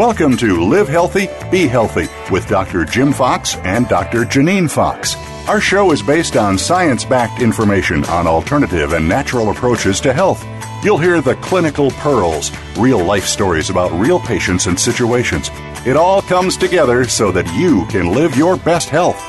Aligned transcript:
Welcome 0.00 0.38
to 0.38 0.64
Live 0.64 0.88
Healthy, 0.88 1.28
Be 1.50 1.66
Healthy 1.66 2.08
with 2.30 2.48
Dr. 2.48 2.86
Jim 2.86 3.12
Fox 3.12 3.56
and 3.56 3.86
Dr. 3.86 4.24
Janine 4.24 4.68
Fox. 4.70 5.14
Our 5.46 5.60
show 5.60 5.92
is 5.92 6.00
based 6.00 6.38
on 6.38 6.56
science 6.56 7.04
backed 7.04 7.42
information 7.42 8.06
on 8.06 8.26
alternative 8.26 8.94
and 8.94 9.06
natural 9.06 9.50
approaches 9.50 10.00
to 10.00 10.14
health. 10.14 10.42
You'll 10.82 10.96
hear 10.96 11.20
the 11.20 11.34
clinical 11.34 11.90
pearls, 11.90 12.50
real 12.78 13.04
life 13.04 13.26
stories 13.26 13.68
about 13.68 13.92
real 13.92 14.18
patients 14.18 14.64
and 14.64 14.80
situations. 14.80 15.50
It 15.84 15.98
all 15.98 16.22
comes 16.22 16.56
together 16.56 17.04
so 17.04 17.30
that 17.32 17.54
you 17.54 17.84
can 17.88 18.14
live 18.14 18.38
your 18.38 18.56
best 18.56 18.88
health. 18.88 19.20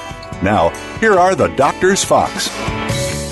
Now, 0.42 0.70
here 1.02 1.20
are 1.20 1.36
the 1.36 1.50
Doctors 1.50 2.06
Fox. 2.06 2.50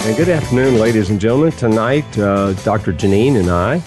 And 0.05 0.17
good 0.17 0.27
afternoon, 0.27 0.77
ladies 0.77 1.09
and 1.09 1.21
gentlemen. 1.21 1.53
Tonight, 1.53 2.19
uh, 2.19 2.51
Dr. 2.65 2.91
Janine 2.91 3.39
and 3.39 3.49
I 3.49 3.81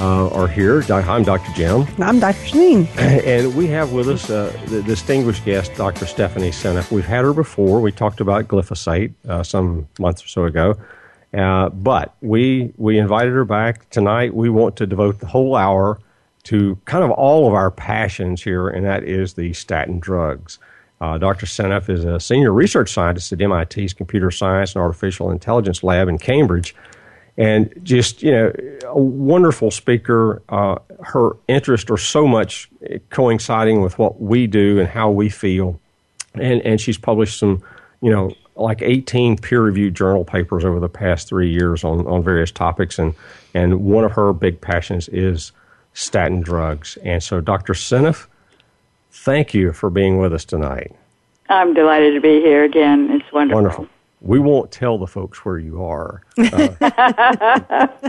uh, 0.00 0.28
are 0.28 0.48
here. 0.48 0.82
I'm 0.90 1.22
Dr. 1.22 1.52
Jim. 1.52 1.86
I'm 1.98 2.20
Dr. 2.20 2.38
Janine. 2.38 2.86
And 3.26 3.54
we 3.56 3.66
have 3.68 3.92
with 3.92 4.08
us 4.08 4.30
uh, 4.30 4.56
the 4.66 4.82
distinguished 4.82 5.44
guest, 5.44 5.74
Dr. 5.74 6.06
Stephanie 6.06 6.50
Seneff. 6.50 6.90
We've 6.90 7.04
had 7.04 7.24
her 7.24 7.32
before. 7.32 7.80
We 7.80 7.92
talked 7.92 8.20
about 8.20 8.46
glyphosate 8.48 9.14
uh, 9.28 9.42
some 9.42 9.88
months 9.98 10.24
or 10.24 10.28
so 10.28 10.44
ago. 10.44 10.76
Uh, 11.34 11.70
but 11.70 12.14
we, 12.20 12.72
we 12.76 12.98
invited 12.98 13.32
her 13.32 13.44
back 13.44 13.88
tonight. 13.90 14.34
We 14.34 14.48
want 14.48 14.76
to 14.76 14.86
devote 14.86 15.20
the 15.20 15.26
whole 15.26 15.56
hour 15.56 15.98
to 16.44 16.78
kind 16.84 17.02
of 17.02 17.10
all 17.10 17.48
of 17.48 17.54
our 17.54 17.70
passions 17.70 18.42
here, 18.42 18.68
and 18.68 18.84
that 18.86 19.02
is 19.02 19.34
the 19.34 19.52
statin 19.52 19.98
drugs. 19.98 20.58
Uh, 21.00 21.18
Dr. 21.18 21.44
Seneff 21.46 21.90
is 21.90 22.04
a 22.04 22.20
senior 22.20 22.52
research 22.52 22.90
scientist 22.92 23.32
at 23.32 23.38
MIT's 23.38 23.92
Computer 23.92 24.30
Science 24.30 24.74
and 24.74 24.82
Artificial 24.82 25.30
Intelligence 25.30 25.82
Lab 25.82 26.08
in 26.08 26.18
Cambridge 26.18 26.74
and 27.36 27.72
just 27.82 28.22
you 28.22 28.30
know 28.30 28.52
a 28.84 28.98
wonderful 28.98 29.70
speaker. 29.70 30.42
Uh, 30.48 30.76
her 31.00 31.36
interests 31.48 31.90
are 31.90 31.98
so 31.98 32.26
much 32.26 32.70
coinciding 33.10 33.82
with 33.82 33.98
what 33.98 34.20
we 34.20 34.46
do 34.46 34.78
and 34.78 34.88
how 34.88 35.10
we 35.10 35.28
feel, 35.28 35.78
and 36.34 36.62
and 36.62 36.80
she's 36.80 36.98
published 36.98 37.38
some 37.38 37.62
you 38.00 38.10
know 38.10 38.32
like 38.58 38.80
18 38.80 39.36
peer-reviewed 39.36 39.94
journal 39.94 40.24
papers 40.24 40.64
over 40.64 40.80
the 40.80 40.88
past 40.88 41.28
three 41.28 41.50
years 41.50 41.84
on 41.84 42.06
on 42.06 42.22
various 42.22 42.50
topics, 42.50 42.98
and 42.98 43.14
and 43.54 43.80
one 43.80 44.04
of 44.04 44.12
her 44.12 44.32
big 44.32 44.60
passions 44.60 45.08
is 45.08 45.52
statin 45.92 46.40
drugs. 46.40 46.98
And 47.02 47.22
so, 47.22 47.40
Dr. 47.40 47.72
Seneff, 47.72 48.26
thank 49.10 49.54
you 49.54 49.72
for 49.72 49.90
being 49.90 50.18
with 50.18 50.32
us 50.32 50.44
tonight. 50.44 50.94
I'm 51.48 51.74
delighted 51.74 52.14
to 52.14 52.20
be 52.20 52.40
here 52.40 52.64
again. 52.64 53.08
It's 53.10 53.32
wonderful. 53.32 53.62
Wonderful 53.62 53.88
we 54.20 54.38
won't 54.38 54.72
tell 54.72 54.98
the 54.98 55.06
folks 55.06 55.44
where 55.44 55.58
you 55.58 55.84
are. 55.84 56.22
Uh, 56.38 56.68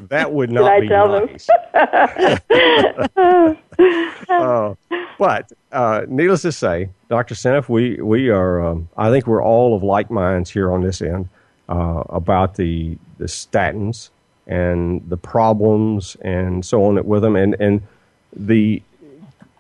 that 0.08 0.32
would 0.32 0.52
not 0.52 0.80
be 0.80 0.88
nice. 0.88 1.50
uh, 4.30 4.74
but 5.20 5.52
uh, 5.72 6.02
needless 6.08 6.42
to 6.44 6.52
say, 6.52 6.90
Dr. 7.10 7.36
Seneff, 7.36 7.70
we 7.70 8.02
we 8.02 8.30
are. 8.30 8.66
Um, 8.66 8.90
I 8.98 9.10
think 9.10 9.28
we're 9.28 9.44
all 9.44 9.76
of 9.76 9.84
like 9.84 10.10
minds 10.10 10.50
here 10.50 10.72
on 10.72 10.82
this 10.82 11.02
end 11.02 11.30
uh, 11.70 12.04
about 12.10 12.56
the 12.56 12.98
the 13.18 13.26
statins 13.26 14.10
and 14.48 15.08
the 15.10 15.18
problems 15.18 16.16
and 16.22 16.66
so 16.66 16.86
on 16.86 17.04
with 17.06 17.22
them, 17.22 17.36
and 17.36 17.56
and 17.60 17.82
the 18.34 18.82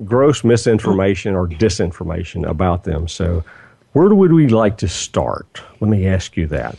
gross 0.05 0.43
misinformation 0.43 1.35
or 1.35 1.47
disinformation 1.47 2.47
about 2.47 2.83
them. 2.83 3.07
So 3.07 3.43
where 3.97 4.13
would 4.13 4.31
we 4.31 4.47
like 4.47 4.77
to 4.77 4.87
start? 4.87 5.59
Let 5.79 5.89
me 5.89 6.07
ask 6.07 6.37
you 6.37 6.45
that. 6.47 6.77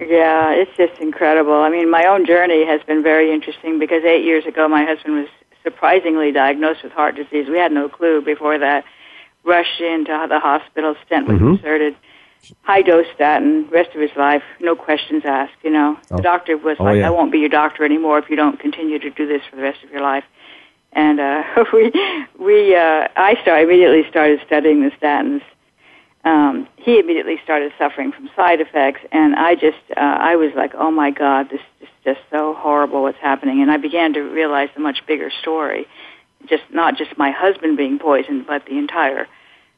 Yeah, 0.00 0.50
it's 0.52 0.74
just 0.78 0.98
incredible. 0.98 1.52
I 1.52 1.68
mean, 1.68 1.90
my 1.90 2.06
own 2.06 2.24
journey 2.24 2.64
has 2.64 2.80
been 2.84 3.02
very 3.02 3.32
interesting 3.32 3.78
because 3.78 4.02
eight 4.04 4.24
years 4.24 4.46
ago, 4.46 4.66
my 4.66 4.82
husband 4.82 5.14
was 5.14 5.28
surprisingly 5.62 6.32
diagnosed 6.32 6.82
with 6.82 6.92
heart 6.92 7.16
disease. 7.16 7.48
We 7.50 7.58
had 7.58 7.70
no 7.70 7.90
clue 7.90 8.22
before 8.22 8.58
that. 8.58 8.84
Rushed 9.44 9.78
into 9.82 10.26
the 10.26 10.40
hospital, 10.40 10.94
stent 11.04 11.28
was 11.28 11.36
mm-hmm. 11.36 11.56
inserted, 11.56 11.96
high 12.62 12.80
dose 12.80 13.06
statin, 13.14 13.68
rest 13.68 13.94
of 13.94 14.00
his 14.00 14.16
life, 14.16 14.42
no 14.58 14.74
questions 14.74 15.22
asked. 15.26 15.52
You 15.62 15.70
know, 15.70 15.98
oh. 16.10 16.16
the 16.16 16.22
doctor 16.22 16.56
was 16.56 16.78
oh, 16.80 16.84
like, 16.84 16.96
yeah. 16.96 17.08
"I 17.08 17.10
won't 17.10 17.30
be 17.30 17.40
your 17.40 17.50
doctor 17.50 17.84
anymore 17.84 18.18
if 18.18 18.30
you 18.30 18.36
don't 18.36 18.58
continue 18.58 18.98
to 19.00 19.10
do 19.10 19.26
this 19.26 19.42
for 19.50 19.56
the 19.56 19.62
rest 19.62 19.84
of 19.84 19.90
your 19.90 20.00
life." 20.00 20.24
And 20.94 21.20
uh, 21.20 21.42
we, 21.74 21.92
we, 22.38 22.74
uh, 22.74 23.08
I 23.16 23.36
started 23.42 23.64
immediately 23.68 24.08
started 24.08 24.40
studying 24.46 24.80
the 24.80 24.92
statins 24.92 25.42
um, 26.24 26.68
he 26.76 26.98
immediately 26.98 27.38
started 27.44 27.72
suffering 27.78 28.12
from 28.12 28.30
side 28.34 28.60
effects, 28.60 29.00
and 29.12 29.34
I 29.34 29.54
just, 29.54 29.78
uh, 29.96 30.00
I 30.00 30.36
was 30.36 30.52
like, 30.56 30.74
oh 30.74 30.90
my 30.90 31.10
God, 31.10 31.50
this 31.50 31.60
is 31.80 31.88
just 32.02 32.20
so 32.30 32.54
horrible 32.54 33.02
what's 33.02 33.18
happening. 33.18 33.60
And 33.60 33.70
I 33.70 33.76
began 33.76 34.14
to 34.14 34.20
realize 34.20 34.70
the 34.74 34.80
much 34.80 35.06
bigger 35.06 35.30
story, 35.30 35.86
just 36.46 36.62
not 36.70 36.96
just 36.96 37.18
my 37.18 37.30
husband 37.30 37.76
being 37.76 37.98
poisoned, 37.98 38.46
but 38.46 38.64
the 38.64 38.78
entire. 38.78 39.26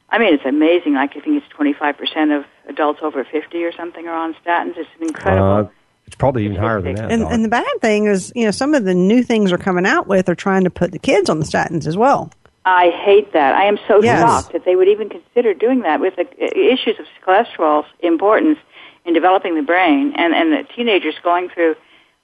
I 0.09 0.19
mean, 0.19 0.35
it's 0.35 0.45
amazing. 0.45 0.95
Like 0.95 1.17
I 1.17 1.21
think 1.21 1.43
it's 1.43 1.53
25% 1.53 2.39
of 2.39 2.45
adults 2.69 3.01
over 3.03 3.25
50 3.25 3.65
or 3.65 3.73
something 3.73 4.07
are 4.07 4.15
on 4.15 4.35
statins. 4.35 4.77
It's 4.77 4.89
incredible. 5.01 5.67
Uh, 5.67 5.69
it's 6.07 6.15
probably 6.15 6.45
even 6.45 6.57
higher 6.57 6.81
than 6.81 6.95
that. 6.95 7.11
And, 7.11 7.23
and, 7.25 7.45
the 7.45 7.49
bad 7.49 7.67
thing 7.81 8.07
is, 8.07 8.33
you 8.37 8.45
know, 8.45 8.53
some 8.53 8.75
of 8.75 8.85
the 8.85 8.95
new 8.95 9.25
things 9.25 9.51
are 9.51 9.59
coming 9.59 9.85
out 9.85 10.07
with 10.07 10.29
are 10.29 10.37
trying 10.37 10.63
to 10.63 10.71
put 10.71 10.93
the 10.93 11.01
kids 11.01 11.29
on 11.29 11.41
the 11.41 11.45
statins 11.45 11.89
as 11.89 11.97
well. 11.97 12.31
I 12.67 12.91
hate 12.91 13.33
that. 13.33 13.55
I 13.55 13.65
am 13.65 13.79
so 13.87 14.03
yes. 14.03 14.21
shocked 14.21 14.53
that 14.53 14.65
they 14.65 14.75
would 14.75 14.89
even 14.89 15.09
consider 15.09 15.55
doing 15.55 15.83
that 15.83 16.01
with 16.01 16.17
the 16.17 16.27
issues 16.59 16.99
of 16.99 17.07
cholesterol's 17.25 17.87
importance 18.01 18.59
in 19.05 19.15
developing 19.15 19.55
the 19.55 19.63
brain 19.63 20.13
and, 20.17 20.35
and 20.35 20.53
the 20.53 20.65
teenagers 20.75 21.15
going 21.23 21.49
through. 21.49 21.77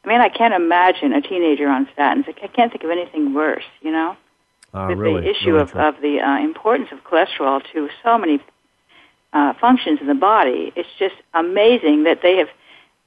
I 0.04 0.08
mean, 0.08 0.20
I 0.20 0.28
can't 0.28 0.53
imagine 0.53 1.12
a 1.12 1.22
teenager 1.22 1.69
on 1.69 1.86
statins. 1.97 2.28
I 2.28 2.48
can't 2.48 2.72
think 2.72 2.82
of 2.82 2.91
anything 2.91 3.34
worse, 3.34 3.62
you 3.82 3.92
know? 3.92 4.16
Uh, 4.75 4.86
with 4.88 4.98
really, 4.98 5.20
the 5.20 5.30
issue 5.30 5.53
really 5.53 5.60
of, 5.60 5.76
of 5.76 6.00
the 6.03 6.19
uh, 6.19 6.38
importance 6.41 6.88
of 6.91 7.04
cholesterol 7.04 7.62
to 7.72 7.88
so 8.03 8.19
many 8.19 8.41
uh, 9.32 9.53
functions 9.60 10.00
in 10.00 10.09
the 10.09 10.14
body. 10.14 10.72
It's 10.74 10.88
just 10.98 11.14
amazing 11.34 12.03
that 12.03 12.20
they 12.20 12.38
have, 12.38 12.48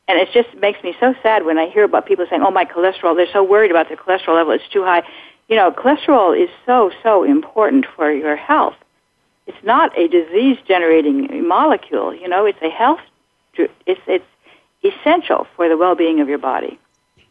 and 0.07 0.17
it 0.17 0.29
just 0.31 0.56
makes 0.56 0.81
me 0.84 0.96
so 1.02 1.13
sad 1.22 1.44
when 1.44 1.57
I 1.57 1.67
hear 1.67 1.84
about 1.84 2.06
people 2.06 2.25
saying, 2.29 2.44
oh, 2.44 2.52
my 2.52 2.63
cholesterol, 2.63 3.13
they're 3.13 3.28
so 3.34 3.44
worried 3.44 3.72
about 3.72 3.90
their 3.90 3.97
cholesterol 3.97 4.35
level, 4.35 4.53
it's 4.53 4.69
too 4.72 4.85
high 4.85 5.03
you 5.48 5.56
know, 5.56 5.72
cholesterol 5.72 6.42
is 6.42 6.50
so, 6.66 6.92
so 7.04 7.24
important 7.24 7.86
for 7.96 8.12
your 8.12 8.36
health. 8.36 8.76
It's 9.48 9.64
not 9.64 9.98
a 9.98 10.08
disease 10.08 10.58
generating 10.68 11.48
molecule, 11.48 12.14
you 12.14 12.28
know, 12.28 12.46
it's 12.46 12.62
a 12.62 12.70
health, 12.70 13.02
it's, 13.56 14.02
it's 14.08 14.26
essential 14.84 15.48
for 15.56 15.70
the 15.70 15.78
well 15.78 15.96
being 15.96 16.20
of 16.20 16.30
your 16.30 16.38
body. 16.38 16.80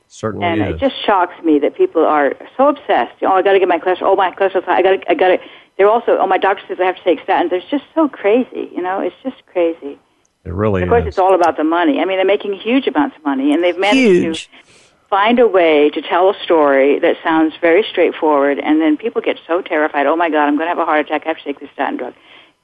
Certainly 0.08 0.46
and 0.46 0.62
is. 0.62 0.74
it 0.74 0.78
just 0.78 0.94
shocks 1.04 1.34
me 1.42 1.58
that 1.58 1.74
people 1.74 2.04
are 2.04 2.34
so 2.56 2.68
obsessed. 2.68 3.14
Oh, 3.22 3.32
I 3.32 3.42
got 3.42 3.52
to 3.54 3.58
get 3.58 3.66
my 3.66 3.78
cholesterol. 3.78 4.12
Oh, 4.12 4.16
my 4.16 4.30
cholesterol's 4.30 4.64
high. 4.64 4.78
I 4.78 4.82
got 4.82 4.90
to. 4.90 5.10
I 5.10 5.14
got 5.14 5.28
to. 5.28 5.38
They're 5.76 5.90
also. 5.90 6.18
Oh, 6.18 6.26
my 6.28 6.38
doctor 6.38 6.62
says 6.68 6.78
I 6.80 6.84
have 6.84 6.96
to 6.96 7.02
take 7.02 7.18
statins. 7.26 7.50
It's 7.50 7.68
just 7.68 7.82
so 7.96 8.08
crazy. 8.08 8.70
You 8.72 8.80
know, 8.80 9.00
it's 9.00 9.16
just 9.24 9.44
crazy. 9.46 9.98
It 10.44 10.52
really 10.52 10.82
of 10.82 10.88
course, 10.88 11.02
is. 11.02 11.08
it's 11.08 11.18
all 11.18 11.34
about 11.34 11.56
the 11.56 11.64
money. 11.64 12.00
I 12.00 12.04
mean, 12.04 12.18
they're 12.18 12.24
making 12.24 12.52
huge 12.52 12.86
amounts 12.86 13.16
of 13.16 13.24
money, 13.24 13.52
and 13.52 13.64
they've 13.64 13.76
managed 13.76 13.98
huge. 13.98 14.44
to 14.44 14.72
find 15.08 15.38
a 15.38 15.46
way 15.46 15.90
to 15.90 16.02
tell 16.02 16.30
a 16.30 16.34
story 16.42 16.98
that 16.98 17.16
sounds 17.22 17.54
very 17.60 17.84
straightforward, 17.88 18.58
and 18.58 18.80
then 18.80 18.96
people 18.96 19.22
get 19.22 19.38
so 19.46 19.60
terrified. 19.62 20.06
Oh 20.06 20.16
my 20.16 20.30
God, 20.30 20.46
I'm 20.46 20.56
going 20.56 20.66
to 20.66 20.70
have 20.70 20.78
a 20.78 20.84
heart 20.84 21.06
attack. 21.06 21.22
I 21.24 21.28
have 21.28 21.38
to 21.38 21.44
take 21.44 21.60
this 21.60 21.70
statin 21.72 21.96
drug. 21.96 22.14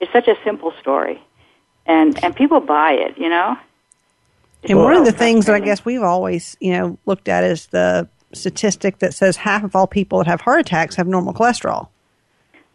It's 0.00 0.12
such 0.12 0.28
a 0.28 0.34
simple 0.44 0.72
story, 0.80 1.22
and 1.86 2.22
and 2.24 2.34
people 2.34 2.60
buy 2.60 2.92
it. 2.92 3.18
You 3.18 3.28
know. 3.28 3.56
It's 4.62 4.70
and 4.70 4.78
one 4.78 4.94
of 4.94 5.04
the 5.04 5.12
things 5.12 5.46
that 5.46 5.54
I 5.54 5.60
guess 5.60 5.84
we've 5.84 6.02
always 6.02 6.56
you 6.60 6.72
know 6.72 6.98
looked 7.06 7.28
at 7.28 7.44
is 7.44 7.66
the 7.66 8.08
statistic 8.32 8.98
that 8.98 9.14
says 9.14 9.36
half 9.36 9.64
of 9.64 9.74
all 9.74 9.86
people 9.86 10.18
that 10.18 10.26
have 10.26 10.42
heart 10.42 10.60
attacks 10.60 10.96
have 10.96 11.06
normal 11.06 11.34
cholesterol. 11.34 11.88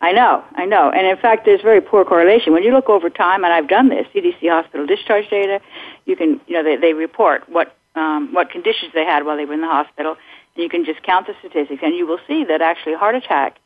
I 0.01 0.11
know, 0.11 0.44
I 0.56 0.65
know. 0.65 0.91
And 0.91 1.07
in 1.07 1.18
fact, 1.18 1.45
there's 1.45 1.61
very 1.61 1.81
poor 1.81 2.03
correlation. 2.06 2.53
When 2.53 2.63
you 2.63 2.71
look 2.71 2.89
over 2.89 3.09
time, 3.09 3.44
and 3.44 3.53
I've 3.53 3.68
done 3.68 3.89
this, 3.89 4.06
CDC 4.13 4.50
hospital 4.50 4.85
discharge 4.85 5.29
data, 5.29 5.61
you 6.06 6.15
can, 6.15 6.39
you 6.47 6.53
know, 6.53 6.63
they, 6.63 6.75
they 6.75 6.94
report 6.94 7.47
what 7.50 7.75
um, 7.95 8.33
what 8.33 8.50
conditions 8.50 8.92
they 8.94 9.06
had 9.06 9.25
while 9.25 9.38
they 9.38 9.45
were 9.45 9.53
in 9.53 9.62
the 9.62 9.68
hospital. 9.68 10.18
And 10.56 10.63
you 10.63 10.69
can 10.69 10.86
just 10.86 11.03
count 11.03 11.27
the 11.27 11.33
statistics, 11.39 11.81
and 11.83 11.95
you 11.95 12.06
will 12.07 12.19
see 12.27 12.45
that 12.45 12.62
actually 12.62 12.95
heart 12.95 13.15
attack 13.15 13.57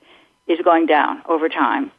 is 0.48 0.60
going 0.64 0.86
down 0.88 1.22
over 1.28 1.50
time, 1.50 1.92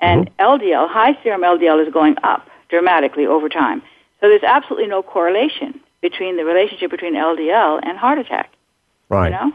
and 0.00 0.30
mm-hmm. 0.30 0.42
LDL, 0.42 0.88
high 0.90 1.18
serum 1.22 1.42
LDL, 1.42 1.86
is 1.86 1.92
going 1.92 2.16
up 2.22 2.48
dramatically 2.68 3.26
over 3.26 3.48
time. 3.48 3.82
So 4.20 4.28
there's 4.28 4.42
absolutely 4.42 4.88
no 4.88 5.02
correlation 5.02 5.80
between 6.00 6.36
the 6.36 6.44
relationship 6.44 6.90
between 6.90 7.14
LDL 7.14 7.80
and 7.82 7.96
heart 7.96 8.18
attack. 8.18 8.50
Right. 9.08 9.26
You 9.26 9.30
know? 9.30 9.52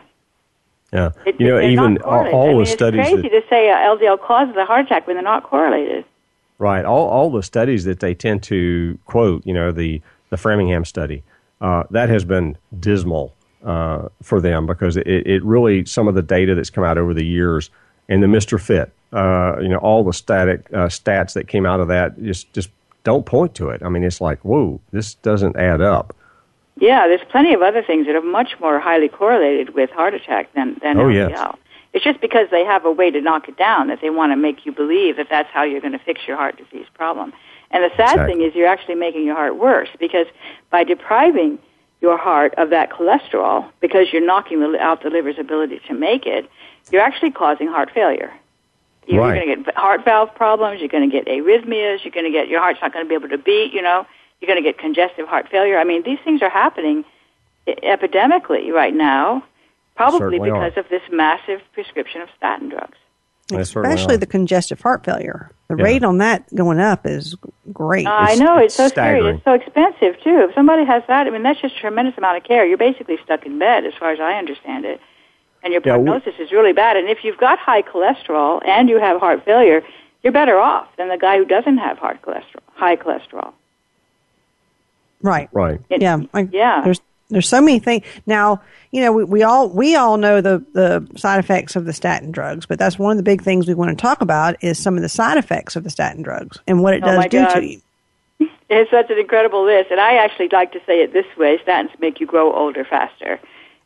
Yeah. 0.91 1.11
It, 1.25 1.39
you 1.39 1.47
know, 1.47 1.61
even 1.61 1.99
all, 2.01 2.27
all 2.27 2.43
I 2.43 2.47
mean, 2.47 2.55
the 2.57 2.61
it's 2.63 2.71
studies. 2.71 3.01
crazy 3.01 3.21
that, 3.21 3.29
to 3.29 3.41
say 3.49 3.69
uh, 3.69 3.75
LDL 3.75 4.19
causes 4.21 4.55
a 4.55 4.65
heart 4.65 4.85
attack 4.85 5.05
when 5.05 5.15
they're 5.15 5.23
not 5.23 5.43
correlated. 5.43 6.05
Right. 6.57 6.83
All, 6.83 7.07
all 7.07 7.31
the 7.31 7.43
studies 7.43 7.85
that 7.85 7.99
they 7.99 8.15
tend 8.15 8.43
to 8.43 8.97
quote, 9.05 9.45
you 9.45 9.53
know, 9.53 9.71
the, 9.71 10.01
the 10.29 10.37
Framingham 10.37 10.85
study, 10.85 11.23
uh, 11.61 11.83
that 11.91 12.09
has 12.09 12.23
been 12.23 12.57
dismal 12.79 13.33
uh, 13.63 14.07
for 14.23 14.39
them 14.39 14.65
because 14.65 14.97
it, 14.97 15.07
it 15.07 15.43
really, 15.43 15.85
some 15.85 16.07
of 16.07 16.15
the 16.15 16.21
data 16.21 16.55
that's 16.55 16.69
come 16.69 16.83
out 16.83 16.97
over 16.97 17.13
the 17.13 17.25
years 17.25 17.69
and 18.07 18.23
the 18.23 18.27
MRFIT, 18.27 18.89
uh, 19.13 19.59
you 19.61 19.67
know, 19.67 19.77
all 19.77 20.03
the 20.03 20.13
static 20.13 20.65
uh, 20.73 20.87
stats 20.87 21.33
that 21.33 21.47
came 21.47 21.65
out 21.65 21.79
of 21.79 21.87
that 21.89 22.21
just, 22.23 22.51
just 22.53 22.69
don't 23.03 23.25
point 23.25 23.55
to 23.55 23.69
it. 23.69 23.81
I 23.83 23.89
mean, 23.89 24.03
it's 24.03 24.21
like, 24.21 24.39
whoa, 24.45 24.79
this 24.91 25.15
doesn't 25.15 25.55
add 25.57 25.81
up. 25.81 26.15
Yeah, 26.77 27.07
there's 27.07 27.21
plenty 27.29 27.53
of 27.53 27.61
other 27.61 27.83
things 27.83 28.05
that 28.07 28.15
are 28.15 28.21
much 28.21 28.57
more 28.61 28.79
highly 28.79 29.09
correlated 29.09 29.73
with 29.75 29.89
heart 29.89 30.13
attack 30.13 30.53
than, 30.53 30.77
than 30.81 30.97
Oh, 30.97 31.05
LDL. 31.07 31.29
yes. 31.29 31.55
It's 31.91 32.03
just 32.05 32.21
because 32.21 32.47
they 32.51 32.63
have 32.63 32.85
a 32.85 32.91
way 32.91 33.09
to 33.11 33.19
knock 33.19 33.49
it 33.49 33.57
down 33.57 33.87
that 33.87 33.99
they 34.01 34.09
want 34.11 34.31
to 34.31 34.35
make 34.35 34.65
you 34.65 34.71
believe 34.71 35.17
that 35.17 35.27
that's 35.29 35.49
how 35.51 35.63
you're 35.63 35.81
going 35.81 35.93
to 35.93 35.99
fix 35.99 36.21
your 36.27 36.37
heart 36.37 36.55
disease 36.57 36.85
problem. 36.93 37.33
And 37.71 37.83
the 37.83 37.89
sad 37.95 38.11
Exactly. 38.13 38.33
thing 38.35 38.41
is 38.43 38.55
you're 38.55 38.67
actually 38.67 38.95
making 38.95 39.25
your 39.25 39.35
heart 39.35 39.55
worse 39.57 39.89
because 39.99 40.25
by 40.71 40.83
depriving 40.83 41.59
your 42.01 42.17
heart 42.17 42.53
of 42.57 42.69
that 42.71 42.89
cholesterol, 42.89 43.69
because 43.81 44.07
you're 44.11 44.25
knocking 44.25 44.59
the, 44.59 44.79
out 44.79 45.03
the 45.03 45.09
liver's 45.09 45.37
ability 45.37 45.79
to 45.87 45.93
make 45.93 46.25
it, 46.25 46.49
you're 46.91 47.01
actually 47.01 47.31
causing 47.31 47.67
heart 47.67 47.91
failure. 47.93 48.31
You're 49.05 49.21
Right. 49.21 49.43
going 49.43 49.57
to 49.57 49.63
get 49.63 49.75
heart 49.75 50.05
valve 50.05 50.33
problems. 50.35 50.79
You're 50.79 50.89
going 50.89 51.09
to 51.09 51.15
get 51.15 51.25
arrhythmias. 51.27 52.03
You're 52.03 52.11
going 52.11 52.25
to 52.25 52.31
get 52.31 52.47
your 52.47 52.59
heart's 52.61 52.79
not 52.81 52.93
going 52.93 53.03
to 53.05 53.09
be 53.09 53.15
able 53.15 53.29
to 53.29 53.37
beat. 53.37 53.73
You 53.73 53.81
know, 53.81 54.05
you're 54.39 54.47
going 54.47 54.61
to 54.63 54.67
get 54.67 54.77
congestive 54.79 55.27
heart 55.27 55.49
failure. 55.49 55.77
I 55.79 55.83
mean, 55.83 56.03
these 56.03 56.19
things 56.23 56.41
are 56.41 56.49
happening 56.49 57.03
epidemically 57.67 58.71
right 58.71 58.93
now, 58.95 59.43
probably 59.95 60.19
Certainly 60.19 60.49
because 60.51 60.73
are. 60.77 60.79
of 60.79 60.89
this 60.89 61.01
massive 61.11 61.61
prescription 61.73 62.21
of 62.21 62.29
statin 62.37 62.69
drugs. 62.69 62.97
They 63.49 63.63
certainly 63.63 63.95
Especially 63.95 64.17
the 64.17 64.25
congestive 64.27 64.79
heart 64.81 65.03
failure. 65.03 65.51
The 65.69 65.75
Yeah. 65.77 65.83
rate 65.83 66.03
on 66.03 66.17
that 66.19 66.43
going 66.55 66.79
up 66.79 67.05
is 67.05 67.35
great. 67.73 68.07
I 68.07 68.35
know 68.35 68.57
it's 68.57 68.65
it's, 68.65 68.75
so 68.75 68.87
scary. 68.87 69.19
It's 69.27 69.43
so 69.43 69.53
expensive 69.53 70.19
too. 70.23 70.47
If 70.49 70.53
somebody 70.55 70.83
has 70.85 71.03
that, 71.07 71.27
I 71.27 71.29
mean, 71.29 71.43
that's 71.43 71.59
just 71.61 71.75
a 71.75 71.79
tremendous 71.79 72.17
amount 72.17 72.37
of 72.37 72.43
care. 72.43 72.65
You're 72.65 72.77
basically 72.77 73.17
stuck 73.23 73.45
in 73.45 73.59
bed, 73.59 73.85
as 73.85 73.93
far 73.99 74.11
as 74.11 74.19
I 74.19 74.33
understand 74.37 74.85
it, 74.85 74.99
and 75.63 75.73
your 75.73 75.81
Yeah, 75.85 75.97
we- 75.97 76.05
prognosis 76.09 76.39
is 76.39 76.51
really 76.51 76.73
bad. 76.73 76.95
And 76.97 77.09
if 77.09 77.23
you've 77.23 77.37
got 77.37 77.59
high 77.59 77.81
cholesterol 77.81 78.61
and 78.67 78.87
you 78.89 78.99
have 78.99 79.19
heart 79.19 79.43
failure, 79.45 79.83
you're 80.23 80.33
better 80.33 80.59
off 80.59 80.87
than 80.97 81.07
the 81.09 81.17
guy 81.17 81.37
who 81.37 81.45
doesn't 81.45 81.77
have 81.77 81.97
heart 81.97 82.21
cholesterol, 82.21 82.61
high 82.75 82.95
cholesterol. 82.95 83.53
right. 85.21 85.49
Right. 85.51 85.79
It- 85.89 86.01
yeah. 86.01 86.17
I- 86.33 86.47
yeah. 86.51 86.81
There's 86.83 87.01
there's 87.29 87.47
so 87.47 87.61
many 87.61 87.79
things. 87.79 88.03
Now, 88.25 88.61
you 88.91 89.01
know, 89.01 89.11
we, 89.11 89.23
we 89.23 89.43
all 89.43 89.69
we 89.69 89.95
all 89.95 90.17
know 90.17 90.41
the 90.41 90.63
the 90.73 91.07
side 91.17 91.39
effects 91.39 91.75
of 91.75 91.85
the 91.85 91.93
statin 91.93 92.31
drugs, 92.31 92.65
but 92.65 92.79
that's 92.79 92.97
one 92.99 93.11
of 93.11 93.17
the 93.17 93.23
big 93.23 93.41
things 93.41 93.67
we 93.67 93.73
want 93.73 93.91
to 93.91 93.95
talk 94.01 94.21
about 94.21 94.55
is 94.63 94.77
some 94.77 94.95
of 94.95 95.01
the 95.01 95.09
side 95.09 95.37
effects 95.37 95.75
of 95.75 95.83
the 95.83 95.89
statin 95.89 96.21
drugs 96.23 96.57
and 96.67 96.81
what 96.81 96.93
it 96.93 97.03
Oh, 97.03 97.07
does 97.07 97.17
my 97.17 97.27
do 97.27 97.39
God. 97.41 97.53
to 97.55 97.65
you. 97.65 97.81
It's 98.71 98.91
such 98.91 99.09
an 99.09 99.17
incredible 99.17 99.65
list, 99.65 99.89
and 99.89 99.99
I 99.99 100.17
actually 100.17 100.49
like 100.49 100.71
to 100.73 100.79
say 100.85 101.01
it 101.01 101.11
this 101.11 101.25
way: 101.37 101.57
statins 101.57 101.89
make 101.99 102.19
you 102.19 102.27
grow 102.27 102.53
older 102.53 102.85
faster, 102.85 103.39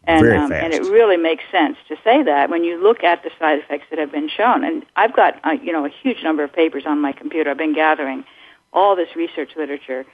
and 0.03 0.21
Very 0.25 0.37
um, 0.37 0.49
fast. 0.49 0.61
and 0.63 0.73
it 0.73 0.81
really 0.91 1.15
makes 1.15 1.43
sense 1.51 1.77
to 1.87 1.95
say 2.03 2.21
that 2.23 2.49
when 2.49 2.65
you 2.65 2.83
look 2.83 3.01
at 3.01 3.23
the 3.23 3.31
side 3.39 3.59
effects 3.59 3.85
that 3.91 3.99
have 3.99 4.11
been 4.11 4.27
shown. 4.27 4.65
And 4.65 4.85
I've 4.97 5.13
got 5.13 5.39
uh, 5.45 5.51
you 5.51 5.71
know 5.71 5.85
a 5.85 5.89
huge 5.89 6.21
number 6.21 6.43
of 6.43 6.51
papers 6.51 6.83
on 6.85 6.99
my 6.99 7.13
computer. 7.13 7.49
I've 7.51 7.57
been 7.57 7.73
gathering 7.73 8.25
all 8.73 8.95
this 8.97 9.15
research 9.15 9.51
literature 9.55 10.05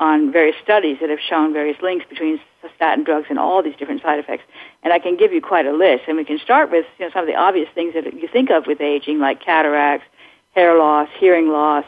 on 0.00 0.32
various 0.32 0.56
studies 0.62 0.96
that 1.00 1.10
have 1.10 1.20
shown 1.20 1.52
various 1.52 1.76
links 1.82 2.06
between 2.08 2.40
statin 2.74 3.04
drugs 3.04 3.26
and 3.28 3.38
all 3.38 3.62
these 3.62 3.76
different 3.76 4.00
side 4.00 4.18
effects. 4.18 4.42
And 4.82 4.92
I 4.94 4.98
can 4.98 5.16
give 5.16 5.32
you 5.32 5.42
quite 5.42 5.66
a 5.66 5.72
list. 5.72 6.04
And 6.08 6.16
we 6.16 6.24
can 6.24 6.38
start 6.38 6.70
with 6.70 6.86
you 6.98 7.04
know, 7.04 7.10
some 7.12 7.22
of 7.22 7.26
the 7.28 7.36
obvious 7.36 7.68
things 7.74 7.92
that 7.92 8.04
you 8.14 8.26
think 8.32 8.50
of 8.50 8.66
with 8.66 8.80
aging, 8.80 9.18
like 9.20 9.44
cataracts, 9.44 10.06
hair 10.54 10.76
loss, 10.78 11.08
hearing 11.18 11.48
loss, 11.48 11.84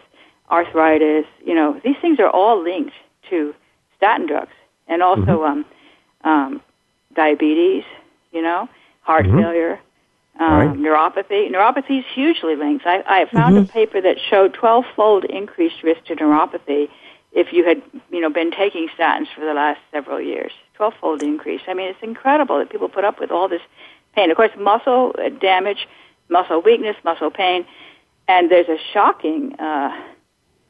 arthritis. 0.50 1.25
You 1.44 1.55
know, 1.55 1.81
these 1.82 1.97
things 2.03 2.20
are 2.20 2.29
all 2.29 2.62
linked 2.62 2.93
to 3.31 3.55
statin 3.97 4.26
drugs, 4.26 4.53
and 4.87 5.03
also 5.03 5.44
um, 5.44 5.65
um, 6.23 6.61
diabetes. 7.15 7.85
You 8.31 8.43
know, 8.43 8.69
heart 9.00 9.25
failure. 9.25 9.73
Um, 9.75 9.81
Right. 10.41 10.76
Neuropathy. 10.76 11.50
Neuropathy 11.50 11.99
is 12.00 12.05
hugely 12.15 12.56
linked. 12.56 12.87
I, 12.87 13.03
I 13.06 13.26
found 13.31 13.58
a 13.58 13.65
paper 13.65 14.00
that 14.00 14.17
showed 14.31 14.55
12-fold 14.55 15.25
increased 15.25 15.82
risk 15.82 16.05
to 16.06 16.17
neuropathy 16.17 16.88
if 17.32 17.52
you 17.52 17.64
had, 17.64 17.82
you 18.11 18.20
know, 18.20 18.31
been 18.31 18.50
taking 18.50 18.88
statins 18.88 19.26
for 19.34 19.44
the 19.44 19.55
last 19.55 19.81
several 19.90 20.20
years. 20.20 20.52
12-fold 20.79 21.23
increase. 21.23 21.62
I 21.67 21.75
mean, 21.75 21.88
it's 21.88 22.02
incredible 22.02 22.58
that 22.58 22.70
people 22.70 22.88
put 22.88 23.05
up 23.05 23.20
with 23.20 23.31
all 23.31 23.49
this 23.49 23.62
pain. 24.14 24.31
Of 24.31 24.37
course, 24.37 24.50
muscle 24.58 25.14
uh, 25.19 25.29
damage, 25.31 25.88
muscle 26.29 26.61
weakness, 26.61 26.96
muscle 27.05 27.31
pain, 27.31 27.64
and 28.29 28.50
there's 28.50 28.69
a 28.69 28.79
shocking 28.93 29.55
uh, 29.58 29.90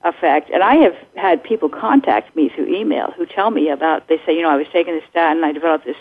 effect. 0.05 0.51
And 0.51 0.63
I 0.63 0.77
have 0.77 0.95
had 1.17 1.43
people 1.43 1.69
contact 1.69 2.35
me 2.37 2.49
through 2.49 2.75
email 2.75 3.13
who 3.17 3.27
tell 3.27 3.51
me 3.51 3.69
about. 3.69 4.09
They 4.09 4.21
say, 4.25 4.35
you 4.35 4.43
know, 4.43 4.51
I 4.51 4.57
was 4.57 4.67
taking 4.73 4.95
this 4.95 5.05
statin, 5.11 5.39
and 5.39 5.47
I 5.47 5.53
developed 5.53 5.85
this 5.85 5.97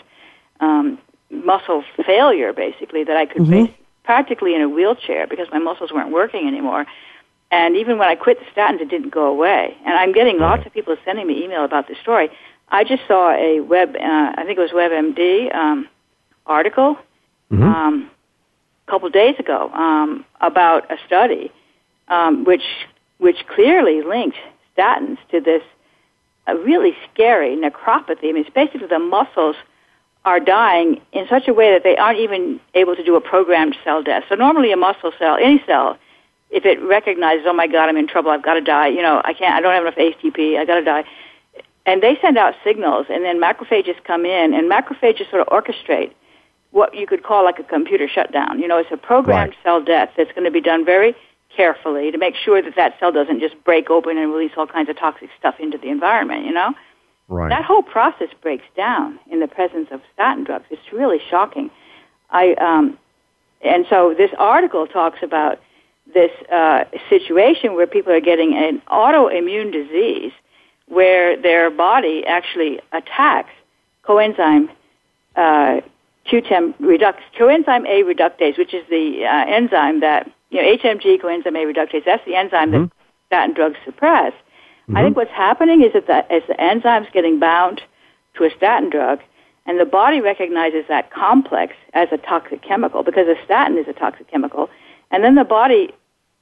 um, 0.60 0.98
muscle 1.30 1.82
failure, 2.06 2.52
basically, 2.52 3.04
that 3.04 3.16
I 3.16 3.26
could 3.26 3.48
face 3.48 3.70
practically 4.04 4.54
in 4.54 4.60
a 4.60 4.68
wheelchair 4.68 5.26
because 5.26 5.48
my 5.52 5.58
muscles 5.58 5.92
weren't 5.92 6.12
working 6.12 6.46
anymore. 6.46 6.86
And 7.52 7.76
even 7.76 7.98
when 7.98 8.08
I 8.08 8.16
quit 8.16 8.38
the 8.40 8.46
statins, 8.46 8.80
it 8.80 8.88
didn't 8.88 9.10
go 9.10 9.26
away. 9.26 9.76
And 9.84 9.94
I'm 9.94 10.12
getting 10.12 10.38
lots 10.38 10.66
of 10.66 10.72
people 10.72 10.96
sending 11.04 11.26
me 11.28 11.44
email 11.44 11.64
about 11.64 11.86
this 11.86 11.98
story. 11.98 12.30
I 12.70 12.82
just 12.82 13.02
saw 13.06 13.30
a 13.30 13.60
web, 13.60 13.94
uh, 13.94 14.32
I 14.36 14.42
think 14.44 14.58
it 14.58 14.62
was 14.62 14.70
WebMD 14.70 15.54
um, 15.54 15.88
article 16.46 16.96
um, 17.52 18.10
a 18.88 18.90
couple 18.90 19.08
days 19.10 19.38
ago 19.38 19.70
um, 19.72 20.24
about 20.40 20.90
a 20.90 20.96
study 21.06 21.52
um, 22.08 22.44
which 22.44 22.64
which 23.18 23.46
clearly 23.46 24.02
linked 24.02 24.36
statins 24.76 25.18
to 25.30 25.40
this 25.40 25.62
uh, 26.48 26.54
really 26.54 26.96
scary 27.12 27.56
necropathy. 27.56 28.24
I 28.24 28.32
mean, 28.32 28.38
it's 28.38 28.50
basically 28.50 28.88
the 28.88 28.98
muscles 28.98 29.54
are 30.24 30.40
dying 30.40 31.00
in 31.12 31.26
such 31.28 31.46
a 31.46 31.52
way 31.52 31.72
that 31.72 31.84
they 31.84 31.96
aren't 31.96 32.18
even 32.18 32.60
able 32.74 32.96
to 32.96 33.04
do 33.04 33.14
a 33.14 33.20
programmed 33.20 33.76
cell 33.84 34.02
death. 34.02 34.24
So 34.28 34.34
normally 34.34 34.72
a 34.72 34.76
muscle 34.76 35.12
cell, 35.18 35.36
any 35.36 35.62
cell, 35.66 35.98
if 36.52 36.66
it 36.66 36.80
recognizes, 36.82 37.44
oh 37.46 37.54
my 37.54 37.66
God, 37.66 37.88
I'm 37.88 37.96
in 37.96 38.06
trouble, 38.06 38.30
I've 38.30 38.42
got 38.42 38.54
to 38.54 38.60
die, 38.60 38.88
you 38.88 39.02
know, 39.02 39.22
I 39.24 39.32
can't, 39.32 39.54
I 39.54 39.60
don't 39.60 39.72
have 39.72 39.82
enough 39.82 39.96
ATP, 39.96 40.58
I 40.58 40.64
got 40.64 40.76
to 40.76 40.84
die. 40.84 41.04
And 41.86 42.02
they 42.02 42.18
send 42.20 42.38
out 42.38 42.54
signals, 42.62 43.06
and 43.08 43.24
then 43.24 43.40
macrophages 43.40 43.96
come 44.04 44.24
in, 44.24 44.54
and 44.54 44.70
macrophages 44.70 45.28
sort 45.30 45.40
of 45.40 45.48
orchestrate 45.48 46.12
what 46.70 46.94
you 46.94 47.06
could 47.06 47.22
call 47.22 47.44
like 47.44 47.58
a 47.58 47.64
computer 47.64 48.06
shutdown. 48.06 48.58
You 48.60 48.68
know, 48.68 48.78
it's 48.78 48.92
a 48.92 48.96
programmed 48.96 49.50
Right. 49.50 49.58
cell 49.64 49.82
death 49.82 50.10
that's 50.16 50.30
going 50.32 50.44
to 50.44 50.50
be 50.50 50.60
done 50.60 50.84
very 50.84 51.14
carefully 51.56 52.10
to 52.10 52.18
make 52.18 52.34
sure 52.36 52.62
that 52.62 52.76
that 52.76 52.98
cell 53.00 53.12
doesn't 53.12 53.40
just 53.40 53.62
break 53.64 53.90
open 53.90 54.16
and 54.16 54.32
release 54.32 54.52
all 54.56 54.66
kinds 54.66 54.88
of 54.88 54.98
toxic 54.98 55.28
stuff 55.38 55.56
into 55.58 55.76
the 55.76 55.88
environment, 55.88 56.44
you 56.46 56.52
know? 56.52 56.72
Right. 57.28 57.48
That 57.48 57.64
whole 57.64 57.82
process 57.82 58.28
breaks 58.40 58.64
down 58.76 59.18
in 59.30 59.40
the 59.40 59.48
presence 59.48 59.88
of 59.90 60.00
statin 60.14 60.44
drugs. 60.44 60.64
It's 60.70 60.92
really 60.92 61.20
shocking. 61.30 61.70
I 62.30 62.54
um, 62.54 62.98
and 63.62 63.86
so 63.88 64.14
this 64.16 64.30
article 64.38 64.86
talks 64.86 65.22
about 65.22 65.60
this 66.14 66.30
uh, 66.52 66.84
situation 67.08 67.74
where 67.74 67.86
people 67.86 68.12
are 68.12 68.20
getting 68.20 68.54
an 68.54 68.82
autoimmune 68.88 69.72
disease 69.72 70.32
where 70.86 71.40
their 71.40 71.70
body 71.70 72.24
actually 72.26 72.80
attacks 72.92 73.50
coenzyme 74.04 74.68
uh, 75.36 75.80
Q10 76.30 76.74
redux, 76.78 77.18
coenzyme 77.38 77.86
A 77.86 78.02
reductase, 78.02 78.58
which 78.58 78.74
is 78.74 78.84
the 78.88 79.24
uh, 79.24 79.44
enzyme 79.48 80.00
that 80.00 80.30
you 80.50 80.60
know 80.60 80.76
HMG 80.76 81.20
coenzyme 81.20 81.56
A 81.56 81.72
reductase. 81.72 82.04
That's 82.04 82.24
the 82.24 82.36
enzyme 82.36 82.70
that 82.72 82.90
statin 83.26 83.54
drugs 83.54 83.78
suppress. 83.84 84.32
I 84.94 85.02
think 85.02 85.16
what's 85.16 85.30
happening 85.30 85.82
is 85.82 85.94
that 85.94 86.06
the, 86.06 86.30
as 86.30 86.42
the 86.48 86.60
enzyme's 86.60 87.06
getting 87.14 87.38
bound 87.38 87.80
to 88.34 88.44
a 88.44 88.50
statin 88.54 88.90
drug, 88.90 89.20
and 89.64 89.80
the 89.80 89.86
body 89.86 90.20
recognizes 90.20 90.84
that 90.88 91.10
complex 91.10 91.74
as 91.94 92.08
a 92.12 92.18
toxic 92.18 92.62
chemical 92.62 93.02
because 93.02 93.26
a 93.26 93.42
statin 93.44 93.78
is 93.78 93.88
a 93.88 93.94
toxic 93.94 94.30
chemical, 94.30 94.68
and 95.10 95.24
then 95.24 95.34
the 95.34 95.44
body 95.44 95.90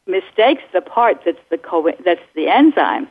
mistakes 0.07 0.63
the 0.73 0.81
part 0.81 1.23
that's 1.25 1.39
the 1.51 1.59
co- 1.59 1.93
that's 2.05 2.21
the 2.35 2.49
enzyme 2.49 3.09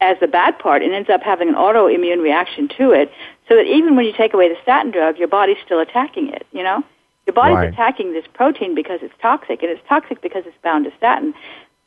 as 0.00 0.16
the 0.20 0.26
bad 0.26 0.58
part 0.58 0.82
and 0.82 0.92
ends 0.92 1.08
up 1.08 1.22
having 1.22 1.48
an 1.48 1.54
autoimmune 1.54 2.22
reaction 2.22 2.68
to 2.76 2.90
it 2.90 3.10
so 3.48 3.54
that 3.54 3.66
even 3.66 3.94
when 3.94 4.04
you 4.04 4.12
take 4.16 4.34
away 4.34 4.48
the 4.48 4.56
statin 4.62 4.90
drug 4.90 5.16
your 5.18 5.28
body's 5.28 5.58
still 5.64 5.78
attacking 5.80 6.28
it 6.28 6.46
you 6.52 6.62
know 6.62 6.82
your 7.26 7.34
body's 7.34 7.56
Right. 7.56 7.72
attacking 7.72 8.12
this 8.12 8.24
protein 8.34 8.74
because 8.74 8.98
it's 9.02 9.14
toxic 9.22 9.62
and 9.62 9.70
it's 9.70 9.80
toxic 9.88 10.20
because 10.20 10.42
it's 10.46 10.56
bound 10.64 10.84
to 10.86 10.92
statin 10.96 11.34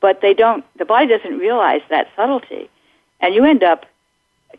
but 0.01 0.21
they 0.21 0.33
don't 0.33 0.63
the 0.77 0.85
body 0.85 1.07
doesn't 1.07 1.37
realize 1.39 1.81
that 1.89 2.07
subtlety 2.15 2.69
and 3.19 3.33
you 3.35 3.43
end 3.43 3.63
up 3.63 3.85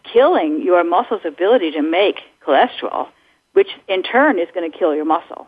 killing 0.02 0.60
your 0.62 0.84
muscle's 0.84 1.24
ability 1.24 1.70
to 1.70 1.82
make 1.82 2.20
cholesterol 2.46 3.08
which 3.54 3.68
in 3.88 4.02
turn 4.02 4.38
is 4.38 4.48
going 4.54 4.70
to 4.70 4.76
kill 4.76 4.94
your 4.94 5.06
muscle 5.06 5.46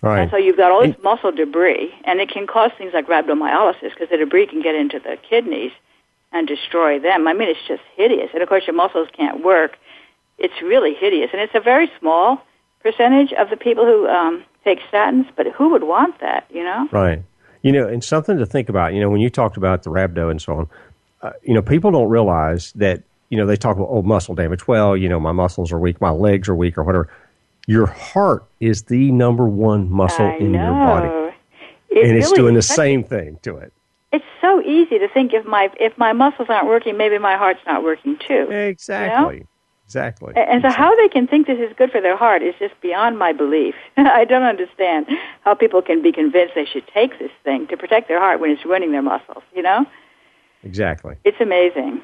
right. 0.00 0.22
and 0.22 0.30
so 0.30 0.36
you've 0.36 0.56
got 0.56 0.70
all 0.70 0.86
this 0.86 0.96
muscle 1.02 1.32
debris, 1.32 1.92
and 2.04 2.20
it 2.20 2.30
can 2.30 2.46
cause 2.46 2.70
things 2.78 2.92
like 2.94 3.06
rhabdomyolysis 3.06 3.90
because 3.90 4.08
the 4.10 4.16
debris 4.16 4.46
can 4.46 4.62
get 4.62 4.74
into 4.74 4.98
the 4.98 5.16
kidneys 5.28 5.72
and 6.32 6.48
destroy 6.48 6.98
them. 6.98 7.28
I 7.28 7.34
mean, 7.34 7.48
it's 7.48 7.66
just 7.68 7.82
hideous. 7.94 8.30
And 8.32 8.42
of 8.42 8.48
course, 8.48 8.66
your 8.66 8.74
muscles 8.74 9.08
can't 9.16 9.44
work. 9.44 9.76
It's 10.38 10.60
really 10.62 10.94
hideous, 10.94 11.30
and 11.32 11.40
it's 11.40 11.54
a 11.54 11.60
very 11.60 11.90
small 12.00 12.42
percentage 12.82 13.32
of 13.34 13.50
the 13.50 13.56
people 13.56 13.84
who 13.84 14.06
um, 14.08 14.44
take 14.64 14.80
statins. 14.90 15.26
But 15.36 15.48
who 15.48 15.70
would 15.70 15.84
want 15.84 16.20
that? 16.20 16.46
You 16.50 16.64
know? 16.64 16.88
Right. 16.90 17.22
You 17.62 17.72
know, 17.72 17.86
and 17.86 18.02
something 18.02 18.38
to 18.38 18.46
think 18.46 18.68
about. 18.68 18.94
You 18.94 19.00
know, 19.00 19.10
when 19.10 19.20
you 19.20 19.30
talked 19.30 19.56
about 19.56 19.82
the 19.84 19.90
rhabdo 19.90 20.30
and 20.30 20.40
so 20.40 20.52
on, 20.54 20.70
uh, 21.20 21.32
you 21.42 21.54
know, 21.54 21.62
people 21.62 21.90
don't 21.90 22.08
realize 22.08 22.72
that. 22.72 23.02
You 23.28 23.38
know, 23.38 23.46
they 23.46 23.56
talk 23.56 23.76
about 23.76 23.88
oh 23.88 24.02
muscle 24.02 24.34
damage. 24.34 24.68
Well, 24.68 24.94
you 24.94 25.08
know, 25.08 25.18
my 25.18 25.32
muscles 25.32 25.72
are 25.72 25.78
weak, 25.78 26.02
my 26.02 26.10
legs 26.10 26.50
are 26.50 26.54
weak, 26.54 26.76
or 26.76 26.84
whatever. 26.84 27.08
Your 27.66 27.86
heart 27.86 28.44
is 28.60 28.84
the 28.84 29.12
number 29.12 29.46
one 29.48 29.90
muscle 29.90 30.26
I 30.26 30.36
in 30.36 30.52
know. 30.52 30.64
your 30.64 30.72
body, 30.74 31.36
It 31.90 32.08
and 32.08 32.16
it's 32.18 32.26
really 32.30 32.36
doing 32.42 32.54
the 32.54 32.62
same 32.62 33.04
thing 33.04 33.38
to 33.42 33.56
it. 33.58 33.72
It's 34.12 34.24
so 34.40 34.60
easy 34.62 34.98
to 34.98 35.08
think 35.08 35.32
if 35.32 35.46
my 35.46 35.70
if 35.80 35.96
my 35.96 36.12
muscles 36.12 36.48
aren't 36.50 36.66
working, 36.66 36.96
maybe 36.96 37.18
my 37.18 37.36
heart's 37.36 37.60
not 37.66 37.82
working 37.82 38.18
too. 38.26 38.50
Exactly. 38.50 39.46
Exactly. 39.86 40.32
And 40.36 40.62
so, 40.62 40.70
how 40.70 40.94
they 40.96 41.08
can 41.08 41.26
think 41.26 41.46
this 41.46 41.58
is 41.58 41.70
good 41.76 41.90
for 41.90 42.00
their 42.00 42.16
heart 42.16 42.42
is 42.42 42.54
just 42.58 42.78
beyond 42.80 43.18
my 43.18 43.32
belief. 43.32 43.74
I 43.96 44.24
don't 44.24 44.42
understand 44.42 45.06
how 45.42 45.54
people 45.54 45.82
can 45.82 46.00
be 46.02 46.12
convinced 46.12 46.54
they 46.54 46.64
should 46.64 46.86
take 46.88 47.18
this 47.18 47.30
thing 47.44 47.66
to 47.68 47.76
protect 47.76 48.08
their 48.08 48.18
heart 48.18 48.40
when 48.40 48.50
it's 48.50 48.64
ruining 48.64 48.92
their 48.92 49.02
muscles. 49.02 49.42
You 49.54 49.62
know, 49.62 49.84
Exactly. 50.64 51.16
it's 51.24 51.40
amazing. 51.40 52.00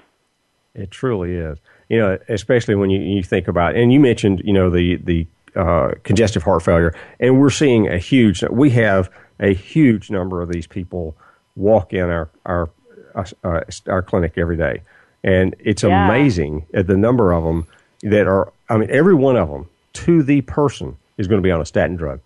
It 0.74 0.90
truly 0.90 1.34
is. 1.34 1.58
You 1.88 1.98
know, 1.98 2.18
especially 2.28 2.74
when 2.74 2.90
you, 2.90 3.00
you 3.00 3.22
think 3.22 3.48
about, 3.48 3.74
and 3.74 3.90
you 3.90 4.00
mentioned, 4.00 4.42
you 4.44 4.52
know, 4.52 4.68
the 4.70 4.96
the 4.96 5.26
uh, 5.56 5.92
congestive 6.04 6.42
heart 6.42 6.62
failure, 6.62 6.94
and 7.20 7.40
we're 7.40 7.50
seeing 7.50 7.88
a 7.88 7.98
huge. 7.98 8.42
We 8.50 8.70
have 8.70 9.10
a 9.40 9.54
huge 9.54 10.10
number 10.10 10.42
of 10.42 10.50
these 10.50 10.66
people 10.66 11.16
walk 11.56 11.92
in 11.92 12.08
our 12.10 12.28
our 12.46 12.70
uh, 13.14 13.60
our 13.88 14.02
clinic 14.02 14.34
every 14.36 14.56
day, 14.56 14.82
and 15.24 15.54
it's 15.58 15.82
Yeah. 15.82 16.04
amazing 16.08 16.66
at 16.74 16.86
the 16.86 16.96
number 16.96 17.32
of 17.32 17.44
them 17.44 17.66
that 18.02 18.26
are. 18.26 18.52
I 18.68 18.76
mean, 18.76 18.90
every 18.90 19.14
one 19.14 19.36
of 19.36 19.48
them 19.48 19.66
to 19.94 20.22
the 20.22 20.42
person 20.42 20.96
is 21.16 21.26
going 21.26 21.40
to 21.40 21.46
be 21.46 21.50
on 21.50 21.60
a 21.60 21.66
statin 21.66 21.96
drug. 21.96 22.20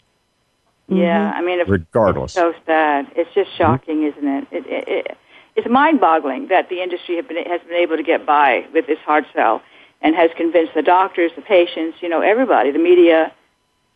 Yeah, 0.89 1.33
I 1.35 1.41
mean, 1.41 1.61
if, 1.61 1.69
Regardless. 1.69 2.33
it's 2.37 2.41
so 2.41 2.53
sad. 2.67 3.07
It's 3.17 3.33
just 3.33 3.57
shocking, 3.57 4.03
isn't 4.03 4.27
it? 4.27 4.49
It, 4.51 4.67
it, 4.67 4.89
it? 4.89 5.17
It's 5.55 5.69
mind-boggling 5.69 6.49
that 6.49 6.69
the 6.69 6.83
industry 6.83 7.17
have 7.17 7.29
been, 7.29 7.37
has 7.45 7.61
been 7.63 7.77
able 7.77 7.97
to 7.97 8.03
get 8.03 8.27
by 8.27 8.67
with 8.75 8.87
this 8.87 8.99
hard 9.01 9.25
sell, 9.33 9.63
and 10.03 10.15
has 10.15 10.31
convinced 10.37 10.75
the 10.75 10.83
doctors, 10.83 11.33
the 11.37 11.43
patients, 11.43 11.99
you 12.01 12.09
know, 12.09 12.21
everybody, 12.21 12.71
the 12.71 12.79
media, 12.79 13.33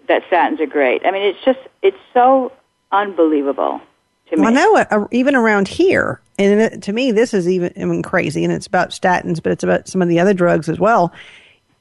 that 0.08 0.22
statins 0.30 0.60
are 0.60 0.66
great. 0.66 1.04
I 1.04 1.10
mean, 1.10 1.22
it's 1.22 1.44
just 1.44 1.58
it's 1.82 1.98
so 2.14 2.52
unbelievable 2.92 3.80
to 4.30 4.36
me. 4.36 4.42
Well, 4.42 4.50
I 4.50 4.54
know 4.54 4.76
uh, 4.76 5.08
even 5.10 5.34
around 5.34 5.68
here, 5.68 6.20
and 6.38 6.60
it, 6.60 6.82
to 6.82 6.92
me, 6.92 7.12
this 7.12 7.34
is 7.34 7.48
even, 7.48 7.72
even 7.76 8.02
crazy, 8.02 8.44
and 8.44 8.52
it's 8.52 8.66
about 8.66 8.90
statins, 8.90 9.42
but 9.42 9.52
it's 9.52 9.64
about 9.64 9.88
some 9.88 10.00
of 10.00 10.08
the 10.08 10.20
other 10.20 10.32
drugs 10.32 10.68
as 10.68 10.78
well. 10.78 11.12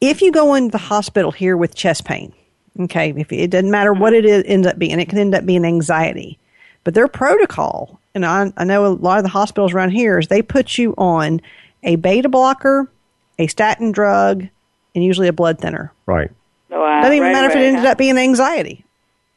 If 0.01 0.21
you 0.21 0.31
go 0.31 0.55
into 0.55 0.71
the 0.71 0.77
hospital 0.77 1.31
here 1.31 1.55
with 1.55 1.75
chest 1.75 2.05
pain, 2.05 2.33
okay, 2.79 3.13
if 3.15 3.31
it 3.31 3.51
doesn't 3.51 3.71
matter 3.71 3.93
what 3.93 4.13
it 4.13 4.25
is, 4.25 4.43
ends 4.45 4.67
up 4.67 4.77
being, 4.77 4.99
it 4.99 5.07
can 5.07 5.19
end 5.19 5.35
up 5.35 5.45
being 5.45 5.65
anxiety. 5.65 6.39
But 6.83 6.93
their 6.93 7.07
protocol, 7.07 7.99
and 8.13 8.25
I, 8.25 8.51
I 8.57 8.63
know 8.63 8.85
a 8.85 8.89
lot 8.89 9.17
of 9.17 9.23
the 9.23 9.29
hospitals 9.29 9.73
around 9.73 9.91
here, 9.91 10.19
is 10.19 10.27
they 10.27 10.41
put 10.41 10.77
you 10.77 10.93
on 10.97 11.41
a 11.83 11.95
beta 11.95 12.29
blocker, 12.29 12.91
a 13.39 13.47
statin 13.47 13.91
drug, 13.91 14.47
and 14.93 15.03
usually 15.03 15.27
a 15.27 15.33
blood 15.33 15.59
thinner. 15.59 15.91
Right. 16.05 16.31
Wow, 16.69 17.01
Doesn't 17.01 17.13
even 17.15 17.27
right, 17.27 17.33
matter 17.33 17.49
if 17.49 17.55
it 17.55 17.59
ended 17.59 17.83
huh? 17.83 17.91
up 17.91 17.97
being 17.97 18.17
anxiety. 18.17 18.83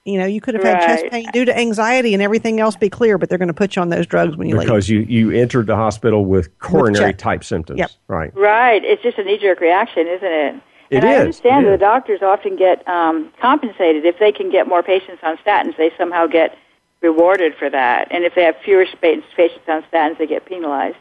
You 0.04 0.18
know, 0.18 0.24
you 0.24 0.40
could 0.40 0.54
have 0.54 0.64
had 0.64 0.80
chest 0.86 1.04
pain 1.10 1.28
due 1.32 1.44
to 1.44 1.56
anxiety 1.56 2.14
and 2.14 2.22
everything 2.22 2.60
else 2.60 2.76
be 2.76 2.88
clear, 2.88 3.18
but 3.18 3.28
they're 3.28 3.36
going 3.36 3.48
to 3.48 3.54
put 3.54 3.76
you 3.76 3.82
on 3.82 3.90
those 3.90 4.06
drugs 4.06 4.36
when 4.36 4.48
you 4.48 4.56
leave. 4.56 4.66
Because 4.66 4.88
you, 4.88 5.00
you 5.00 5.32
entered 5.32 5.66
the 5.66 5.76
hospital 5.76 6.24
with 6.24 6.58
coronary 6.60 7.10
check. 7.10 7.18
type 7.18 7.44
symptoms. 7.44 7.78
Yep. 7.78 7.90
Right. 8.06 8.34
Right. 8.34 8.82
It's 8.82 9.02
just 9.02 9.18
a 9.18 9.24
knee-jerk 9.24 9.60
reaction, 9.60 10.06
isn't 10.06 10.26
it? 10.26 10.54
It 10.90 10.96
and 10.96 11.04
I 11.04 11.16
understand 11.16 11.66
it 11.66 11.68
that 11.68 11.74
is. 11.74 11.78
the 11.80 11.84
doctors 11.84 12.22
often 12.22 12.56
get 12.56 12.88
um, 12.88 13.30
compensated 13.38 14.06
if 14.06 14.18
they 14.18 14.32
can 14.32 14.50
get 14.50 14.66
more 14.66 14.82
patients 14.82 15.20
on 15.22 15.36
statins. 15.38 15.76
They 15.76 15.92
somehow 15.98 16.26
get 16.26 16.56
rewarded 17.02 17.54
for 17.56 17.68
that, 17.68 18.08
and 18.10 18.24
if 18.24 18.34
they 18.34 18.44
have 18.44 18.56
fewer 18.64 18.86
patients 18.96 19.68
on 19.68 19.82
statins, 19.92 20.16
they 20.16 20.26
get 20.26 20.46
penalized. 20.46 20.96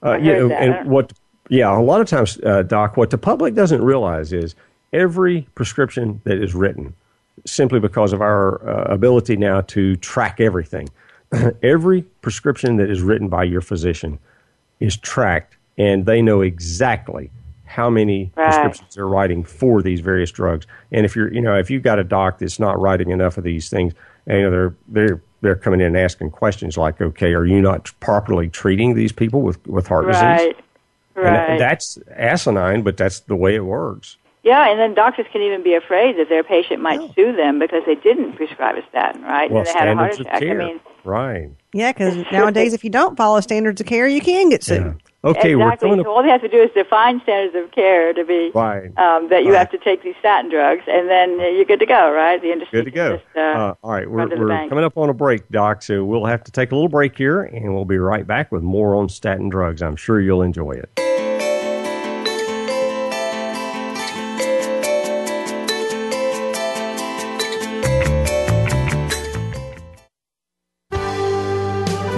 Uh, 0.00 0.10
I 0.10 0.16
yeah, 0.18 0.32
heard 0.34 0.50
that. 0.52 0.62
and 0.62 0.90
what? 0.90 1.12
Yeah, 1.50 1.76
a 1.76 1.80
lot 1.80 2.00
of 2.00 2.08
times, 2.08 2.38
uh, 2.44 2.62
Doc, 2.62 2.96
what 2.96 3.10
the 3.10 3.18
public 3.18 3.54
doesn't 3.54 3.82
realize 3.82 4.32
is 4.32 4.54
every 4.92 5.42
prescription 5.54 6.20
that 6.24 6.38
is 6.42 6.54
written, 6.54 6.94
simply 7.44 7.80
because 7.80 8.12
of 8.12 8.22
our 8.22 8.66
uh, 8.68 8.84
ability 8.94 9.36
now 9.36 9.60
to 9.62 9.96
track 9.96 10.40
everything, 10.40 10.88
every 11.62 12.02
prescription 12.22 12.76
that 12.76 12.90
is 12.90 13.02
written 13.02 13.28
by 13.28 13.44
your 13.44 13.60
physician 13.60 14.18
is 14.80 14.96
tracked, 14.96 15.56
and 15.76 16.06
they 16.06 16.22
know 16.22 16.40
exactly 16.40 17.30
how 17.66 17.90
many 17.90 18.30
Right. 18.36 18.44
prescriptions 18.46 18.94
they're 18.94 19.08
writing 19.08 19.42
for 19.42 19.82
these 19.82 20.00
various 20.00 20.30
drugs. 20.30 20.66
And 20.92 21.04
if 21.04 21.16
you're, 21.16 21.32
you 21.32 21.40
know, 21.40 21.56
if 21.58 21.70
you've 21.70 21.82
got 21.82 21.98
a 21.98 22.04
doc 22.04 22.38
that's 22.38 22.60
not 22.60 22.80
writing 22.80 23.10
enough 23.10 23.36
of 23.36 23.44
these 23.44 23.68
things, 23.68 23.92
and, 24.26 24.38
you 24.38 24.44
know, 24.44 24.50
they're 24.50 24.74
they're 24.88 25.22
they're 25.40 25.56
coming 25.56 25.80
in 25.80 25.88
and 25.88 25.96
asking 25.98 26.30
questions 26.30 26.78
like, 26.78 27.00
okay, 27.02 27.34
are 27.34 27.44
you 27.44 27.60
not 27.60 27.90
properly 28.00 28.48
treating 28.48 28.94
these 28.94 29.12
people 29.12 29.42
with 29.42 29.64
with 29.66 29.88
heart 29.88 30.06
disease? 30.06 30.54
Right. 31.14 31.50
And 31.50 31.60
that's 31.60 31.98
asinine, 32.16 32.82
but 32.82 32.96
that's 32.96 33.20
the 33.20 33.36
way 33.36 33.54
it 33.54 33.64
works. 33.64 34.16
yeah, 34.42 34.68
and 34.70 34.78
then 34.78 34.94
doctors 34.94 35.26
can 35.32 35.40
even 35.42 35.62
be 35.62 35.74
afraid 35.74 36.18
that 36.18 36.28
their 36.28 36.42
patient 36.44 36.80
might 36.82 37.14
sue 37.14 37.34
them 37.34 37.58
because 37.58 37.82
they 37.86 37.94
didn't 37.94 38.34
prescribe 38.34 38.76
a 38.76 38.86
statin, 38.88 39.22
right? 39.22 39.50
Well, 39.50 39.60
and 39.60 39.66
they 39.66 39.72
had 39.72 39.88
a 39.88 39.94
heart 39.94 40.14
standards 40.14 40.20
of 40.20 40.26
attack. 40.26 40.40
care. 40.40 40.60
I 40.62 40.64
mean, 40.66 40.80
right. 41.04 41.50
Yeah, 41.72 41.92
because 41.92 42.16
nowadays, 42.32 42.72
if 42.74 42.84
you 42.84 42.90
don't 42.90 43.16
follow 43.16 43.40
standards 43.40 43.80
of 43.80 43.86
care, 43.86 44.06
you 44.06 44.20
can 44.20 44.48
get 44.50 44.62
sued. 44.62 45.00
Okay, 45.24 45.54
we're 45.56 45.72
exactly. 45.72 45.90
So 45.92 46.00
up. 46.00 46.06
all 46.06 46.22
they 46.22 46.28
have 46.28 46.42
to 46.42 46.48
do 46.48 46.60
is 46.60 46.70
define 46.74 47.22
standards 47.22 47.56
of 47.56 47.72
care 47.72 48.12
to 48.12 48.24
be 48.26 48.50
Right. 48.54 48.88
um, 48.98 49.30
that 49.30 49.44
you 49.44 49.52
Right. 49.52 49.58
have 49.60 49.70
to 49.70 49.78
take 49.78 50.02
these 50.02 50.14
statin 50.20 50.50
drugs, 50.50 50.82
and 50.86 51.08
then 51.08 51.40
uh, 51.40 51.44
you're 51.44 51.64
good 51.64 51.80
to 51.80 51.86
go, 51.86 52.12
right? 52.12 52.38
The 52.42 52.52
industry 52.52 52.80
Good 52.80 52.84
to 52.84 52.90
go. 52.90 53.12
Just, 53.16 53.24
uh, 53.34 53.40
Uh, 53.40 53.74
all 53.82 53.92
right, 53.92 54.10
we're, 54.10 54.18
run 54.18 54.28
to 54.28 54.36
the 54.36 54.42
we're 54.42 54.68
coming 54.68 54.84
up 54.84 54.98
on 54.98 55.08
a 55.08 55.14
break, 55.14 55.48
Doc, 55.48 55.80
so 55.82 56.04
we'll 56.04 56.26
have 56.26 56.44
to 56.44 56.52
take 56.52 56.72
a 56.72 56.74
little 56.74 56.90
break 56.90 57.16
here, 57.16 57.40
and 57.44 57.74
we'll 57.74 57.86
be 57.86 57.96
right 57.96 58.26
back 58.26 58.52
with 58.52 58.62
more 58.62 58.94
on 58.94 59.08
statin 59.08 59.48
drugs. 59.48 59.80
I'm 59.80 59.96
sure 59.96 60.20
you'll 60.20 60.42
enjoy 60.42 60.72
it. 60.72 60.90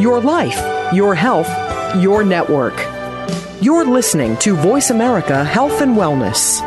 Your 0.07 0.21
life, 0.21 0.95
your 0.95 1.17
health, 1.17 1.51
your 2.01 2.23
network. 2.23 2.75
You're 3.61 3.85
listening 3.85 4.37
to 4.37 4.55
Voice 4.55 4.91
America 4.91 5.43
Health 5.43 5.81
and 5.81 5.97
Wellness. 5.97 6.61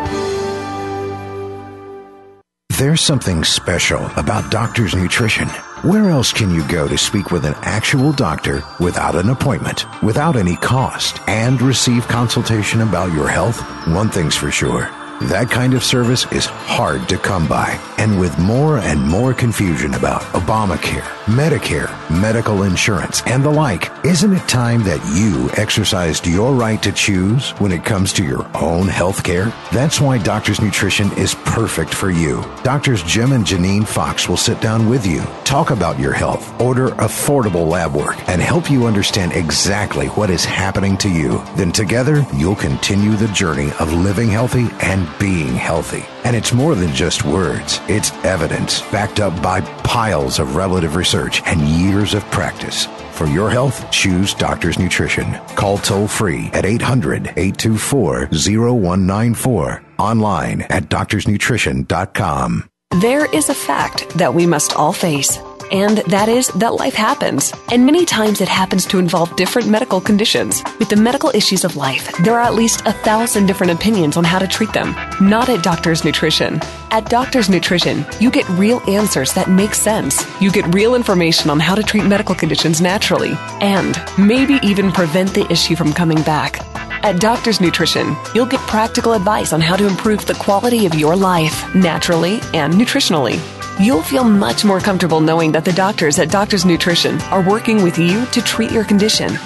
There's 2.78 3.00
something 3.00 3.46
special 3.46 4.06
about 4.18 4.52
Doctor's 4.52 4.94
Nutrition. 4.94 5.48
Where 5.84 6.10
else 6.10 6.34
can 6.34 6.54
you 6.54 6.68
go 6.68 6.90
to 6.90 6.98
speak 6.98 7.32
with 7.32 7.46
an 7.46 7.56
actual 7.62 8.12
doctor 8.12 8.62
without 8.82 9.16
an 9.16 9.30
appointment, 9.30 9.86
without 10.04 10.36
any 10.36 10.58
cost, 10.58 11.22
and 11.30 11.62
receive 11.62 12.10
consultation 12.10 12.82
about 12.82 13.14
your 13.14 13.30
health? 13.30 13.62
One 13.88 14.10
thing's 14.10 14.36
for 14.36 14.52
sure. 14.52 14.99
That 15.24 15.50
kind 15.50 15.74
of 15.74 15.84
service 15.84 16.26
is 16.32 16.46
hard 16.46 17.10
to 17.10 17.18
come 17.18 17.46
by. 17.46 17.78
And 17.98 18.18
with 18.22 18.40
more 18.40 18.78
and 18.78 19.06
more 19.06 19.34
confusion 19.34 19.94
about 19.94 20.22
Obamacare, 20.32 21.02
Medicare, 21.26 21.90
medical 22.10 22.64
insurance, 22.64 23.22
and 23.26 23.44
the 23.44 23.50
like, 23.50 23.92
isn't 24.06 24.32
it 24.32 24.48
time 24.48 24.84
that 24.84 25.04
you 25.14 25.50
exercised 25.62 26.26
your 26.26 26.54
right 26.54 26.82
to 26.84 26.94
choose 26.94 27.50
when 27.60 27.74
it 27.74 27.84
comes 27.84 28.14
to 28.14 28.24
your 28.24 28.50
own 28.56 28.88
health 28.88 29.22
care? 29.26 29.54
That's 29.74 30.00
why 30.00 30.20
Doctor's 30.20 30.62
Nutrition 30.62 31.12
is 31.18 31.36
perfect 31.44 31.94
for 31.94 32.10
you. 32.10 32.42
Doctors 32.64 33.04
Jim 33.04 33.34
and 33.34 33.46
Janine 33.46 33.86
Fox 33.86 34.30
will 34.30 34.38
sit 34.38 34.62
down 34.62 34.88
with 34.88 35.06
you, 35.06 35.22
talk 35.44 35.72
about 35.72 36.00
your 36.00 36.14
health, 36.14 36.60
order 36.62 36.92
affordable 36.92 37.68
lab 37.68 37.94
work, 37.94 38.18
and 38.30 38.42
help 38.42 38.72
you 38.72 38.86
understand 38.86 39.34
exactly 39.34 40.08
what 40.08 40.30
is 40.30 40.46
happening 40.46 40.96
to 41.00 41.10
you. 41.10 41.44
Then 41.58 41.74
together, 41.74 42.26
you'll 42.34 42.56
continue 42.56 43.18
the 43.18 43.28
journey 43.28 43.72
of 43.82 43.92
living 43.92 44.30
healthy 44.30 44.70
and 44.80 45.09
being 45.18 45.54
healthy. 45.56 46.06
And 46.24 46.36
it's 46.36 46.54
more 46.54 46.76
than 46.76 46.94
just 46.94 47.24
words. 47.24 47.80
It's 47.88 48.12
evidence 48.26 48.82
backed 48.92 49.20
up 49.20 49.42
by 49.42 49.62
piles 49.84 50.40
of 50.40 50.56
relative 50.56 50.96
research 50.96 51.42
and 51.46 51.62
years 51.62 52.14
of 52.14 52.24
practice. 52.26 52.88
For 53.14 53.26
your 53.26 53.50
health, 53.50 53.90
choose 53.92 54.34
Doctor's 54.34 54.78
Nutrition. 54.78 55.34
Call 55.56 55.78
toll 55.78 56.08
free 56.08 56.50
at 56.54 56.66
800 56.66 57.34
824 57.36 58.30
0194. 58.32 59.84
Online 59.98 60.62
at 60.62 60.84
doctorsnutrition.com. 60.90 62.70
There 63.02 63.34
is 63.36 63.50
a 63.50 63.54
fact 63.54 64.10
that 64.18 64.34
we 64.34 64.46
must 64.46 64.76
all 64.76 64.94
face. 64.94 65.40
And 65.72 65.98
that 66.08 66.30
is 66.30 66.48
that 66.50 66.76
life 66.76 66.94
happens. 66.94 67.54
And 67.72 67.86
many 67.86 68.06
times 68.06 68.42
it 68.42 68.48
happens 68.48 68.86
to 68.88 69.00
involve 69.00 69.36
different 69.36 69.68
medical 69.68 70.02
conditions. 70.02 70.64
With 70.80 70.90
the 70.90 70.96
medical 70.96 71.30
issues 71.34 71.64
of 71.64 71.76
life, 71.76 72.12
there 72.24 72.34
are 72.34 72.42
at 72.42 72.56
least 72.56 72.86
a 72.86 72.94
thousand 72.94 73.46
different 73.46 73.72
opinions 73.72 74.18
on 74.18 74.24
how 74.24 74.40
to 74.40 74.48
treat 74.48 74.74
them. 74.74 74.96
Not 75.22 75.50
at 75.50 75.64
Doctor's 75.64 76.04
Nutrition. 76.04 76.60
At 76.92 77.10
Doctor's 77.10 77.50
Nutrition, 77.50 78.06
you 78.20 78.32
get 78.32 78.48
real 78.50 78.82
answers 78.90 79.34
that 79.34 79.50
make 79.50 79.76
sense. 79.76 80.26
You 80.42 80.52
get 80.52 80.74
real 80.74 80.96
information 80.96 81.50
on 81.50 81.60
how 81.60 81.76
to 81.76 81.84
treat 81.84 82.06
medical 82.06 82.36
conditions 82.36 82.82
naturally, 82.82 83.34
and 83.62 84.02
maybe 84.18 84.60
even 84.64 84.92
prevent 84.92 85.34
the 85.34 85.50
issue 85.52 85.76
from 85.76 85.94
coming 85.94 86.22
back. 86.24 86.60
At 87.04 87.22
Doctor's 87.22 87.62
Nutrition, 87.62 88.16
you'll 88.36 88.46
get 88.46 88.60
practical 88.68 89.14
advice 89.14 89.54
on 89.54 89.62
how 89.62 89.78
to 89.78 89.88
improve 89.88 90.26
the 90.26 90.34
quality 90.34 90.86
of 90.86 90.96
your 90.96 91.16
life 91.16 91.74
naturally 91.74 92.40
and 92.54 92.74
nutritionally. 92.74 93.40
You'll 93.80 94.04
feel 94.04 94.26
much 94.26 94.66
more 94.66 94.82
comfortable 94.82 95.22
knowing 95.22 95.54
that 95.54 95.64
the 95.64 95.72
doctors 95.72 96.20
at 96.20 96.30
Doctor's 96.30 96.66
Nutrition 96.66 97.22
are 97.32 97.42
working 97.42 97.82
with 97.82 97.98
you 97.98 98.26
to 98.26 98.42
treat 98.42 98.72
your 98.72 98.84
condition. 98.84 99.38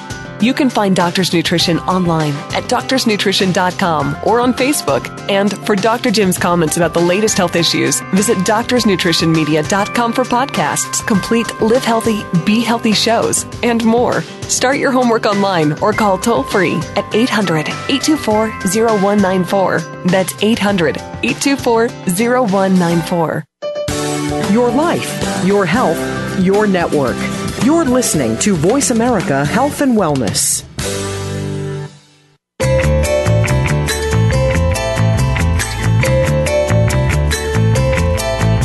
You 0.42 0.56
can 0.56 0.72
find 0.72 0.96
Doctor's 0.96 1.34
Nutrition 1.34 1.78
online 1.82 2.34
at 2.52 2.64
doctorsnutrition.com 2.64 4.18
or 4.26 4.40
on 4.40 4.52
Facebook. 4.54 5.08
And 5.30 5.56
for 5.68 5.76
Dr. 5.76 6.10
Jim's 6.10 6.40
comments 6.40 6.78
about 6.78 6.96
the 6.96 7.00
latest 7.00 7.38
health 7.38 7.56
issues, 7.56 8.02
visit 8.16 8.40
doctorsnutritionmedia.com 8.40 10.12
for 10.14 10.24
podcasts, 10.24 11.06
complete 11.06 11.62
Live 11.62 11.86
Healthy, 11.86 12.24
Be 12.44 12.62
Healthy 12.62 12.94
shows, 12.94 13.46
and 13.62 13.86
more. 13.86 14.24
Start 14.50 14.80
your 14.80 14.92
homework 14.92 15.28
online 15.28 15.74
or 15.74 15.94
call 15.94 16.18
toll 16.18 16.42
free 16.42 16.78
at 16.96 17.06
800 17.14 17.70
824 17.70 18.50
0194. 18.98 19.80
That's 20.08 20.34
800 20.44 20.98
824 20.98 21.88
0194. 21.88 23.46
Your 24.54 24.70
life, 24.70 25.44
your 25.44 25.66
health, 25.66 25.98
your 26.40 26.68
network. 26.68 27.16
You're 27.66 27.86
listening 27.86 28.38
to 28.42 28.54
Voice 28.54 28.92
America 28.92 29.44
Health 29.44 29.82
and 29.82 29.98
Wellness. 29.98 30.64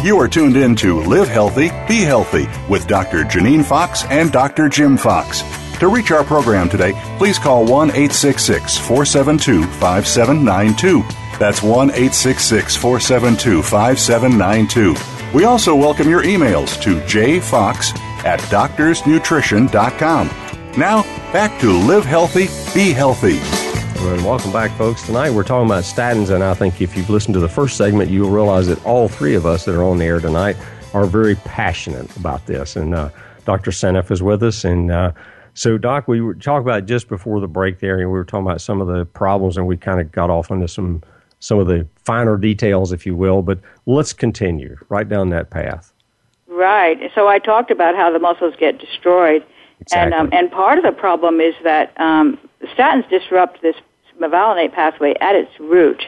You 0.04 0.21
are 0.21 0.28
tuned 0.28 0.59
in 0.59 0.76
to 0.76 1.00
Live 1.04 1.28
Healthy, 1.28 1.71
Be 1.88 2.02
Healthy 2.02 2.49
with 2.68 2.87
Dr. 2.87 3.25
Janine 3.25 3.64
Fox 3.64 4.04
and 4.11 4.30
Dr. 4.30 4.68
Jim 4.68 4.99
Fox. 4.99 5.42
To 5.78 5.88
reach 5.88 6.11
our 6.11 6.23
program 6.23 6.68
today, 6.68 6.92
please 7.16 7.38
call 7.38 7.64
1 7.64 7.92
866 7.92 8.76
472 8.76 9.64
5792. 9.64 11.02
That's 11.38 11.62
1 11.62 11.92
866 11.92 12.76
472 12.76 13.62
5792. 13.62 15.17
We 15.35 15.44
also 15.44 15.76
welcome 15.76 16.08
your 16.08 16.23
emails 16.23 16.80
to 16.80 17.00
jfox 17.00 17.94
at 18.25 18.40
doctorsnutrition.com. 18.40 20.28
Now, 20.78 21.02
back 21.35 21.61
to 21.61 21.70
Live 21.70 22.06
Healthy, 22.06 22.47
Be 22.73 22.94
Healthy. 22.94 23.37
And 23.37 24.25
welcome 24.25 24.52
back, 24.52 24.70
folks. 24.78 25.02
Tonight 25.02 25.32
we're 25.32 25.44
talking 25.44 25.66
about 25.66 25.82
statins, 25.82 26.35
and 26.35 26.42
I 26.42 26.54
think 26.54 26.80
if 26.80 26.97
you've 26.97 27.11
listened 27.11 27.35
to 27.35 27.40
the 27.40 27.49
first 27.49 27.76
segment, 27.76 28.11
you'll 28.11 28.30
realize 28.30 28.68
that 28.68 28.82
all 28.87 29.06
three 29.06 29.35
of 29.35 29.44
us 29.44 29.66
that 29.66 29.75
are 29.75 29.85
on 29.85 29.99
the 29.99 30.06
air 30.06 30.18
tonight 30.18 30.56
are 30.94 31.04
very 31.04 31.35
passionate 31.35 32.16
about 32.16 32.47
this. 32.47 32.75
And 32.75 32.94
uh, 32.94 33.11
Dr. 33.44 33.70
Seneff 33.70 34.11
is 34.11 34.23
with 34.23 34.42
us. 34.42 34.64
And 34.64 34.90
uh, 34.90 35.12
so, 35.52 35.76
Doc, 35.76 36.08
we 36.08 36.23
were 36.23 36.37
talking 36.37 36.66
about 36.66 36.87
just 36.87 37.06
before 37.06 37.38
the 37.40 37.49
break 37.49 37.80
there, 37.80 37.99
and 37.99 38.11
we 38.11 38.16
were 38.16 38.25
talking 38.25 38.47
about 38.47 38.62
some 38.62 38.80
of 38.80 38.87
the 38.87 39.04
problems, 39.04 39.58
and 39.58 39.66
we 39.66 39.76
kind 39.76 40.00
of 40.00 40.11
got 40.11 40.30
off 40.30 40.50
into 40.50 40.68
some 40.68 41.02
some 41.40 41.59
of 41.59 41.66
the 41.66 41.87
finer 42.04 42.37
details, 42.37 42.92
if 42.92 43.07
you 43.07 43.14
will. 43.14 43.42
But 43.42 43.59
let's 43.87 44.12
continue 44.12 44.76
right 44.88 45.09
down 45.09 45.30
that 45.30 45.50
path. 45.50 45.92
Right. 46.47 46.99
So 47.14 47.28
I 47.28 47.38
talked 47.38 47.71
about 47.71 47.95
how 47.95 48.11
the 48.11 48.18
muscles 48.18 48.54
get 48.59 48.78
destroyed, 48.78 49.45
Exactly. 49.80 50.02
and 50.02 50.14
um, 50.14 50.28
and 50.33 50.50
part 50.50 50.78
of 50.78 50.85
the 50.85 50.92
problem 50.92 51.40
is 51.40 51.54
that 51.62 51.99
um, 52.00 52.38
statins 52.76 53.09
disrupt 53.09 53.62
this 53.62 53.76
mevalonate 54.21 54.73
pathway 54.73 55.14
at 55.21 55.37
its 55.37 55.52
root. 55.61 56.02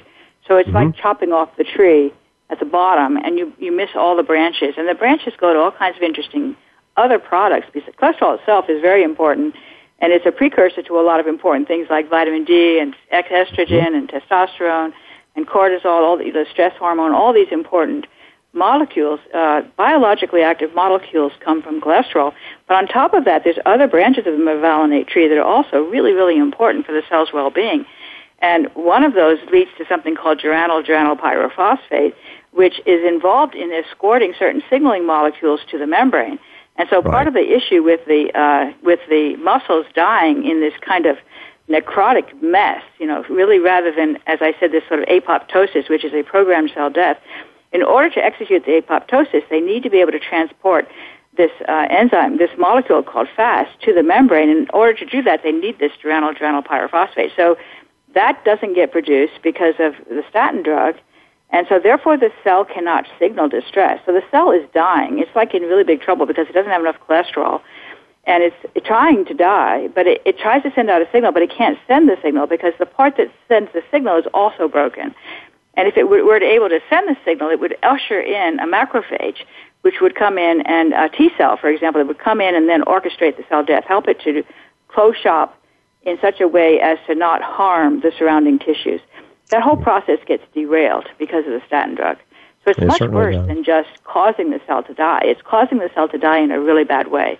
So 0.48 0.56
it's 0.56 0.70
like 0.70 0.96
chopping 0.96 1.32
off 1.32 1.56
the 1.56 1.62
tree 1.62 2.12
at 2.48 2.58
the 2.58 2.64
bottom, 2.64 3.16
and 3.18 3.38
you 3.38 3.52
you 3.58 3.70
miss 3.70 3.90
all 3.94 4.16
the 4.16 4.24
branches, 4.24 4.74
and 4.76 4.88
the 4.88 4.94
branches 4.94 5.34
go 5.38 5.52
to 5.54 5.60
all 5.60 5.70
kinds 5.70 5.96
of 5.96 6.02
interesting 6.02 6.56
other 6.96 7.20
products. 7.20 7.68
Because 7.72 7.94
cholesterol 7.94 8.38
itself 8.38 8.64
is 8.68 8.80
very 8.80 9.04
important, 9.04 9.54
and 10.00 10.12
it's 10.12 10.26
a 10.26 10.32
precursor 10.32 10.82
to 10.82 10.98
a 10.98 11.02
lot 11.02 11.20
of 11.20 11.28
important 11.28 11.68
things 11.68 11.86
like 11.88 12.10
vitamin 12.10 12.44
D 12.44 12.80
and 12.80 12.96
estrogen 13.12 13.94
and 13.94 14.08
testosterone 14.08 14.92
and 15.40 15.48
cortisol, 15.48 16.02
all 16.02 16.16
the, 16.16 16.30
the 16.30 16.46
stress 16.50 16.74
hormone, 16.78 17.12
all 17.12 17.32
these 17.32 17.50
important 17.50 18.06
molecules, 18.52 19.20
uh, 19.32 19.62
biologically 19.76 20.42
active 20.42 20.74
molecules 20.74 21.32
come 21.44 21.62
from 21.62 21.80
cholesterol. 21.80 22.32
But 22.66 22.76
on 22.76 22.86
top 22.86 23.14
of 23.14 23.24
that, 23.24 23.44
there's 23.44 23.58
other 23.64 23.86
branches 23.86 24.26
of 24.26 24.32
the 24.36 24.42
mevalonate 24.42 25.08
tree 25.08 25.28
that 25.28 25.38
are 25.38 25.44
also 25.44 25.82
really, 25.82 26.12
really 26.12 26.36
important 26.36 26.86
for 26.86 26.92
the 26.92 27.02
cell's 27.08 27.32
well-being. 27.32 27.86
And 28.40 28.68
one 28.74 29.04
of 29.04 29.14
those 29.14 29.38
leads 29.52 29.70
to 29.78 29.84
something 29.88 30.16
called 30.16 30.40
geranyl 30.40 30.84
geranyl 30.84 31.18
pyrophosphate, 31.18 32.14
which 32.52 32.80
is 32.86 33.04
involved 33.06 33.54
in 33.54 33.70
escorting 33.70 34.34
certain 34.38 34.62
signaling 34.70 35.06
molecules 35.06 35.60
to 35.70 35.78
the 35.78 35.86
membrane. 35.86 36.38
And 36.76 36.88
so 36.88 37.02
part 37.02 37.28
of 37.28 37.34
the 37.34 37.54
issue 37.54 37.82
with 37.82 38.00
the 38.06 38.30
uh, 38.34 38.72
with 38.82 39.00
the 39.10 39.36
muscles 39.36 39.84
dying 39.94 40.46
in 40.46 40.60
this 40.60 40.72
kind 40.80 41.04
of 41.04 41.18
necrotic 41.70 42.42
mess, 42.42 42.82
you 42.98 43.06
know, 43.06 43.24
really 43.30 43.58
rather 43.58 43.94
than, 43.94 44.18
as 44.26 44.38
I 44.42 44.54
said, 44.58 44.72
this 44.72 44.82
sort 44.88 45.00
of 45.00 45.06
apoptosis, 45.06 45.88
which 45.88 46.04
is 46.04 46.12
a 46.12 46.22
programmed 46.22 46.72
cell 46.74 46.90
death, 46.90 47.16
in 47.72 47.82
order 47.82 48.10
to 48.10 48.24
execute 48.24 48.64
the 48.64 48.82
apoptosis, 48.82 49.48
they 49.48 49.60
need 49.60 49.82
to 49.84 49.90
be 49.90 50.00
able 50.00 50.12
to 50.12 50.18
transport 50.18 50.88
this 51.36 51.52
uh, 51.68 51.86
enzyme, 51.88 52.38
this 52.38 52.50
molecule 52.58 53.02
called 53.02 53.28
FAST, 53.36 53.70
to 53.82 53.94
the 53.94 54.02
membrane. 54.02 54.50
In 54.50 54.68
order 54.74 54.98
to 54.98 55.06
do 55.06 55.22
that, 55.22 55.42
they 55.44 55.52
need 55.52 55.78
this 55.78 55.92
geranyl 56.02 56.36
geranyl 56.36 56.66
pyrophosphate. 56.66 57.30
So 57.36 57.56
that 58.14 58.44
doesn't 58.44 58.74
get 58.74 58.90
produced 58.90 59.40
because 59.42 59.74
of 59.78 59.94
the 60.08 60.24
statin 60.28 60.64
drug, 60.64 60.96
and 61.50 61.66
so 61.68 61.78
therefore 61.78 62.16
the 62.16 62.30
cell 62.42 62.64
cannot 62.64 63.06
signal 63.18 63.48
distress. 63.48 64.00
So 64.04 64.12
the 64.12 64.22
cell 64.32 64.50
is 64.50 64.66
dying. 64.74 65.20
It's 65.20 65.34
like 65.36 65.54
in 65.54 65.62
really 65.62 65.84
big 65.84 66.00
trouble 66.00 66.26
because 66.26 66.48
it 66.48 66.52
doesn't 66.52 66.70
have 66.70 66.82
enough 66.82 66.96
cholesterol, 67.08 67.60
and 68.30 68.44
it's 68.44 68.86
trying 68.86 69.24
to 69.24 69.34
die, 69.34 69.88
but 69.88 70.06
it, 70.06 70.22
it 70.24 70.38
tries 70.38 70.62
to 70.62 70.70
send 70.76 70.88
out 70.88 71.02
a 71.02 71.08
signal, 71.10 71.32
but 71.32 71.42
it 71.42 71.50
can't 71.50 71.76
send 71.88 72.08
the 72.08 72.16
signal 72.22 72.46
because 72.46 72.72
the 72.78 72.86
part 72.86 73.16
that 73.16 73.28
sends 73.48 73.72
the 73.72 73.82
signal 73.90 74.16
is 74.18 74.26
also 74.32 74.68
broken. 74.68 75.12
And 75.74 75.88
if 75.88 75.96
it 75.96 76.08
were, 76.08 76.24
were 76.24 76.36
able 76.36 76.68
to 76.68 76.80
send 76.88 77.08
the 77.08 77.16
signal, 77.24 77.50
it 77.50 77.58
would 77.58 77.76
usher 77.82 78.20
in 78.20 78.60
a 78.60 78.66
macrophage, 78.66 79.38
which 79.82 79.96
would 80.00 80.14
come 80.14 80.38
in, 80.38 80.60
and 80.62 80.92
a 80.92 81.08
T 81.08 81.30
cell, 81.36 81.56
for 81.56 81.68
example, 81.68 82.00
it 82.00 82.06
would 82.06 82.20
come 82.20 82.40
in 82.40 82.54
and 82.54 82.68
then 82.68 82.82
orchestrate 82.82 83.36
the 83.36 83.44
cell 83.48 83.64
death, 83.64 83.84
help 83.84 84.06
it 84.06 84.20
to 84.20 84.44
close 84.88 85.16
shop 85.16 85.60
in 86.02 86.16
such 86.20 86.40
a 86.40 86.46
way 86.46 86.80
as 86.80 86.98
to 87.08 87.14
not 87.14 87.42
harm 87.42 88.00
the 88.00 88.12
surrounding 88.16 88.58
tissues. 88.58 89.00
That 89.50 89.62
whole 89.62 89.76
process 89.76 90.18
gets 90.26 90.44
derailed 90.54 91.08
because 91.18 91.44
of 91.46 91.52
the 91.52 91.62
statin 91.66 91.96
drug. 91.96 92.18
So 92.64 92.70
it's 92.70 92.78
It 92.78 92.86
much 92.86 93.00
worse 93.00 93.34
does. 93.34 93.46
than 93.48 93.64
just 93.64 93.88
causing 94.04 94.50
the 94.50 94.60
cell 94.66 94.82
to 94.84 94.94
die. 94.94 95.22
It's 95.24 95.42
causing 95.42 95.78
the 95.78 95.90
cell 95.94 96.08
to 96.08 96.18
die 96.18 96.38
in 96.38 96.50
a 96.50 96.60
really 96.60 96.84
bad 96.84 97.08
way, 97.08 97.38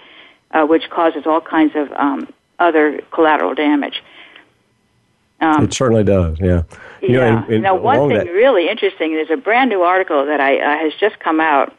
uh, 0.53 0.65
which 0.67 0.89
causes 0.91 1.27
all 1.27 1.41
kinds 1.41 1.75
of 1.77 1.91
um, 1.93 2.29
other 2.59 3.01
collateral 3.13 3.55
damage. 3.55 4.03
Um, 5.41 5.65
It 5.65 5.73
certainly 5.75 6.05
does, 6.05 6.39
yeah. 6.39 6.63
You 7.01 7.09
know, 7.13 7.21
yeah. 7.21 7.43
and- 7.45 7.53
and 7.55 7.63
now, 7.63 7.75
one 7.77 8.09
thing 8.09 8.19
that- 8.19 8.27
really 8.33 8.69
interesting. 8.69 9.15
There's 9.15 9.31
a 9.31 9.37
brand 9.39 9.71
new 9.71 9.83
article 9.83 10.27
that 10.27 10.41
I 10.41 10.59
uh, 10.59 10.79
has 10.79 10.93
just 10.95 11.19
come 11.19 11.41
out 11.41 11.73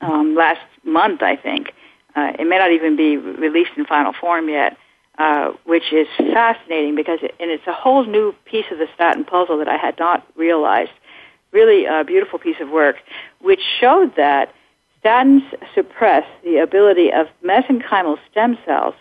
um, 0.00 0.34
last 0.34 0.60
month, 0.82 1.22
I 1.22 1.36
think. 1.36 1.72
Uh, 2.16 2.32
it 2.38 2.46
may 2.46 2.58
not 2.58 2.72
even 2.72 2.96
be 2.96 3.16
released 3.18 3.72
in 3.76 3.84
final 3.84 4.12
form 4.14 4.48
yet, 4.48 4.76
uh, 5.18 5.52
which 5.64 5.92
is 5.92 6.08
fascinating 6.16 6.94
because 6.94 7.18
it, 7.22 7.34
and 7.38 7.50
it's 7.50 7.66
a 7.66 7.72
whole 7.72 8.04
new 8.04 8.34
piece 8.46 8.64
of 8.72 8.78
the 8.78 8.88
statin 8.94 9.24
puzzle 9.24 9.58
that 9.58 9.68
I 9.68 9.76
had 9.76 9.98
not 9.98 10.26
realized. 10.36 10.90
Really 11.52 11.84
a 11.84 12.02
beautiful 12.04 12.38
piece 12.38 12.60
of 12.60 12.70
work, 12.70 12.96
which 13.40 13.60
showed 13.78 14.16
that 14.16 14.54
statins 15.04 15.42
suppress 15.74 16.24
the 16.44 16.58
ability 16.58 17.12
of 17.12 17.26
mesenchymal 17.44 18.18
stem 18.30 18.58
cells 18.64 18.94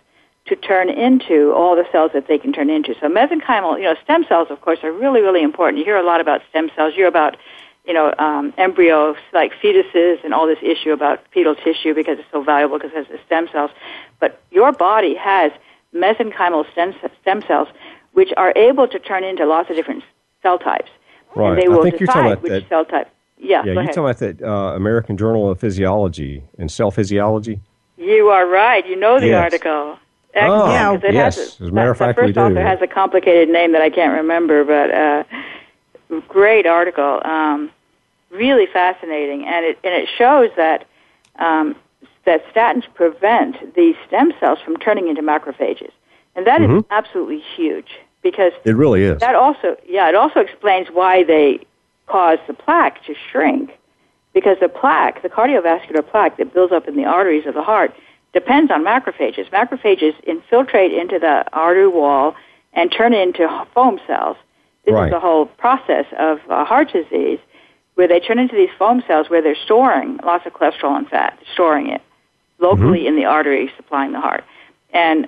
to 0.46 0.56
turn 0.56 0.90
into 0.90 1.54
all 1.54 1.76
the 1.76 1.86
cells 1.92 2.12
that 2.14 2.28
they 2.28 2.38
can 2.38 2.52
turn 2.54 2.70
into. 2.70 2.96
So 3.00 3.08
mesenchymal, 3.08 3.78
you 3.78 3.84
know, 3.84 3.96
stem 4.04 4.26
cells, 4.28 4.48
of 4.50 4.62
course, 4.62 4.80
are 4.84 4.92
really, 4.92 5.22
really 5.22 5.44
important. 5.44 5.78
You 5.78 5.86
hear 5.86 5.98
a 5.98 6.04
lot 6.04 6.22
about 6.22 6.42
stem 6.50 6.72
cells. 6.76 6.94
You 6.94 7.02
hear 7.02 7.08
about, 7.08 7.38
you 7.86 7.94
know, 7.94 8.14
um, 8.18 8.54
embryos, 8.58 9.18
like 9.34 9.52
fetuses, 9.62 10.24
and 10.24 10.34
all 10.34 10.48
this 10.48 10.58
issue 10.64 10.92
about 10.92 11.20
fetal 11.34 11.54
tissue 11.56 11.94
because 11.94 12.18
it's 12.18 12.28
so 12.32 12.42
valuable 12.44 12.78
because 12.80 12.92
it 12.94 12.98
has 12.98 13.08
the 13.08 13.20
stem 13.26 13.48
cells. 13.52 13.70
But 14.20 14.42
your 14.52 14.72
body 14.72 15.16
has 15.16 15.52
mesenchymal 15.94 16.72
stem, 16.72 16.96
stem 17.22 17.44
cells, 17.48 17.68
which 18.14 18.32
are 18.38 18.54
able 18.56 18.88
to 18.88 18.98
turn 19.00 19.24
into 19.24 19.46
lots 19.46 19.70
of 19.70 19.76
different 19.76 20.04
cell 20.42 20.58
types. 20.58 20.90
Right. 21.36 21.52
And 21.52 21.62
they 21.62 21.66
I 21.66 21.70
will 21.70 21.84
think 21.84 22.00
you're 22.00 22.08
decide 22.08 22.14
talking 22.14 22.32
about 22.32 22.44
which 22.44 22.52
that- 22.64 22.70
cell 22.70 22.86
type. 22.86 23.10
Yeah, 23.40 23.64
Yeah, 23.66 23.74
you're 23.74 23.84
talking 23.86 24.04
about 24.04 24.18
that 24.20 24.42
uh, 24.42 24.76
American 24.76 25.18
Journal 25.18 25.50
of 25.50 25.60
Physiology 25.60 26.44
and 26.58 26.70
Cell 26.70 26.92
Physiology. 26.92 27.62
You 27.98 28.28
are 28.30 28.46
right. 28.48 28.86
You 28.86 28.96
know 28.96 29.20
the 29.20 29.28
Yes. 29.28 29.44
article. 29.44 29.72
Oh, 29.72 29.98
Excellent, 30.36 31.02
'cause 31.02 31.10
it 31.10 31.14
yes. 31.14 31.36
Has 31.38 31.60
a, 31.60 31.64
As 31.64 31.70
a 31.70 31.72
matter 31.74 31.92
of 31.92 31.98
the 31.98 32.06
fact, 32.06 32.20
we 32.20 32.26
first 32.28 32.36
do. 32.36 32.42
author 32.42 32.62
has 32.62 32.82
a 32.82 32.88
complicated 32.88 33.50
name 33.50 33.72
that 33.72 33.82
I 33.82 33.90
can't 33.90 34.14
remember, 34.16 34.64
but 34.64 34.92
uh, 34.92 35.24
great 36.28 36.66
article. 36.68 37.22
Um, 37.26 37.72
really 38.30 38.68
fascinating, 38.68 39.46
and 39.48 39.66
it 39.66 39.80
and 39.84 39.94
it 39.94 40.08
shows 40.18 40.50
that 40.56 40.86
um, 41.40 41.76
that 42.26 42.44
statins 42.54 42.84
prevent 42.94 43.74
these 43.76 43.96
stem 44.08 44.34
cells 44.40 44.60
from 44.64 44.78
turning 44.78 45.08
into 45.08 45.22
macrophages. 45.22 45.92
And 46.36 46.46
that 46.46 46.62
is 46.62 46.68
Mhm. 46.70 46.86
absolutely 46.92 47.40
huge 47.40 48.00
because 48.22 48.54
It 48.66 48.76
really 48.76 49.04
is. 49.04 49.20
that 49.20 49.34
also, 49.36 49.76
yeah, 49.88 50.08
it 50.10 50.16
also 50.16 50.40
explains 50.42 50.90
why 50.92 51.24
they 51.24 51.60
cause 52.10 52.40
the 52.48 52.54
plaque 52.54 53.04
to 53.06 53.14
shrink. 53.32 53.72
Because 54.34 54.58
the 54.62 54.70
plaque, 54.70 55.22
the 55.22 55.30
cardiovascular 55.30 56.08
plaque 56.08 56.38
that 56.38 56.54
builds 56.54 56.72
up 56.72 56.88
in 56.88 56.96
the 56.96 57.06
arteries 57.06 57.46
of 57.48 57.56
the 57.56 57.64
heart, 57.64 57.94
depends 58.34 58.72
on 58.72 58.84
macrophages. 58.84 59.50
Macrophages 59.50 60.14
infiltrate 60.24 60.94
into 60.94 61.18
the 61.18 61.46
artery 61.52 61.88
wall 61.88 62.36
and 62.74 62.92
turn 62.92 63.14
into 63.14 63.48
foam 63.74 64.00
cells. 64.06 64.38
This 64.86 64.94
Right. 64.94 65.06
is 65.06 65.12
the 65.12 65.20
whole 65.20 65.48
process 65.48 66.06
of 66.18 66.40
uh, 66.50 66.64
heart 66.64 66.92
disease, 66.94 67.40
where 67.96 68.08
they 68.08 68.20
turn 68.20 68.40
into 68.40 68.56
these 68.56 68.70
foam 68.78 69.04
cells 69.08 69.30
where 69.30 69.42
they're 69.42 69.56
storing 69.56 70.20
lots 70.24 70.46
of 70.46 70.54
cholesterol 70.54 70.96
and 70.96 71.10
fat, 71.10 71.38
storing 71.54 71.88
it 71.88 72.02
locally 72.60 73.08
in 73.08 73.16
the 73.16 73.26
artery 73.26 73.72
supplying 73.78 74.12
the 74.12 74.20
heart. 74.22 74.44
And 74.94 75.28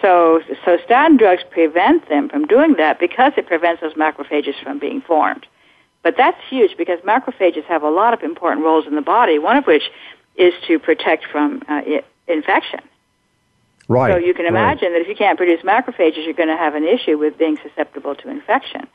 so, 0.00 0.40
so 0.64 0.78
statin 0.84 1.16
drugs 1.16 1.42
prevent 1.50 2.08
them 2.08 2.28
from 2.28 2.46
doing 2.46 2.74
that 2.74 3.00
because 3.00 3.32
it 3.36 3.46
prevents 3.46 3.80
those 3.80 3.94
macrophages 3.94 4.54
from 4.62 4.78
being 4.78 5.00
formed. 5.00 5.46
But 6.02 6.16
that's 6.16 6.38
huge 6.48 6.76
because 6.76 6.98
macrophages 7.00 7.64
have 7.64 7.82
a 7.82 7.90
lot 7.90 8.12
of 8.14 8.22
important 8.22 8.64
roles 8.64 8.86
in 8.86 8.94
the 8.96 9.02
body, 9.02 9.38
one 9.38 9.56
of 9.56 9.66
which 9.66 9.84
is 10.36 10.52
to 10.66 10.78
protect 10.78 11.24
from 11.26 11.62
uh, 11.68 11.82
infection. 12.26 12.80
right. 13.88 14.12
So 14.12 14.16
you 14.18 14.34
can 14.34 14.44
right. 14.44 14.50
imagine 14.50 14.92
that 14.92 15.00
if 15.02 15.08
you 15.08 15.14
can't 15.14 15.36
produce 15.36 15.62
macrophages, 15.62 16.24
you're 16.24 16.34
going 16.34 16.48
to 16.48 16.56
have 16.56 16.74
an 16.74 16.84
issue 16.84 17.18
with 17.18 17.38
being 17.38 17.56
susceptible 17.62 18.14
to 18.16 18.28
infection. 18.28 18.86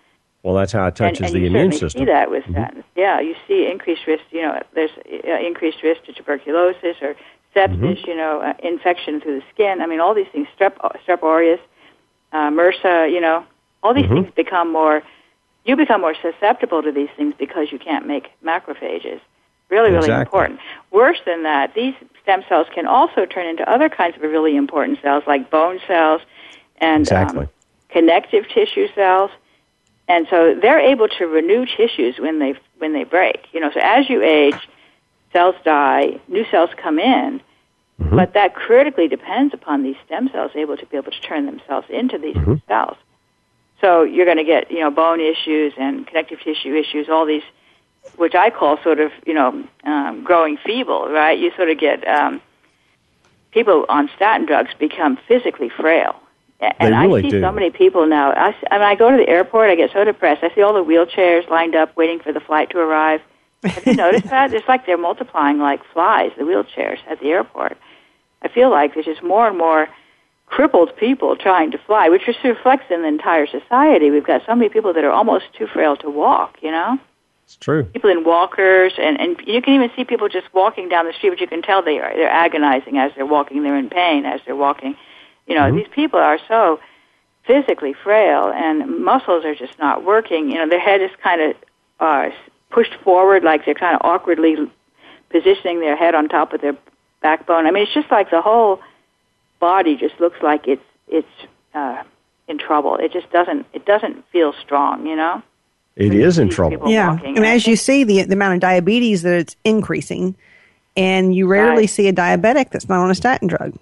Well, 0.43 0.55
that's 0.55 0.71
how 0.71 0.85
it 0.87 0.95
touches 0.95 1.19
and, 1.19 1.25
and 1.27 1.35
the 1.35 1.39
you 1.39 1.47
immune 1.47 1.71
system. 1.71 2.01
see 2.01 2.05
that 2.05 2.29
with 2.29 2.43
statins. 2.45 2.83
Yeah, 2.95 3.19
you 3.19 3.35
see 3.47 3.69
increased 3.69 4.05
risk. 4.07 4.23
You 4.31 4.41
know, 4.43 4.61
there's 4.75 4.91
uh, 5.27 5.33
increased 5.45 5.83
risk 5.83 6.03
to 6.05 6.13
tuberculosis 6.13 6.97
or 7.01 7.15
sepsis. 7.55 7.79
Mm-hmm. 7.79 8.09
You 8.09 8.15
know, 8.15 8.41
uh, 8.41 8.53
infection 8.63 9.19
through 9.19 9.39
the 9.39 9.45
skin. 9.53 9.81
I 9.81 9.87
mean, 9.87 9.99
all 9.99 10.13
these 10.13 10.27
things. 10.31 10.47
Strep, 10.57 10.75
strep 11.05 11.23
aureus, 11.23 11.59
uh, 12.31 12.49
MRSA. 12.49 13.11
You 13.11 13.19
know, 13.19 13.45
all 13.83 13.93
these 13.93 14.05
Mhm. 14.05 14.23
things 14.23 14.33
become 14.35 14.71
more. 14.71 15.03
You 15.67 15.75
become 15.75 16.01
more 16.01 16.15
susceptible 16.21 16.81
to 16.81 16.91
these 16.91 17.09
things 17.15 17.35
because 17.37 17.71
you 17.71 17.77
can't 17.77 18.07
make 18.07 18.29
macrophages. 18.43 19.19
Really, 19.69 19.89
really 19.91 20.05
Exactly. 20.05 20.21
important. 20.23 20.59
Worse 20.91 21.19
than 21.25 21.43
that, 21.43 21.73
these 21.75 21.93
stem 22.23 22.41
cells 22.49 22.67
can 22.73 22.87
also 22.87 23.25
turn 23.25 23.45
into 23.45 23.69
other 23.69 23.89
kinds 23.89 24.15
of 24.15 24.21
really 24.23 24.55
important 24.55 24.99
cells 25.01 25.23
like 25.27 25.51
bone 25.51 25.79
cells 25.85 26.21
and 26.77 27.01
Exactly. 27.01 27.41
um, 27.45 27.49
connective 27.89 28.47
tissue 28.47 28.87
cells 28.95 29.29
and 30.07 30.25
so 30.29 30.55
they're 30.61 30.79
able 30.79 31.07
to 31.09 31.25
renew 31.25 31.65
tissues 31.65 32.15
when 32.17 32.39
they 32.39 32.53
when 32.77 32.93
they 32.93 33.03
break. 33.03 33.45
You 33.51 33.59
know, 33.59 33.71
so 33.73 33.79
as 33.83 34.09
you 34.09 34.23
age, 34.23 34.69
cells 35.33 35.55
die, 35.65 36.19
new 36.27 36.45
cells 36.49 36.69
come 36.81 36.99
in, 36.99 37.41
Mm-hmm. 37.99 38.15
but 38.15 38.35
that 38.35 38.53
critically 38.53 39.07
depends 39.07 39.55
upon 39.55 39.81
these 39.81 39.95
stem 40.05 40.29
cells 40.31 40.51
able 40.53 40.77
to 40.77 40.85
be 40.85 40.97
able 40.97 41.11
to 41.11 41.19
turn 41.21 41.47
themselves 41.47 41.87
into 41.89 42.19
these 42.19 42.35
Mm-hmm. 42.35 42.51
new 42.51 42.61
cells. 42.67 42.95
So 43.87 44.03
you're 44.03 44.25
going 44.25 44.37
to 44.37 44.43
get 44.43 44.69
you 44.69 44.81
know 44.81 44.91
bone 44.91 45.21
issues 45.21 45.71
and 45.77 46.05
connective 46.05 46.41
tissue 46.41 46.75
issues, 46.75 47.07
all 47.07 47.25
these, 47.25 47.43
which 48.17 48.35
I 48.35 48.49
call 48.49 48.77
sort 48.83 48.99
of 48.99 49.13
you 49.25 49.33
know 49.33 49.63
um, 49.85 50.23
growing 50.25 50.57
feeble. 50.57 51.07
Right? 51.07 51.39
You 51.39 51.51
sort 51.55 51.69
of 51.69 51.79
get 51.79 52.05
um, 52.05 52.41
people 53.51 53.85
on 53.87 54.09
statin 54.13 54.45
drugs 54.45 54.71
become 54.77 55.17
physically 55.25 55.69
frail. 55.69 56.19
And 56.59 56.95
really 56.95 57.19
I 57.19 57.21
see 57.21 57.29
do. 57.29 57.41
so 57.41 57.51
many 57.51 57.69
people 57.69 58.07
now. 58.07 58.31
I, 58.31 58.53
I 58.71 58.77
mean, 58.79 58.87
I 58.87 58.95
go 58.95 59.11
to 59.11 59.15
the 59.15 59.29
airport, 59.29 59.69
I 59.69 59.75
get 59.75 59.91
so 59.93 60.03
depressed. 60.03 60.43
I 60.43 60.53
see 60.55 60.61
all 60.63 60.73
the 60.73 60.83
wheelchairs 60.83 61.47
lined 61.49 61.75
up 61.75 61.95
waiting 61.95 62.19
for 62.19 62.33
the 62.33 62.39
flight 62.39 62.71
to 62.71 62.79
arrive. 62.79 63.21
Have 63.63 63.85
you 63.85 63.93
noticed 63.93 64.25
that? 64.25 64.51
It's 64.53 64.67
like 64.67 64.87
they're 64.87 64.97
multiplying 64.97 65.59
like 65.59 65.81
flies, 65.93 66.31
the 66.35 66.43
wheelchairs 66.43 66.97
at 67.07 67.19
the 67.19 67.27
airport. 67.27 67.77
I 68.41 68.47
feel 68.47 68.69
like 68.71 68.95
there's 68.95 69.05
just 69.05 69.23
more 69.23 69.47
and 69.47 69.57
more 69.57 69.87
crippled 70.47 70.95
people 70.97 71.35
trying 71.35 71.71
to 71.71 71.77
fly, 71.77 72.09
which 72.09 72.25
just 72.25 72.43
reflects 72.43 72.85
in 72.89 73.01
the 73.01 73.07
entire 73.07 73.45
society. 73.45 74.09
We've 74.09 74.25
got 74.25 74.41
so 74.45 74.55
many 74.55 74.69
people 74.69 74.93
that 74.93 75.03
are 75.03 75.11
almost 75.11 75.45
too 75.57 75.67
frail 75.67 75.95
to 75.97 76.09
walk, 76.09 76.57
you 76.61 76.71
know? 76.71 76.97
It's 77.43 77.55
true. 77.55 77.83
people 77.85 78.09
in 78.09 78.25
walkers, 78.25 78.93
and 78.97 79.17
and 79.21 79.39
you 79.47 79.61
can 79.61 79.73
even 79.75 79.89
see 79.95 80.03
people 80.03 80.27
just 80.27 80.53
walking 80.53 80.89
down 80.89 81.05
the 81.05 81.13
street, 81.13 81.29
but 81.29 81.39
you 81.39 81.47
can 81.47 81.61
tell 81.61 81.81
they 81.81 81.97
are 81.97 82.13
they're 82.13 82.29
agonizing 82.29 82.97
as 82.97 83.13
they're 83.15 83.25
walking. 83.25 83.63
They're 83.63 83.77
in 83.77 83.89
pain 83.89 84.25
as 84.25 84.41
they're 84.45 84.53
walking. 84.53 84.97
You 85.45 85.55
know, 85.55 85.73
these 85.73 85.87
people 85.95 86.19
are 86.19 86.39
so 86.49 86.81
physically 87.45 87.93
frail, 87.93 88.51
and 88.53 89.01
muscles 89.01 89.45
are 89.45 89.55
just 89.55 89.79
not 89.79 90.03
working. 90.03 90.51
You 90.51 90.55
know, 90.55 90.67
their 90.67 90.81
head 90.81 91.01
is 91.01 91.09
kind 91.23 91.41
of 91.41 91.55
uh, 92.01 92.29
pushed 92.69 92.95
forward, 93.01 93.45
like 93.45 93.63
they're 93.63 93.73
kind 93.73 93.95
of 93.95 94.01
awkwardly 94.03 94.57
positioning 95.29 95.79
their 95.79 95.95
head 95.95 96.15
on 96.15 96.27
top 96.27 96.51
of 96.51 96.59
their 96.59 96.75
backbone. 97.21 97.65
I 97.65 97.71
mean, 97.71 97.83
it's 97.83 97.93
just 97.93 98.11
like 98.11 98.29
the 98.29 98.41
whole 98.41 98.81
body 99.59 99.95
just 99.95 100.19
looks 100.19 100.37
like 100.41 100.67
it's 100.67 100.83
it's 101.07 101.27
uh, 101.73 102.03
in 102.47 102.57
trouble. 102.57 102.95
It 102.95 103.11
just 103.13 103.29
doesn't 103.31 103.65
it 103.73 103.85
doesn't 103.85 104.23
feel 104.31 104.53
strong. 104.61 105.05
You 105.05 105.15
know. 105.15 105.41
It 105.95 106.09
When 106.09 106.19
you 106.19 106.27
is 106.27 106.37
in 106.37 106.49
trouble. 106.49 106.89
Yeah, 106.91 107.13
walking. 107.13 107.37
and 107.37 107.45
I 107.45 107.55
as 107.55 107.65
you 107.67 107.75
see 107.75 108.03
the 108.03 108.23
the 108.23 108.33
amount 108.33 108.53
of 108.55 108.59
diabetes 108.59 109.23
that 109.23 109.33
it's 109.33 109.55
increasing, 109.63 110.35
and 110.95 111.33
you 111.35 111.47
rarely 111.47 111.83
Right. 111.83 111.89
see 111.89 112.07
a 112.07 112.13
diabetic 112.13 112.69
that's 112.69 112.87
not 112.87 112.99
on 112.99 113.09
a 113.11 113.15
statin 113.15 113.47
drug. 113.47 113.73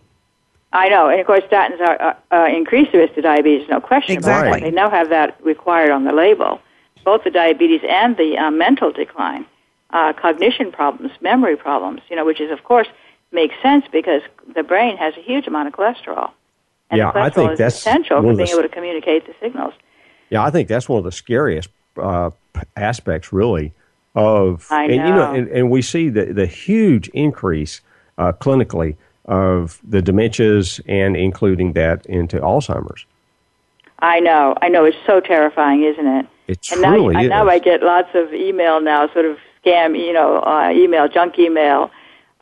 I 0.73 0.89
know, 0.89 1.07
and 1.07 1.19
of 1.21 1.25
course, 1.25 1.41
statins 1.49 1.79
are, 1.79 2.01
uh, 2.01 2.13
uh, 2.31 2.47
increase 2.53 2.91
the 2.91 2.97
risk 2.97 3.15
of 3.17 3.23
diabetes. 3.23 3.67
No 3.69 3.79
question 3.79 4.17
about 4.17 4.29
Exactly. 4.45 4.59
that. 4.59 4.65
They 4.65 4.71
now 4.75 4.89
have 4.89 5.09
that 5.09 5.37
required 5.43 5.89
on 5.89 6.03
the 6.03 6.11
label, 6.11 6.59
both 7.05 7.23
the 7.23 7.31
diabetes 7.31 7.81
and 7.87 8.17
the 8.17 8.37
uh, 8.37 8.51
mental 8.51 8.91
decline, 8.91 9.45
uh, 9.91 10.11
cognition 10.13 10.71
problems, 10.73 11.13
memory 11.21 11.55
problems. 11.55 12.01
You 12.09 12.15
know, 12.17 12.25
which 12.25 12.41
is 12.41 12.51
of 12.51 12.63
course 12.65 12.87
makes 13.31 13.55
sense 13.61 13.85
because 13.91 14.21
the 14.55 14.63
brain 14.63 14.97
has 14.97 15.15
a 15.17 15.21
huge 15.21 15.47
amount 15.47 15.67
of 15.67 15.73
cholesterol, 15.73 16.31
and 16.89 16.97
Yeah, 16.97 17.11
cholesterol 17.11 17.21
I 17.21 17.29
think 17.29 17.51
is 17.53 17.57
that's 17.59 17.75
essential 17.75 18.21
for 18.21 18.31
of 18.31 18.37
the 18.37 18.43
being 18.43 18.55
able 18.55 18.63
to 18.63 18.69
communicate 18.69 19.25
the 19.25 19.33
signals. 19.41 19.73
Yeah, 20.29 20.43
I 20.43 20.49
think 20.51 20.67
that's 20.67 20.89
one 20.89 20.97
of 20.99 21.03
the 21.03 21.11
scariest 21.11 21.69
uh, 21.97 22.31
aspects, 22.75 23.31
really, 23.31 23.73
of 24.15 24.67
I 24.71 24.83
and 24.85 24.93
you 24.93 24.97
know, 24.99 25.15
know. 25.15 25.33
and, 25.33 25.47
and 25.49 25.69
we 25.69 25.81
see 25.81 26.09
the 26.09 26.25
the 26.33 26.45
huge 26.45 27.09
increase 27.09 27.81
uh, 28.17 28.31
clinically 28.33 28.95
of 29.25 29.79
the 29.83 30.01
dementias 30.01 30.79
and 30.87 31.15
including 31.17 31.73
that 31.73 32.05
into 32.05 32.37
Alzheimer's. 32.39 33.05
I 33.99 34.19
know, 34.19 34.55
I 34.61 34.69
know. 34.69 34.85
It's 34.85 34.97
so 35.07 35.19
terrifying, 35.19 35.83
isn't 35.83 36.05
it? 36.05 36.25
It 36.47 36.59
and 36.71 36.81
now, 36.81 36.93
truly 36.93 37.23
is. 37.23 37.29
now 37.29 37.47
I 37.49 37.59
get 37.59 37.81
lots 37.81 38.09
of 38.13 38.33
email 38.33 38.79
now, 38.81 39.11
sort 39.13 39.25
of 39.25 39.37
scam, 39.63 39.97
you 39.97 40.13
know, 40.13 40.41
uh, 40.41 40.69
email, 40.71 41.07
junk 41.07 41.39
email 41.39 41.89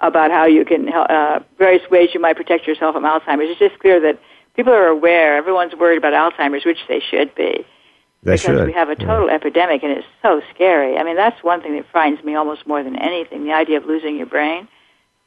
about 0.04 0.32
how 0.32 0.46
you 0.46 0.66
can, 0.66 0.90
uh, 0.90 1.40
various 1.58 1.90
ways 1.90 2.10
you 2.14 2.20
might 2.20 2.36
protect 2.36 2.68
yourself 2.68 2.94
from 2.94 3.04
Alzheimer's. 3.04 3.50
It's 3.50 3.60
just 3.60 3.80
clear 3.80 4.00
that 4.02 4.20
people 4.56 4.74
are 4.74 4.88
aware. 4.88 5.38
Everyone's 5.38 5.74
worried 5.74 5.98
about 5.98 6.14
Alzheimer's, 6.14 6.66
which 6.66 6.80
they 6.88 7.00
should 7.00 7.34
be. 7.36 7.66
They 8.24 8.34
because 8.36 8.42
should. 8.42 8.68
we 8.68 8.74
have 8.74 8.90
a 8.90 8.96
total 8.96 9.30
epidemic, 9.30 9.84
and 9.84 9.92
it's 9.92 10.08
so 10.22 10.42
scary. 10.54 10.98
I 10.98 11.04
mean, 11.04 11.16
that's 11.16 11.44
one 11.44 11.62
thing 11.62 11.76
that 11.76 11.86
frightens 11.92 12.24
me 12.24 12.36
almost 12.36 12.66
more 12.66 12.84
than 12.84 12.96
anything. 12.96 13.44
The 13.44 13.54
idea 13.54 13.78
of 13.78 13.86
losing 13.86 14.16
your 14.18 14.28
brain. 14.28 14.68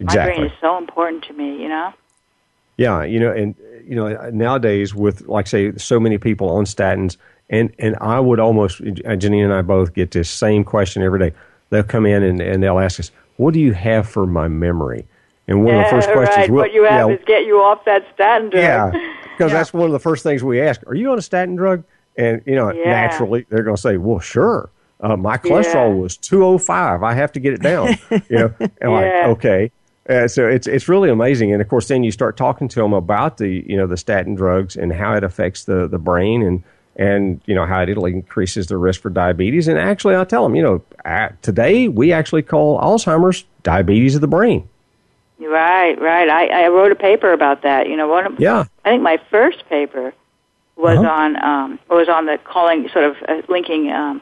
Exactly. 0.01 0.33
My 0.33 0.37
brain 0.37 0.53
is 0.53 0.59
so 0.61 0.79
important 0.79 1.25
to 1.25 1.33
me, 1.33 1.61
you 1.61 1.69
know. 1.69 1.93
Yeah, 2.77 3.05
you 3.05 3.21
know, 3.21 3.33
and 3.33 3.55
you 3.87 3.97
know, 3.97 4.31
nowadays 4.31 4.95
with 4.95 5.27
like 5.27 5.47
say 5.47 5.77
so 5.77 5.99
many 5.99 6.19
people 6.19 6.51
on 6.51 6.65
statins, 6.65 7.17
and 7.49 7.75
and 7.79 7.97
I 8.01 8.21
would 8.21 8.41
almost, 8.41 8.81
Janine 8.83 9.45
and 9.45 9.53
I 9.53 9.63
both 9.63 9.95
get 9.95 10.11
this 10.11 10.29
same 10.29 10.65
question 10.65 11.03
every 11.03 11.19
day. 11.19 11.33
They'll 11.71 11.83
come 11.83 12.07
in 12.07 12.23
and, 12.23 12.41
and 12.41 12.63
they'll 12.63 12.79
ask 12.79 13.01
us, 13.01 13.11
"What 13.37 13.55
do 13.55 13.61
you 13.61 13.73
have 13.73 14.09
for 14.09 14.27
my 14.27 14.49
memory?" 14.49 15.07
And 15.49 15.65
one 15.65 15.75
of 15.77 15.85
the 15.85 15.91
first 15.91 16.09
questions, 16.13 16.37
right. 16.39 16.51
we'll- 16.51 16.63
what 16.63 16.73
you 16.73 16.85
have 16.85 17.09
yeah, 17.09 17.15
is 17.17 17.21
get 17.27 17.45
you 17.47 17.61
off 17.61 17.85
that 17.85 18.05
statin 18.15 18.51
drug. 18.51 18.63
yeah, 18.63 18.91
because 19.37 19.53
that's 19.53 19.73
one 19.73 19.87
of 19.87 19.93
the 19.93 20.01
first 20.01 20.23
things 20.23 20.43
we 20.43 20.61
ask. 20.61 20.81
Are 20.87 20.95
you 20.95 21.11
on 21.13 21.19
a 21.19 21.23
statin 21.23 21.57
drug? 21.57 21.85
And 22.19 22.41
you 22.47 22.55
know, 22.57 22.73
Yeah. 22.73 22.85
naturally 22.91 23.47
they're 23.51 23.63
going 23.63 23.77
to 23.77 23.81
say, 23.83 23.97
"Well, 23.99 24.21
sure." 24.21 24.71
Uh, 24.99 25.15
my 25.17 25.37
cholesterol 25.37 25.95
Yeah. 25.95 26.01
was 26.01 26.17
two 26.17 26.43
hundred 26.43 26.61
five. 26.61 27.03
I 27.03 27.13
have 27.13 27.31
to 27.33 27.41
get 27.41 27.53
it 27.53 27.61
down. 27.63 27.99
you 28.31 28.39
know, 28.39 28.55
and 28.81 28.93
like 28.93 29.13
okay. 29.37 29.71
Uh, 30.09 30.27
so 30.29 30.47
it's 30.49 30.67
it's 30.67 30.89
really 30.89 31.11
amazing, 31.11 31.53
and 31.53 31.61
of 31.61 31.69
course, 31.69 31.89
then 31.89 32.03
you 32.05 32.11
start 32.13 32.37
talking 32.37 32.69
to 32.69 32.81
them 32.81 32.93
about 32.95 33.37
the 33.39 33.63
you 33.69 33.77
know 33.77 33.87
the 33.87 33.97
statin 33.97 34.35
drugs 34.35 34.77
and 34.77 34.93
how 34.93 35.13
it 35.15 35.23
affects 35.25 35.65
the 35.65 35.87
the 35.87 35.99
brain 35.99 36.43
and 36.43 36.63
and 36.97 37.41
you 37.47 37.55
know 37.55 37.67
how 37.67 37.83
it 37.83 37.89
increases 37.91 38.67
the 38.67 38.77
risk 38.77 39.01
for 39.03 39.11
diabetes. 39.11 39.69
And 39.69 39.79
actually, 39.79 40.17
I 40.17 40.25
tell 40.25 40.43
them, 40.43 40.55
you 40.57 40.63
know, 40.63 40.83
uh, 41.05 41.29
today 41.43 41.89
we 41.89 42.13
actually 42.13 42.43
call 42.43 42.81
Alzheimer's 42.81 43.45
diabetes 43.63 44.15
of 44.15 44.21
the 44.21 44.27
brain. 44.29 44.69
Right, 45.39 46.01
right. 46.01 46.29
I, 46.29 46.65
I 46.65 46.69
wrote 46.69 46.93
a 46.93 46.97
paper 46.97 47.33
about 47.33 47.63
that. 47.63 47.89
You 47.89 47.97
know, 47.97 48.09
one 48.09 48.27
of, 48.27 48.41
Yeah. 48.41 48.65
I 48.85 48.91
think 48.91 49.03
my 49.03 49.19
first 49.31 49.69
paper 49.69 50.15
was 50.77 50.99
Uh-huh. 50.99 51.09
on 51.09 51.43
um, 51.45 51.79
was 51.91 52.09
on 52.09 52.27
the 52.27 52.39
calling 52.45 52.89
sort 52.89 53.05
of 53.05 53.17
uh, 53.29 53.43
linking 53.49 53.91
um, 53.93 54.21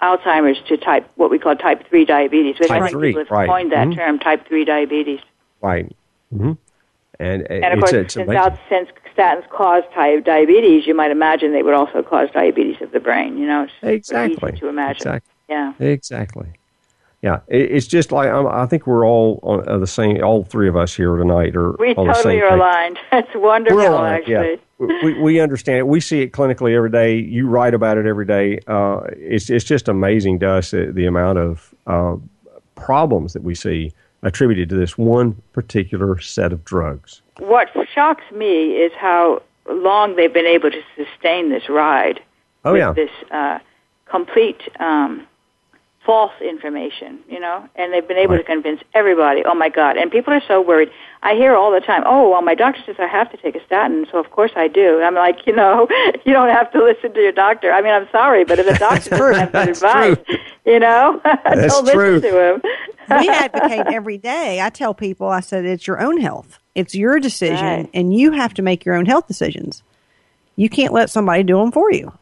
Alzheimer's 0.00 0.60
to 0.68 0.76
type 0.78 1.08
what 1.16 1.30
we 1.30 1.38
call 1.38 1.54
type 1.56 1.86
three 1.88 2.04
diabetes. 2.04 2.58
Which 2.58 2.70
I 2.70 2.80
think 2.80 2.90
three, 2.92 3.10
people 3.10 3.22
have 3.24 3.30
right. 3.30 3.48
coined 3.48 3.72
that 3.72 3.88
Mhm. 3.88 3.94
term, 3.96 4.18
type 4.18 4.46
three 4.48 4.64
diabetes. 4.64 5.20
Right. 5.60 5.90
hmm 6.30 6.52
And, 7.20 7.42
And 7.50 7.64
of 7.64 7.72
it's, 7.74 7.80
course, 7.80 7.92
it's 7.92 8.14
since, 8.14 8.30
out, 8.30 8.58
since 8.68 8.88
statins 9.16 9.48
cause 9.50 9.82
type 9.94 10.24
diabetes, 10.24 10.86
you 10.86 10.94
might 10.94 11.10
imagine 11.10 11.52
they 11.52 11.62
would 11.62 11.74
also 11.74 12.02
cause 12.02 12.28
diabetes 12.32 12.80
of 12.80 12.92
the 12.92 13.00
brain. 13.00 13.38
You 13.38 13.46
know, 13.46 13.62
it's 13.64 13.72
Exactly. 13.82 14.50
easy 14.52 14.60
to 14.60 14.68
imagine. 14.68 14.96
Exactly. 14.96 15.32
Yeah. 15.48 15.72
Exactly. 15.78 16.48
yeah. 17.20 17.40
It, 17.48 17.72
it's 17.72 17.86
just 17.86 18.10
like 18.12 18.28
I'm, 18.28 18.46
i 18.46 18.66
think 18.66 18.86
we're 18.86 19.06
all 19.06 19.40
on 19.42 19.68
uh, 19.68 19.78
the 19.78 19.86
same. 19.86 20.22
All 20.22 20.44
three 20.44 20.68
of 20.68 20.76
us 20.76 20.94
here 20.94 21.16
tonight 21.16 21.54
are 21.56 21.72
we 21.72 21.94
on 21.94 22.06
totally 22.06 22.12
the 22.12 22.22
same 22.22 22.42
are 22.42 22.54
aligned. 22.54 22.98
That's 23.10 23.34
wonderful, 23.34 23.76
We're 23.76 23.90
aligned, 23.90 24.22
actually. 24.22 24.60
Yeah. 24.80 24.98
we, 25.04 25.20
we 25.20 25.40
understand 25.40 25.78
it. 25.78 25.86
We 25.86 26.00
see 26.00 26.22
it 26.22 26.32
clinically 26.32 26.74
every 26.74 26.90
day. 26.90 27.16
You 27.16 27.48
write 27.48 27.74
about 27.74 27.98
it 27.98 28.06
every 28.06 28.26
day. 28.26 28.60
Uh, 28.66 29.00
it's 29.16 29.50
it's 29.50 29.64
just 29.64 29.88
amazing 29.88 30.40
to 30.40 30.50
us 30.50 30.70
the, 30.72 30.90
the 30.92 31.06
amount 31.06 31.38
of 31.38 31.74
uh, 31.86 32.16
problems 32.74 33.32
that 33.32 33.42
we 33.42 33.54
see 33.54 33.92
attributed 34.22 34.68
to 34.68 34.76
this 34.76 34.96
one 34.96 35.40
particular 35.52 36.20
set 36.20 36.52
of 36.52 36.64
drugs. 36.64 37.21
What 37.38 37.68
shocks 37.94 38.24
me 38.34 38.72
is 38.76 38.92
how 38.96 39.42
long 39.68 40.16
they've 40.16 40.32
been 40.32 40.46
able 40.46 40.70
to 40.70 40.82
sustain 40.96 41.50
this 41.50 41.68
ride 41.68 42.20
Oh 42.64 42.72
with 42.72 42.80
yeah, 42.80 42.92
this 42.92 43.10
uh, 43.30 43.58
complete 44.06 44.60
um, 44.80 45.26
false 46.04 46.32
information, 46.40 47.18
you 47.28 47.38
know, 47.40 47.68
and 47.76 47.92
they've 47.92 48.06
been 48.06 48.16
able 48.18 48.34
Right. 48.34 48.38
to 48.46 48.52
convince 48.52 48.80
everybody. 48.94 49.42
Oh 49.44 49.54
my 49.54 49.68
God! 49.68 49.96
And 49.96 50.10
people 50.10 50.32
are 50.32 50.42
so 50.46 50.60
worried. 50.60 50.90
I 51.22 51.34
hear 51.34 51.54
all 51.56 51.70
the 51.72 51.80
time, 51.80 52.02
"Oh, 52.06 52.28
well, 52.30 52.42
my 52.42 52.54
doctor 52.54 52.80
says 52.84 52.96
I 52.98 53.06
have 53.06 53.30
to 53.30 53.36
take 53.36 53.54
a 53.56 53.64
statin, 53.64 54.06
so 54.10 54.18
of 54.18 54.30
course 54.30 54.52
I 54.56 54.68
do." 54.68 55.00
I'm 55.02 55.14
like, 55.14 55.46
you 55.46 55.54
know, 55.54 55.86
you 56.24 56.32
don't 56.32 56.50
have 56.50 56.70
to 56.72 56.82
listen 56.84 57.14
to 57.14 57.20
your 57.20 57.32
doctor. 57.32 57.72
I 57.72 57.80
mean, 57.82 57.92
I'm 57.94 58.08
sorry, 58.12 58.44
but 58.44 58.58
if 58.58 58.66
a 58.66 58.78
doctor 58.78 59.10
doesn't 59.10 59.34
have 59.38 59.52
good 59.52 59.68
advice, 59.70 60.16
true. 60.26 60.36
you 60.72 60.78
know, 60.80 61.20
That's 61.24 61.72
don't 61.72 61.88
true. 61.88 62.14
listen 62.16 62.30
to 62.30 62.54
him. 62.54 62.62
we 63.20 63.28
advocate 63.28 63.86
every 63.86 64.18
day. 64.18 64.60
I 64.60 64.70
tell 64.70 64.94
people, 64.94 65.28
I 65.28 65.40
said, 65.40 65.64
it's 65.64 65.86
your 65.86 66.00
own 66.00 66.20
health. 66.20 66.58
It's 66.74 66.94
your 66.94 67.20
decision, 67.20 67.64
Right. 67.66 67.90
and 67.92 68.14
you 68.16 68.32
have 68.32 68.54
to 68.54 68.62
make 68.62 68.84
your 68.84 68.94
own 68.94 69.06
health 69.06 69.26
decisions. 69.28 69.82
You 70.56 70.68
can't 70.68 70.92
let 70.92 71.10
somebody 71.10 71.42
do 71.42 71.58
them 71.58 71.70
for 71.72 71.92
you. 71.92 72.12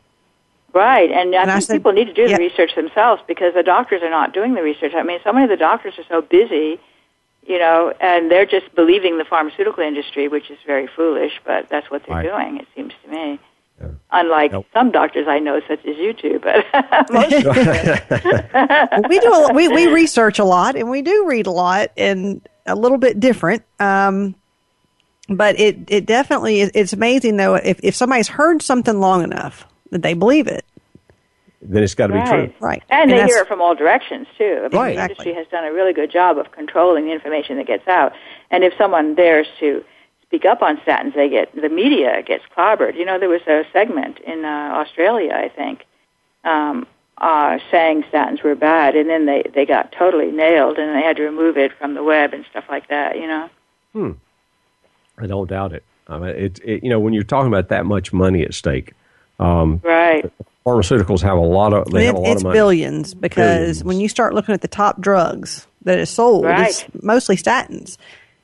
Right, 0.72 1.10
and 1.10 1.34
I 1.34 1.42
And 1.42 1.50
I 1.50 1.54
think 1.54 1.64
said- 1.66 1.74
people 1.74 1.92
need 1.92 2.06
to 2.06 2.12
do 2.12 2.22
yeah. 2.28 2.36
the 2.36 2.42
research 2.44 2.74
themselves 2.76 3.22
because 3.26 3.54
the 3.54 3.62
doctors 3.62 4.02
are 4.02 4.10
not 4.10 4.32
doing 4.32 4.54
the 4.54 4.62
research. 4.62 4.92
I 4.94 5.02
mean, 5.02 5.18
so 5.24 5.32
many 5.32 5.44
of 5.44 5.50
the 5.50 5.56
doctors 5.56 5.98
are 5.98 6.04
so 6.08 6.20
busy, 6.22 6.78
you 7.46 7.58
know, 7.58 7.92
and 8.00 8.30
they're 8.30 8.46
just 8.46 8.72
believing 8.74 9.18
the 9.18 9.24
pharmaceutical 9.24 9.82
industry, 9.82 10.28
which 10.28 10.48
is 10.50 10.58
very 10.66 10.86
foolish, 10.86 11.32
but 11.44 11.68
that's 11.68 11.90
what 11.90 12.02
they're 12.06 12.16
Right. 12.18 12.28
doing, 12.28 12.56
it 12.58 12.66
seems 12.76 12.92
to 13.04 13.10
me. 13.10 13.38
Yeah. 13.80 13.86
Unlike 14.12 14.52
Nope. 14.52 14.66
some 14.74 14.90
doctors 14.90 15.26
I 15.26 15.38
know, 15.38 15.60
such 15.66 15.84
as 15.86 15.96
you 15.96 16.12
two, 16.12 16.38
but 16.40 16.64
most 17.10 17.44
Well, 18.52 19.02
we 19.08 19.18
do 19.20 19.32
a, 19.32 19.52
we 19.54 19.68
we 19.68 19.86
research 19.88 20.38
a 20.38 20.44
lot 20.44 20.76
and 20.76 20.90
we 20.90 21.02
do 21.02 21.24
read 21.26 21.46
a 21.46 21.50
lot 21.50 21.90
and 21.96 22.46
a 22.66 22.74
little 22.74 22.98
bit 22.98 23.18
different. 23.20 23.62
Um, 23.80 24.34
but 25.30 25.58
it 25.58 25.76
it 25.88 26.06
definitely 26.06 26.60
is. 26.60 26.70
It's 26.74 26.92
amazing 26.92 27.36
though 27.36 27.54
if 27.54 27.80
if 27.82 27.94
somebody's 27.94 28.28
heard 28.28 28.62
something 28.62 28.98
long 29.00 29.22
enough 29.22 29.66
that 29.90 30.02
they 30.02 30.14
believe 30.14 30.46
it. 30.46 30.64
then 31.62 31.82
it's 31.82 31.94
got 31.94 32.06
to 32.08 32.14
be 32.14 32.20
true. 32.20 32.30
right, 32.30 32.54
Right. 32.60 32.82
and, 32.90 33.10
And 33.10 33.20
they 33.20 33.26
hear 33.26 33.38
it 33.42 33.48
from 33.48 33.60
all 33.60 33.74
directions 33.74 34.26
too. 34.38 34.58
I 34.64 34.68
mean, 34.68 34.80
Right. 34.80 34.96
the 34.96 35.02
industry 35.02 35.34
has 35.34 35.46
done 35.48 35.64
a 35.64 35.72
really 35.72 35.92
good 35.92 36.10
job 36.10 36.38
of 36.38 36.50
controlling 36.52 37.04
the 37.06 37.12
information 37.12 37.56
that 37.58 37.66
gets 37.66 37.86
out, 37.88 38.12
and 38.50 38.64
if 38.64 38.72
someone 38.78 39.14
dares 39.14 39.46
to 39.60 39.84
speak 40.22 40.44
up 40.44 40.62
on 40.62 40.76
statins, 40.78 41.14
they 41.14 41.28
get 41.28 41.54
the 41.54 41.68
media 41.68 42.22
gets 42.22 42.44
clobbered. 42.56 42.96
You 42.96 43.04
know, 43.04 43.18
there 43.18 43.28
was 43.28 43.42
a 43.46 43.64
segment 43.72 44.18
in 44.20 44.44
uh, 44.44 44.48
Australia, 44.80 45.34
I 45.34 45.48
think, 45.48 45.84
um, 46.44 46.86
uh, 47.18 47.58
saying 47.70 48.04
statins 48.04 48.42
were 48.42 48.54
bad, 48.54 48.96
and 48.96 49.10
then 49.10 49.26
they 49.26 49.42
they 49.54 49.66
got 49.66 49.92
totally 49.92 50.30
nailed, 50.30 50.78
and 50.78 50.94
they 50.96 51.02
had 51.02 51.16
to 51.16 51.24
remove 51.24 51.58
it 51.58 51.72
from 51.78 51.94
the 51.94 52.02
web 52.02 52.32
and 52.32 52.44
stuff 52.50 52.64
like 52.70 52.88
that. 52.88 53.16
You 53.18 53.26
know, 53.26 53.50
I 55.20 55.26
don't 55.26 55.48
doubt 55.48 55.72
it. 55.72 55.84
I 56.08 56.18
mean, 56.18 56.30
it, 56.30 56.60
it. 56.64 56.82
You 56.84 56.90
know, 56.90 56.98
when 56.98 57.12
you're 57.12 57.22
talking 57.22 57.48
about 57.48 57.68
that 57.68 57.86
much 57.86 58.12
money 58.12 58.42
at 58.42 58.54
stake, 58.54 58.92
um, 59.38 59.80
right? 59.84 60.30
pharmaceuticals 60.66 61.20
have 61.22 61.36
a 61.36 61.40
lot 61.40 61.72
of. 61.72 61.90
They 61.90 62.02
It- 62.04 62.06
have 62.06 62.14
a 62.16 62.18
lot 62.18 62.30
it's 62.32 62.40
of 62.40 62.44
money. 62.44 62.54
billions 62.54 63.14
because 63.14 63.34
Billions. 63.58 63.84
when 63.84 64.00
you 64.00 64.08
start 64.08 64.34
looking 64.34 64.52
at 64.54 64.60
the 64.60 64.68
top 64.68 65.00
drugs 65.00 65.66
that 65.82 65.98
is 65.98 66.10
sold, 66.10 66.44
it's 66.46 66.84
mostly 67.02 67.36
statins. 67.36 67.96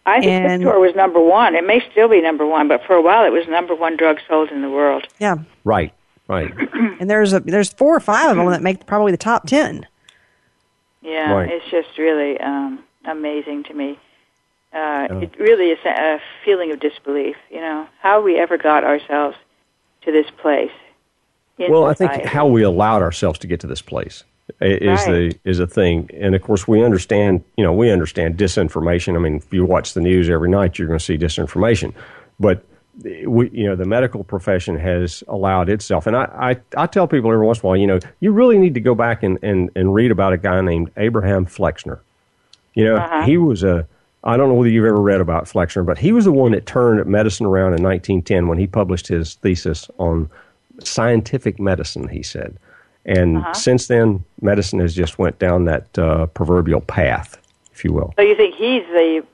I 0.06 0.20
think 0.20 0.30
And- 0.30 0.62
Lipitor 0.62 0.80
was 0.80 0.94
number 0.94 1.18
one. 1.20 1.54
It 1.56 1.66
may 1.66 1.82
still 1.90 2.08
be 2.08 2.20
number 2.20 2.46
one, 2.46 2.68
but 2.68 2.84
for 2.86 2.94
a 2.94 3.02
while 3.02 3.24
it 3.24 3.30
was 3.32 3.48
number 3.48 3.74
one 3.74 3.96
drug 3.96 4.18
sold 4.28 4.50
in 4.50 4.62
the 4.62 4.70
world. 4.70 5.06
Yeah, 5.18 5.36
Right. 5.64 5.92
Right. 6.28 6.52
and 7.00 7.08
there's 7.10 7.32
a 7.32 7.40
there's 7.40 7.72
four 7.72 7.94
or 7.96 8.00
five 8.00 8.30
of 8.30 8.36
them 8.36 8.50
that 8.50 8.62
make 8.62 8.86
probably 8.86 9.10
the 9.12 9.18
top 9.18 9.46
ten. 9.46 9.86
Yeah, 11.02 11.32
Right. 11.32 11.50
it's 11.52 11.64
just 11.70 11.98
really 11.98 12.38
um, 12.40 12.80
amazing 13.04 13.64
to 13.64 13.74
me. 13.74 13.98
Uh. 14.76 15.18
It 15.22 15.38
really 15.38 15.70
is 15.70 15.78
a, 15.84 16.20
feeling 16.44 16.70
of 16.72 16.80
disbelief. 16.80 17.36
You 17.50 17.60
know 17.60 17.86
how 18.00 18.20
we 18.20 18.38
ever 18.38 18.56
got 18.58 18.84
ourselves 18.84 19.36
to 20.02 20.12
this 20.12 20.26
place. 20.38 20.70
Well, 21.58 21.84
I 21.86 21.94
think 21.94 22.12
how 22.24 22.46
we 22.46 22.62
allowed 22.62 23.00
ourselves 23.02 23.38
to 23.40 23.46
get 23.46 23.60
to 23.60 23.66
this 23.66 23.80
place 23.80 24.24
is 24.60 25.00
Right. 25.06 25.32
the 25.44 25.50
is 25.50 25.58
a 25.58 25.66
thing, 25.66 26.10
and 26.14 26.34
of 26.34 26.42
course 26.42 26.68
we 26.68 26.84
understand. 26.84 27.42
You 27.56 27.64
know, 27.64 27.72
we 27.72 27.90
understand 27.90 28.36
disinformation. 28.36 29.16
I 29.16 29.18
mean, 29.18 29.36
if 29.36 29.52
you 29.52 29.64
watch 29.64 29.94
the 29.94 30.00
news 30.02 30.28
every 30.28 30.50
night, 30.50 30.78
you're 30.78 30.86
going 30.88 30.98
to 30.98 31.04
see 31.04 31.16
disinformation. 31.16 31.92
But 32.38 32.62
we, 33.26 33.48
you 33.50 33.66
know, 33.66 33.74
the 33.76 33.86
medical 33.86 34.22
profession 34.24 34.78
has 34.78 35.24
allowed 35.28 35.68
itself, 35.70 36.06
and 36.06 36.16
I, 36.16 36.24
I, 36.76 36.82
I 36.82 36.86
tell 36.86 37.06
people 37.08 37.32
every 37.32 37.44
once 37.46 37.58
in 37.60 37.66
a 37.66 37.68
while, 37.68 37.76
you 37.76 37.86
know, 37.86 37.98
you 38.20 38.32
really 38.32 38.58
need 38.58 38.74
to 38.74 38.80
go 38.80 38.94
back 38.94 39.22
and, 39.22 39.38
and, 39.42 39.70
and 39.74 39.92
read 39.94 40.10
about 40.10 40.32
a 40.32 40.36
guy 40.38 40.60
named 40.60 40.90
Abraham 40.96 41.44
Flexner. 41.46 42.00
You 42.74 42.84
know, 42.84 42.96
Uh-huh. 42.96 43.22
he 43.22 43.36
was 43.38 43.64
a. 43.64 43.86
I 44.26 44.36
don't 44.36 44.48
know 44.48 44.54
whether 44.54 44.68
you've 44.70 44.84
ever 44.84 45.00
read 45.00 45.20
about 45.20 45.44
Flexner, 45.44 45.84
but 45.84 45.98
he 45.98 46.12
was 46.12 46.24
the 46.24 46.32
one 46.32 46.52
that 46.52 46.66
turned 46.66 47.04
medicine 47.06 47.46
around 47.46 47.74
in 47.74 47.82
1910 47.82 48.48
when 48.48 48.58
he 48.58 48.66
published 48.66 49.06
his 49.06 49.34
thesis 49.36 49.88
on 49.98 50.28
scientific 50.82 51.58
medicine. 51.58 52.08
He 52.08 52.22
said, 52.22 52.58
and 53.04 53.38
Uh-huh. 53.38 53.54
since 53.54 53.86
then, 53.86 54.24
medicine 54.42 54.80
has 54.80 54.94
just 54.94 55.18
went 55.18 55.38
down 55.38 55.64
that 55.66 55.96
uh, 55.98 56.26
proverbial 56.26 56.80
path, 56.80 57.38
if 57.72 57.84
you 57.84 57.92
will. 57.92 58.12
So 58.16 58.22
you 58.22 58.34
think 58.36 58.56
he's 58.56 58.82
the 58.88 59.24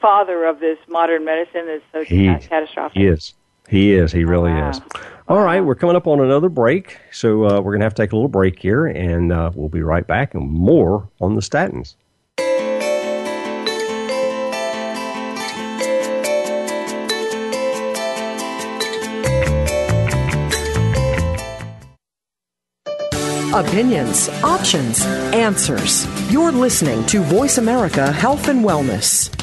father 0.00 0.44
of 0.46 0.60
this 0.60 0.78
modern 0.88 1.24
medicine 1.24 1.66
that's 1.66 1.82
so 1.92 2.04
He, 2.04 2.26
catastrophic? 2.36 2.96
he 2.96 3.06
is. 3.06 3.34
He 3.68 3.92
is. 3.92 4.12
He 4.12 4.24
really 4.24 4.52
wow. 4.52 4.70
is. 4.70 4.80
All 5.28 5.42
right, 5.42 5.60
we're 5.60 5.74
coming 5.74 5.94
up 5.94 6.06
on 6.06 6.20
another 6.20 6.48
break, 6.48 6.96
so 7.12 7.44
uh, 7.44 7.60
we're 7.60 7.72
going 7.72 7.80
to 7.80 7.84
have 7.84 7.94
to 7.94 8.02
take 8.02 8.12
a 8.12 8.16
little 8.16 8.28
break 8.30 8.58
here, 8.58 8.86
and 8.86 9.30
uh, 9.30 9.50
we'll 9.54 9.68
be 9.68 9.82
right 9.82 10.06
back 10.06 10.34
and 10.34 10.48
more 10.50 11.06
on 11.20 11.34
the 11.34 11.42
statins. 11.42 11.96
Opinions, 23.58 24.28
options, 24.44 25.04
answers. 25.34 26.06
You're 26.30 26.52
listening 26.52 27.04
to 27.06 27.22
Voice 27.22 27.58
America 27.58 28.12
Health 28.12 28.46
and 28.46 28.64
Wellness. 28.64 29.34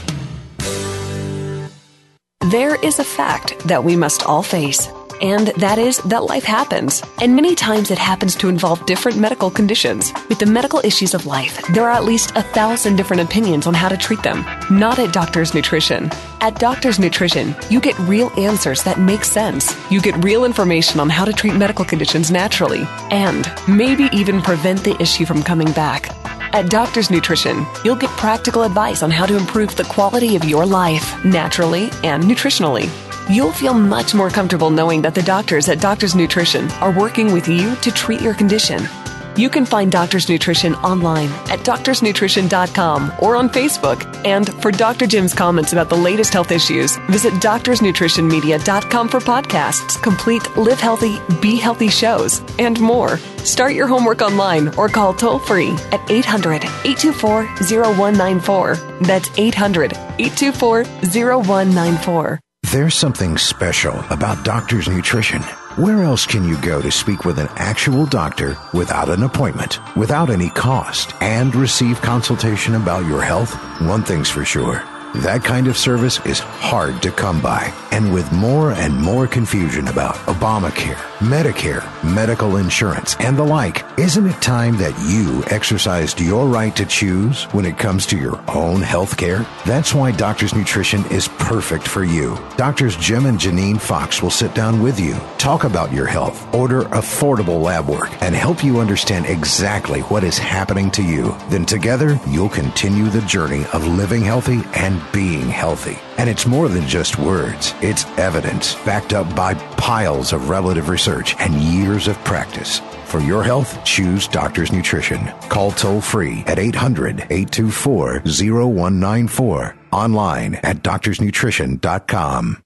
There 2.50 2.82
is 2.82 3.00
a 3.00 3.04
fact 3.04 3.60
that 3.68 3.84
we 3.84 3.98
must 3.98 4.24
all 4.24 4.42
face, 4.42 4.88
and 5.22 5.48
that 5.58 5.78
is 5.78 5.98
that 6.04 6.26
life 6.26 6.44
happens. 6.44 7.04
And 7.22 7.36
many 7.36 7.56
times 7.56 7.92
it 7.92 7.98
happens 7.98 8.36
to 8.36 8.50
involve 8.50 8.86
different 8.86 9.18
medical 9.18 9.50
conditions. 9.50 10.12
With 10.30 10.40
the 10.40 10.46
medical 10.46 10.80
issues 10.80 11.14
of 11.14 11.26
life, 11.26 11.62
there 11.74 11.86
are 11.86 11.92
at 11.92 12.04
least 12.04 12.32
a 12.36 12.42
thousand 12.42 12.96
different 12.96 13.22
opinions 13.22 13.68
on 13.68 13.74
how 13.74 13.90
to 13.90 13.98
treat 13.98 14.24
them. 14.24 14.46
Not 14.70 15.00
at 15.00 15.14
Doctor's 15.14 15.54
Nutrition. 15.54 16.10
At 16.42 16.60
Doctor's 16.60 17.00
Nutrition, 17.00 17.56
you 17.70 17.80
get 17.80 17.98
real 18.00 18.30
answers 18.40 18.84
that 18.84 19.00
make 19.00 19.24
sense. 19.24 19.76
You 19.90 20.02
get 20.02 20.24
real 20.24 20.46
information 20.46 21.00
on 21.00 21.10
how 21.10 21.26
to 21.26 21.34
treat 21.34 21.56
medical 21.56 21.86
conditions 21.86 22.32
naturally, 22.32 22.84
and 23.12 23.52
maybe 23.68 24.10
even 24.14 24.42
prevent 24.42 24.84
the 24.84 25.00
issue 25.02 25.26
from 25.26 25.44
coming 25.44 25.72
back. 25.72 26.10
At 26.54 26.70
Doctor's 26.70 27.12
Nutrition, 27.12 27.66
you'll 27.84 27.98
get 27.98 28.12
practical 28.12 28.64
advice 28.64 29.04
on 29.04 29.12
how 29.12 29.26
to 29.26 29.36
improve 29.36 29.76
the 29.76 29.84
quality 29.84 30.36
of 30.38 30.46
your 30.46 30.66
life 30.66 31.26
naturally 31.26 31.90
and 32.04 32.24
nutritionally. 32.24 32.90
You'll 33.30 33.52
feel 33.52 33.74
much 33.74 34.14
more 34.14 34.30
comfortable 34.30 34.70
knowing 34.70 35.02
that 35.02 35.16
the 35.16 35.24
doctors 35.24 35.68
at 35.68 35.82
Doctor's 35.82 36.16
Nutrition 36.16 36.70
are 36.74 36.92
working 36.92 37.34
with 37.34 37.48
you 37.48 37.76
to 37.78 37.92
treat 37.92 38.22
your 38.22 38.36
condition. 38.36 38.88
You 39.36 39.50
can 39.50 39.66
find 39.66 39.92
Doctor's 39.92 40.30
Nutrition 40.30 40.76
online 40.76 41.30
at 41.50 41.60
doctorsnutrition.com 41.60 43.12
or 43.20 43.36
on 43.36 43.50
Facebook. 43.50 44.06
And 44.26 44.50
for 44.62 44.72
Dr. 44.72 45.08
Jim's 45.08 45.34
comments 45.34 45.74
about 45.74 45.90
the 45.90 45.98
latest 45.98 46.32
health 46.32 46.52
issues, 46.52 46.96
visit 47.10 47.34
doctorsnutritionmedia.com 47.36 49.10
for 49.10 49.20
podcasts, 49.20 50.02
complete 50.02 50.56
Live 50.56 50.80
Healthy, 50.80 51.20
Be 51.42 51.58
Healthy 51.58 51.90
shows, 51.90 52.42
and 52.60 52.80
more. 52.80 53.18
Start 53.40 53.74
your 53.74 53.88
homework 53.88 54.22
online 54.22 54.70
or 54.76 54.88
call 54.88 55.14
toll 55.14 55.40
free 55.40 55.72
at 55.92 56.10
800 56.10 56.64
824 56.64 57.44
0194. 57.58 58.76
That's 59.02 59.30
800 59.38 59.94
824 59.94 60.84
0194. 60.86 62.40
There's 62.72 62.96
something 62.96 63.38
special 63.38 64.00
about 64.10 64.44
Doctor's 64.44 64.88
Nutrition. 64.88 65.42
Where 65.76 66.04
else 66.04 66.26
can 66.26 66.44
you 66.44 66.60
go 66.62 66.82
to 66.82 66.90
speak 66.90 67.24
with 67.24 67.38
an 67.38 67.50
actual 67.58 68.08
doctor 68.08 68.58
without 68.74 69.10
an 69.10 69.22
appointment, 69.22 69.80
without 69.96 70.32
any 70.32 70.50
cost, 70.50 71.14
and 71.22 71.54
receive 71.54 72.02
consultation 72.02 72.74
about 72.74 73.06
your 73.06 73.22
health? 73.22 73.54
One 73.82 74.04
thing's 74.04 74.32
for 74.32 74.46
sure. 74.46 74.84
That 75.24 75.44
kind 75.44 75.68
of 75.68 75.78
service 75.78 76.20
is 76.26 76.40
hard 76.40 77.02
to 77.04 77.12
come 77.12 77.42
by. 77.42 77.74
And 77.92 78.14
with 78.14 78.30
more 78.34 78.74
and 78.74 78.94
more 79.00 79.26
confusion 79.26 79.88
about 79.88 80.16
Obamacare, 80.28 80.96
Medicare, 81.20 81.86
medical 82.04 82.58
insurance, 82.58 83.16
and 83.22 83.38
the 83.38 83.44
like, 83.44 83.86
isn't 83.98 84.26
it 84.26 84.42
time 84.42 84.78
that 84.78 84.94
you 85.10 85.44
exercised 85.48 86.20
your 86.20 86.48
right 86.48 86.76
to 86.76 86.86
choose 86.86 87.46
when 87.54 87.66
it 87.66 87.78
comes 87.78 88.06
to 88.08 88.18
your 88.18 88.44
own 88.50 88.82
health 88.82 89.16
care? 89.16 89.46
That's 89.66 89.94
why 89.94 90.12
Doctor's 90.12 90.54
Nutrition 90.54 91.06
is 91.06 91.30
perfect 91.30 91.88
for 91.88 92.04
you. 92.04 92.38
Doctors 92.58 92.98
Jim 92.98 93.26
and 93.26 93.40
Janine 93.40 93.80
Fox 93.80 94.22
will 94.22 94.30
sit 94.30 94.54
down 94.54 94.82
with 94.82 95.00
you, 95.00 95.16
talk 95.38 95.64
about 95.64 95.94
your 95.94 96.06
health, 96.06 96.54
order 96.54 96.82
affordable 96.86 97.62
lab 97.62 97.88
work, 97.88 98.12
and 98.22 98.36
help 98.36 98.64
you 98.64 98.80
understand 98.80 99.26
exactly 99.26 100.02
what 100.02 100.26
is 100.26 100.38
happening 100.38 100.92
to 100.92 101.04
you. 101.04 101.34
Then 101.50 101.66
together, 101.66 102.20
you'll 102.28 102.50
continue 102.50 103.06
the 103.06 103.22
journey 103.22 103.64
of 103.72 103.88
living 103.88 104.22
healthy 104.22 104.62
and 104.74 105.00
being 105.12 105.48
healthy. 105.50 105.98
And 106.18 106.30
it's 106.30 106.46
more 106.46 106.70
than 106.70 106.88
just 106.88 107.18
words, 107.20 107.74
it's 107.82 108.06
evidence 108.18 108.76
backed 108.86 109.14
up 109.14 109.36
by 109.36 109.54
piles 109.76 110.34
of 110.34 110.50
relative 110.50 110.90
research 110.90 111.36
and 111.40 111.54
years 111.56 112.08
of 112.08 112.18
practice. 112.24 112.80
For 113.06 113.20
your 113.20 113.44
health, 113.44 113.84
choose 113.84 114.28
Doctor's 114.28 114.72
Nutrition. 114.72 115.28
Call 115.50 115.72
toll 115.72 116.02
free 116.02 116.44
at 116.48 116.60
800 116.60 117.28
824 117.30 118.22
0194. 118.26 119.76
Online 119.92 120.56
at 120.56 120.78
doctorsnutrition.com. 120.84 122.62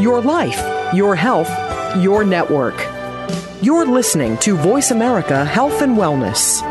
Your 0.00 0.20
life, 0.20 0.94
your 0.94 1.14
health, 1.14 1.50
your 1.98 2.24
network. 2.24 2.74
You're 3.62 3.86
listening 3.86 4.38
to 4.38 4.56
Voice 4.56 4.90
America 4.90 5.44
Health 5.44 5.82
and 5.82 5.96
Wellness. 5.96 6.62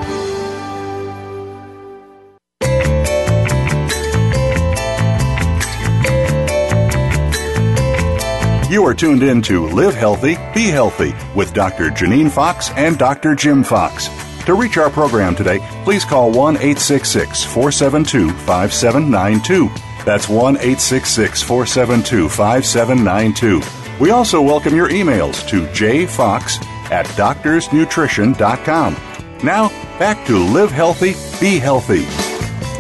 You 8.70 8.86
are 8.86 8.94
tuned 8.94 9.24
in 9.24 9.42
to 9.44 9.68
Live 9.70 9.96
Healthy, 9.96 10.38
Be 10.54 10.68
Healthy 10.68 11.16
with 11.36 11.54
Dr. 11.56 11.90
Janine 11.90 12.30
Fox 12.30 12.70
and 12.76 13.00
Dr. 13.00 13.34
Jim 13.34 13.64
Fox. 13.64 14.10
To 14.46 14.54
reach 14.54 14.78
our 14.78 14.92
program 14.92 15.36
today, 15.36 15.58
please 15.84 16.06
call 16.06 16.30
1 16.32 16.58
866 16.58 17.44
472 17.46 18.30
5792. 18.30 19.70
That's 20.06 20.30
1 20.30 20.58
866 20.58 21.42
472 21.42 22.30
5792. 22.30 23.62
We 24.00 24.12
also 24.12 24.40
welcome 24.40 24.76
your 24.76 24.90
emails 24.90 25.48
to 25.50 25.66
jfox 25.70 26.64
at 26.92 27.08
doctorsnutrition.com. 27.08 28.96
Now, 29.44 29.70
back 29.98 30.28
to 30.28 30.38
Live 30.38 30.70
Healthy, 30.70 31.16
Be 31.42 31.58
Healthy. 31.58 32.29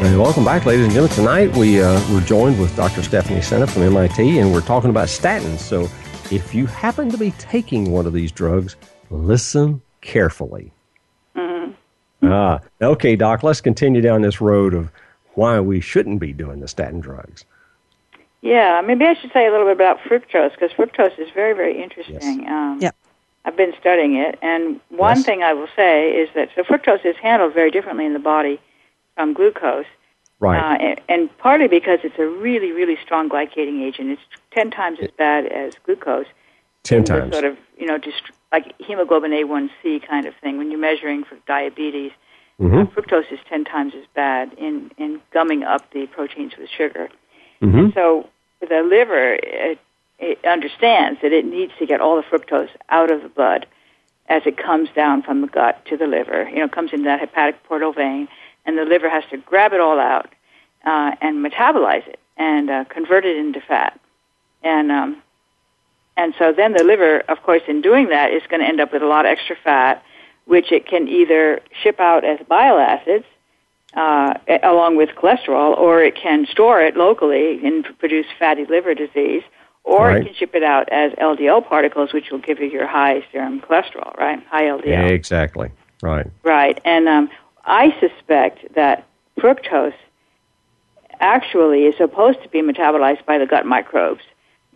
And 0.01 0.17
welcome 0.17 0.45
back, 0.45 0.65
ladies 0.65 0.85
and 0.85 0.93
gentlemen. 0.93 1.13
Tonight 1.17 1.57
we 1.57 1.81
uh, 1.81 1.99
we're 2.09 2.21
joined 2.21 2.57
with 2.57 2.73
Dr. 2.77 3.03
Stephanie 3.03 3.41
Seneff 3.41 3.71
from 3.71 3.83
MIT, 3.83 4.39
and 4.39 4.53
we're 4.53 4.61
talking 4.61 4.89
about 4.89 5.09
statins. 5.09 5.59
So, 5.59 5.89
if 6.31 6.55
you 6.55 6.67
happen 6.67 7.09
to 7.09 7.17
be 7.17 7.31
taking 7.31 7.91
one 7.91 8.05
of 8.05 8.13
these 8.13 8.31
drugs, 8.31 8.77
listen 9.09 9.81
carefully. 9.99 10.71
Mm-hmm. 11.35 12.31
Ah, 12.31 12.61
okay, 12.81 13.17
Doc. 13.17 13.43
Let's 13.43 13.59
continue 13.59 13.99
down 13.99 14.21
this 14.21 14.39
road 14.39 14.73
of 14.73 14.89
why 15.33 15.59
we 15.59 15.81
shouldn't 15.81 16.21
be 16.21 16.31
doing 16.31 16.61
the 16.61 16.69
statin 16.69 17.01
drugs. 17.01 17.43
Yeah, 18.39 18.81
maybe 18.85 19.03
I 19.03 19.15
should 19.15 19.33
say 19.33 19.47
a 19.47 19.51
little 19.51 19.65
bit 19.65 19.75
about 19.75 19.99
fructose 19.99 20.51
because 20.51 20.71
fructose 20.71 21.19
is 21.19 21.27
very, 21.35 21.51
very 21.51 21.83
interesting. 21.83 22.43
Yes. 22.43 22.49
Um, 22.49 22.79
yeah. 22.81 22.91
I've 23.43 23.57
been 23.57 23.73
studying 23.77 24.15
it, 24.15 24.39
and 24.41 24.79
one 24.87 25.17
yes. 25.17 25.25
thing 25.25 25.43
I 25.43 25.51
will 25.51 25.67
say 25.75 26.11
is 26.11 26.29
that 26.35 26.51
so 26.55 26.63
fructose 26.63 27.05
is 27.05 27.17
handled 27.17 27.53
very 27.53 27.69
differently 27.69 28.05
in 28.05 28.13
the 28.13 28.19
body 28.19 28.61
from 29.19 29.33
glucose. 29.33 29.85
Right. 30.39 30.57
Uh, 30.57 30.77
and, 30.81 31.01
and, 31.09 31.37
partly 31.39 31.67
because 31.67 31.99
it's 32.05 32.17
a 32.17 32.25
really, 32.25 32.71
really 32.71 32.97
strong 33.03 33.27
glycating 33.27 33.81
agent. 33.81 34.11
It's 34.11 34.21
10 34.51 34.71
times 34.71 34.99
as 35.01 35.09
bad 35.17 35.45
as 35.47 35.73
glucose. 35.83 36.27
10 36.83 37.03
times. 37.03 37.33
Sort 37.33 37.43
of, 37.43 37.57
you 37.77 37.85
know, 37.85 37.97
just 37.97 38.21
like 38.53 38.73
hemoglobin 38.79 39.31
A1C 39.31 40.07
kind 40.07 40.25
of 40.25 40.33
thing. 40.41 40.57
When 40.57 40.71
you're 40.71 40.79
measuring 40.79 41.25
for 41.25 41.37
diabetes, 41.45 42.13
mm-hmm. 42.61 42.77
uh, 42.77 42.85
fructose 42.85 43.29
is 43.29 43.39
10 43.49 43.65
times 43.65 43.91
as 43.93 44.05
bad 44.15 44.53
in, 44.53 44.91
in 44.97 45.19
gumming 45.33 45.63
up 45.63 45.91
the 45.91 46.07
proteins 46.07 46.53
with 46.57 46.69
sugar. 46.69 47.09
Mm-hmm. 47.61 47.89
So 47.93 48.29
the 48.61 48.81
liver, 48.81 49.33
it, 49.33 49.79
it 50.17 50.45
understands 50.45 51.19
that 51.21 51.33
it 51.33 51.43
needs 51.43 51.73
to 51.79 51.85
get 51.85 51.99
all 51.99 52.15
the 52.15 52.23
fructose 52.23 52.69
out 52.87 53.11
of 53.11 53.23
the 53.23 53.29
blood 53.29 53.65
as 54.29 54.43
it 54.45 54.55
comes 54.55 54.87
down 54.95 55.23
from 55.23 55.41
the 55.41 55.47
gut 55.47 55.83
to 55.87 55.97
the 55.97 56.07
liver. 56.07 56.47
You 56.49 56.59
know, 56.59 56.65
it 56.65 56.71
comes 56.71 56.93
into 56.93 57.05
that 57.05 57.19
hepatic 57.19 57.61
portal 57.63 57.91
vein 57.91 58.29
and 58.69 58.77
the 58.77 58.85
liver 58.85 59.09
has 59.09 59.23
to 59.31 59.37
grab 59.37 59.73
it 59.73 59.79
all 59.79 59.99
out 59.99 60.29
uh, 60.85 61.15
and 61.21 61.43
metabolize 61.43 62.07
it 62.07 62.19
and 62.37 62.69
uh, 62.69 62.85
convert 62.85 63.25
it 63.25 63.35
into 63.35 63.59
fat. 63.59 63.99
And 64.61 64.91
um, 64.91 65.23
and 66.15 66.35
so 66.37 66.53
then 66.53 66.73
the 66.73 66.83
liver, 66.83 67.21
of 67.21 67.41
course, 67.41 67.63
in 67.67 67.81
doing 67.81 68.09
that, 68.09 68.31
is 68.31 68.43
going 68.47 68.61
to 68.61 68.67
end 68.67 68.79
up 68.79 68.93
with 68.93 69.01
a 69.01 69.07
lot 69.07 69.25
of 69.25 69.31
extra 69.31 69.55
fat, 69.55 70.03
which 70.45 70.71
it 70.71 70.85
can 70.85 71.07
either 71.07 71.61
ship 71.81 71.99
out 71.99 72.23
as 72.23 72.39
bile 72.47 72.77
acids 72.77 73.25
uh, 73.95 74.35
along 74.61 74.97
with 74.97 75.09
cholesterol, 75.11 75.75
or 75.75 76.03
it 76.03 76.15
can 76.15 76.45
store 76.45 76.79
it 76.81 76.95
locally 76.95 77.65
and 77.65 77.87
produce 77.97 78.27
fatty 78.37 78.65
liver 78.65 78.93
disease, 78.93 79.43
or 79.83 80.09
right. 80.09 80.17
it 80.17 80.25
can 80.25 80.35
ship 80.35 80.53
it 80.53 80.61
out 80.61 80.89
as 80.89 81.13
LDL 81.13 81.67
particles, 81.67 82.13
which 82.13 82.29
will 82.29 82.39
give 82.39 82.59
you 82.59 82.69
your 82.69 82.85
high 82.85 83.25
serum 83.31 83.61
cholesterol, 83.61 84.15
right? 84.17 84.45
High 84.47 84.65
LDL. 84.65 84.85
Yeah, 84.85 85.05
Exactly. 85.05 85.71
Right. 86.03 86.27
Right. 86.43 86.79
And 86.85 87.09
um, 87.09 87.29
I 87.69 87.95
suspect 87.99 88.73
that 88.73 89.07
fructose 89.39 89.93
actually 91.19 91.83
is 91.83 91.95
supposed 91.97 92.41
to 92.43 92.49
be 92.49 92.61
metabolized 92.61 93.25
by 93.25 93.37
the 93.37 93.45
gut 93.45 93.65
microbes, 93.65 94.23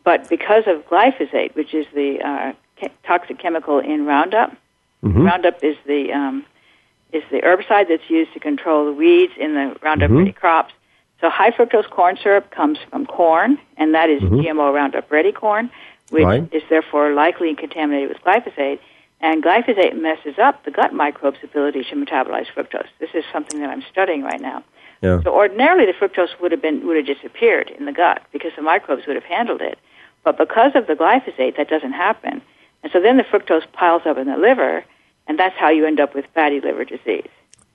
but 0.04 0.30
because 0.30 0.64
of 0.68 0.88
glyphosate, 0.88 1.56
which 1.56 1.74
is 1.74 1.88
the 1.96 2.22
uh, 2.22 2.54
toxic 3.04 3.40
chemical 3.40 3.80
in 3.80 4.06
Roundup, 4.06 4.52
mm-hmm. 5.04 5.24
Roundup 5.24 5.64
is 5.64 5.76
the 5.88 6.12
um, 6.14 6.46
is 7.12 7.24
the 7.32 7.42
herbicide 7.42 7.90
that's 7.90 8.10
used 8.10 8.34
to 8.34 8.40
control 8.40 8.86
the 8.86 8.94
weeds 8.94 9.34
in 9.38 9.56
the 9.56 9.76
Roundup 9.82 10.10
mm-hmm. 10.10 10.20
Ready 10.20 10.32
crops. 10.32 10.74
So 11.20 11.30
high 11.30 11.52
fructose 11.52 11.90
corn 11.90 12.18
syrup 12.22 12.52
comes 12.52 12.78
from 12.90 13.06
corn, 13.06 13.58
and 13.78 13.96
that 13.96 14.10
is 14.10 14.22
mm-hmm. 14.22 14.42
GMO 14.42 14.74
Roundup 14.74 15.10
Ready 15.12 15.32
corn, 15.32 15.72
which 16.10 16.26
right. 16.26 16.48
is 16.54 16.62
therefore 16.70 17.14
likely 17.14 17.56
contaminated 17.56 18.10
with 18.10 18.22
glyphosate. 18.24 18.80
And 19.24 19.42
glyphosate 19.42 20.00
messes 20.00 20.38
up 20.38 20.66
the 20.66 20.70
gut 20.72 20.94
microbes' 20.94 21.38
ability 21.42 21.86
to 21.86 21.96
metabolize 21.96 22.48
fructose. 22.54 22.90
This 23.00 23.12
is 23.14 23.24
something 23.32 23.62
that 23.62 23.70
I'm 23.70 23.82
studying 23.90 24.22
right 24.22 24.42
now. 24.42 24.66
Yeah. 25.02 25.22
So 25.24 25.34
ordinarily 25.34 25.86
the 25.86 25.94
fructose 25.94 26.38
would 26.42 26.52
have 26.52 26.62
been 26.62 26.86
would 26.86 26.98
have 26.98 27.06
disappeared 27.06 27.70
in 27.70 27.86
the 27.86 27.94
gut 27.94 28.22
because 28.34 28.52
the 28.58 28.62
microbes 28.62 29.08
would 29.08 29.16
have 29.16 29.24
handled 29.24 29.62
it. 29.62 29.80
But 30.26 30.38
because 30.38 30.74
of 30.76 30.88
the 30.88 30.94
glyphosate, 30.94 31.56
that 31.56 31.70
doesn't 31.70 31.94
happen. 31.94 32.42
And 32.84 32.92
so 32.92 33.02
then 33.02 33.16
the 33.16 33.24
fructose 33.24 33.64
piles 33.72 34.02
up 34.06 34.18
in 34.18 34.28
the 34.28 34.36
liver, 34.38 34.84
and 35.28 35.40
that's 35.40 35.56
how 35.58 35.70
you 35.70 35.86
end 35.86 36.02
up 36.02 36.14
with 36.14 36.26
fatty 36.34 36.60
liver 36.60 36.84
disease. 36.84 37.30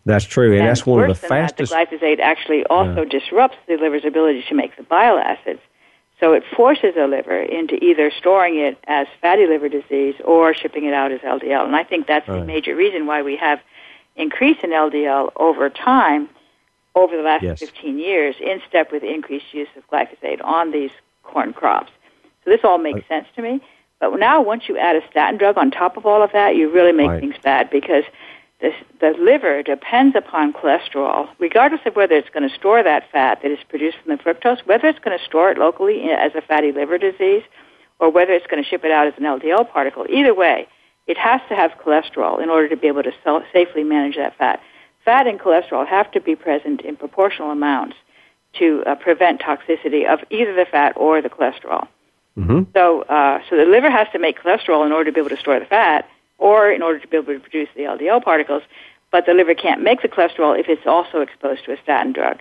That's 0.04 0.26
true, 0.26 0.50
and, 0.52 0.60
and 0.60 0.68
that's 0.68 0.84
one 0.84 1.00
of 1.00 1.08
the 1.08 1.14
fastest. 1.14 1.72
That, 1.72 1.88
the 1.90 1.96
glyphosate 1.96 2.20
actually 2.20 2.64
also 2.66 3.02
Yeah. 3.02 3.18
disrupts 3.18 3.56
the 3.66 3.76
liver's 3.78 4.04
ability 4.04 4.44
to 4.50 4.54
make 4.54 4.76
the 4.76 4.82
bile 4.82 5.18
acids. 5.18 5.60
So 6.20 6.32
it 6.32 6.42
forces 6.56 6.94
the 6.96 7.06
liver 7.06 7.40
into 7.40 7.82
either 7.82 8.10
storing 8.10 8.58
it 8.58 8.76
as 8.88 9.06
fatty 9.22 9.46
liver 9.46 9.68
disease 9.68 10.16
or 10.24 10.52
shipping 10.52 10.84
it 10.84 10.92
out 10.92 11.12
as 11.12 11.20
LDL. 11.20 11.64
And 11.64 11.76
I 11.76 11.84
think 11.84 12.06
that's 12.06 12.26
the 12.26 12.44
major 12.44 12.74
reason 12.74 13.06
why 13.06 13.22
we 13.22 13.36
have 13.36 13.60
increase 14.16 14.58
in 14.64 14.70
LDL 14.70 15.30
over 15.36 15.70
time 15.70 16.28
over 16.96 17.16
the 17.16 17.22
last 17.22 17.44
Yes. 17.44 17.60
15 17.60 17.98
years 17.98 18.34
in 18.40 18.60
step 18.68 18.90
with 18.90 19.04
increased 19.04 19.54
use 19.54 19.68
of 19.76 19.88
glyphosate 19.88 20.42
on 20.44 20.72
these 20.72 20.90
corn 21.22 21.52
crops. 21.52 21.92
So 22.44 22.50
this 22.50 22.64
all 22.64 22.78
makes 22.78 23.06
sense 23.06 23.28
to 23.36 23.42
me. 23.42 23.60
But 24.00 24.18
now 24.18 24.40
once 24.42 24.68
you 24.68 24.76
add 24.76 24.96
a 24.96 25.06
statin 25.10 25.38
drug 25.38 25.56
on 25.56 25.70
top 25.70 25.96
of 25.96 26.04
all 26.06 26.22
of 26.22 26.32
that, 26.32 26.56
you 26.56 26.68
really 26.68 26.92
make 26.92 27.08
Right. 27.10 27.20
things 27.20 27.36
bad 27.42 27.70
because 27.70 28.04
the, 28.60 28.72
the 29.00 29.14
liver 29.18 29.62
depends 29.62 30.16
upon 30.16 30.52
cholesterol, 30.52 31.28
regardless 31.38 31.80
of 31.86 31.94
whether 31.94 32.16
it's 32.16 32.28
going 32.30 32.48
to 32.48 32.54
store 32.54 32.82
that 32.82 33.04
fat 33.12 33.40
that 33.42 33.50
is 33.50 33.58
produced 33.68 33.98
from 34.02 34.16
the 34.16 34.22
fructose, 34.22 34.66
whether 34.66 34.88
it's 34.88 34.98
going 34.98 35.16
to 35.16 35.24
store 35.24 35.50
it 35.50 35.58
locally 35.58 36.10
as 36.10 36.32
a 36.34 36.40
fatty 36.40 36.72
liver 36.72 36.98
disease, 36.98 37.42
or 38.00 38.10
whether 38.10 38.32
it's 38.32 38.46
going 38.46 38.62
to 38.62 38.68
ship 38.68 38.84
it 38.84 38.90
out 38.90 39.06
as 39.06 39.14
an 39.16 39.24
LDL 39.24 39.70
particle. 39.70 40.06
Either 40.10 40.34
way, 40.34 40.66
it 41.06 41.16
has 41.16 41.40
to 41.48 41.54
have 41.54 41.72
cholesterol 41.84 42.42
in 42.42 42.48
order 42.50 42.68
to 42.68 42.76
be 42.76 42.88
able 42.88 43.02
to 43.02 43.12
safely 43.52 43.84
manage 43.84 44.16
that 44.16 44.36
fat. 44.36 44.60
Fat 45.04 45.26
and 45.26 45.38
cholesterol 45.38 45.86
have 45.86 46.10
to 46.12 46.20
be 46.20 46.34
present 46.34 46.80
in 46.82 46.96
proportional 46.96 47.50
amounts 47.50 47.96
to 48.58 48.82
uh, 48.86 48.94
prevent 48.96 49.40
toxicity 49.40 50.06
of 50.06 50.20
either 50.30 50.54
the 50.54 50.66
fat 50.70 50.92
or 50.96 51.22
the 51.22 51.30
cholesterol. 51.30 51.86
hmm 52.34 52.62
So, 52.74 53.02
uh, 53.02 53.40
so 53.48 53.56
the 53.56 53.64
liver 53.64 53.90
has 53.90 54.08
to 54.12 54.18
make 54.18 54.42
cholesterol 54.42 54.84
in 54.84 54.92
order 54.92 55.10
to 55.10 55.12
be 55.12 55.20
able 55.20 55.30
to 55.30 55.40
store 55.40 55.60
the 55.60 55.66
fat, 55.66 56.08
or 56.38 56.70
in 56.70 56.82
order 56.82 56.98
to 56.98 57.08
be 57.08 57.16
able 57.16 57.34
to 57.34 57.40
produce 57.40 57.68
the 57.76 57.82
LDL 57.82 58.22
particles. 58.22 58.62
But 59.10 59.26
the 59.26 59.34
liver 59.34 59.54
can't 59.54 59.82
make 59.82 60.02
the 60.02 60.08
cholesterol 60.08 60.58
if 60.58 60.68
it's 60.68 60.86
also 60.86 61.20
exposed 61.20 61.64
to 61.64 61.72
a 61.72 61.82
statin 61.82 62.12
drug. 62.12 62.38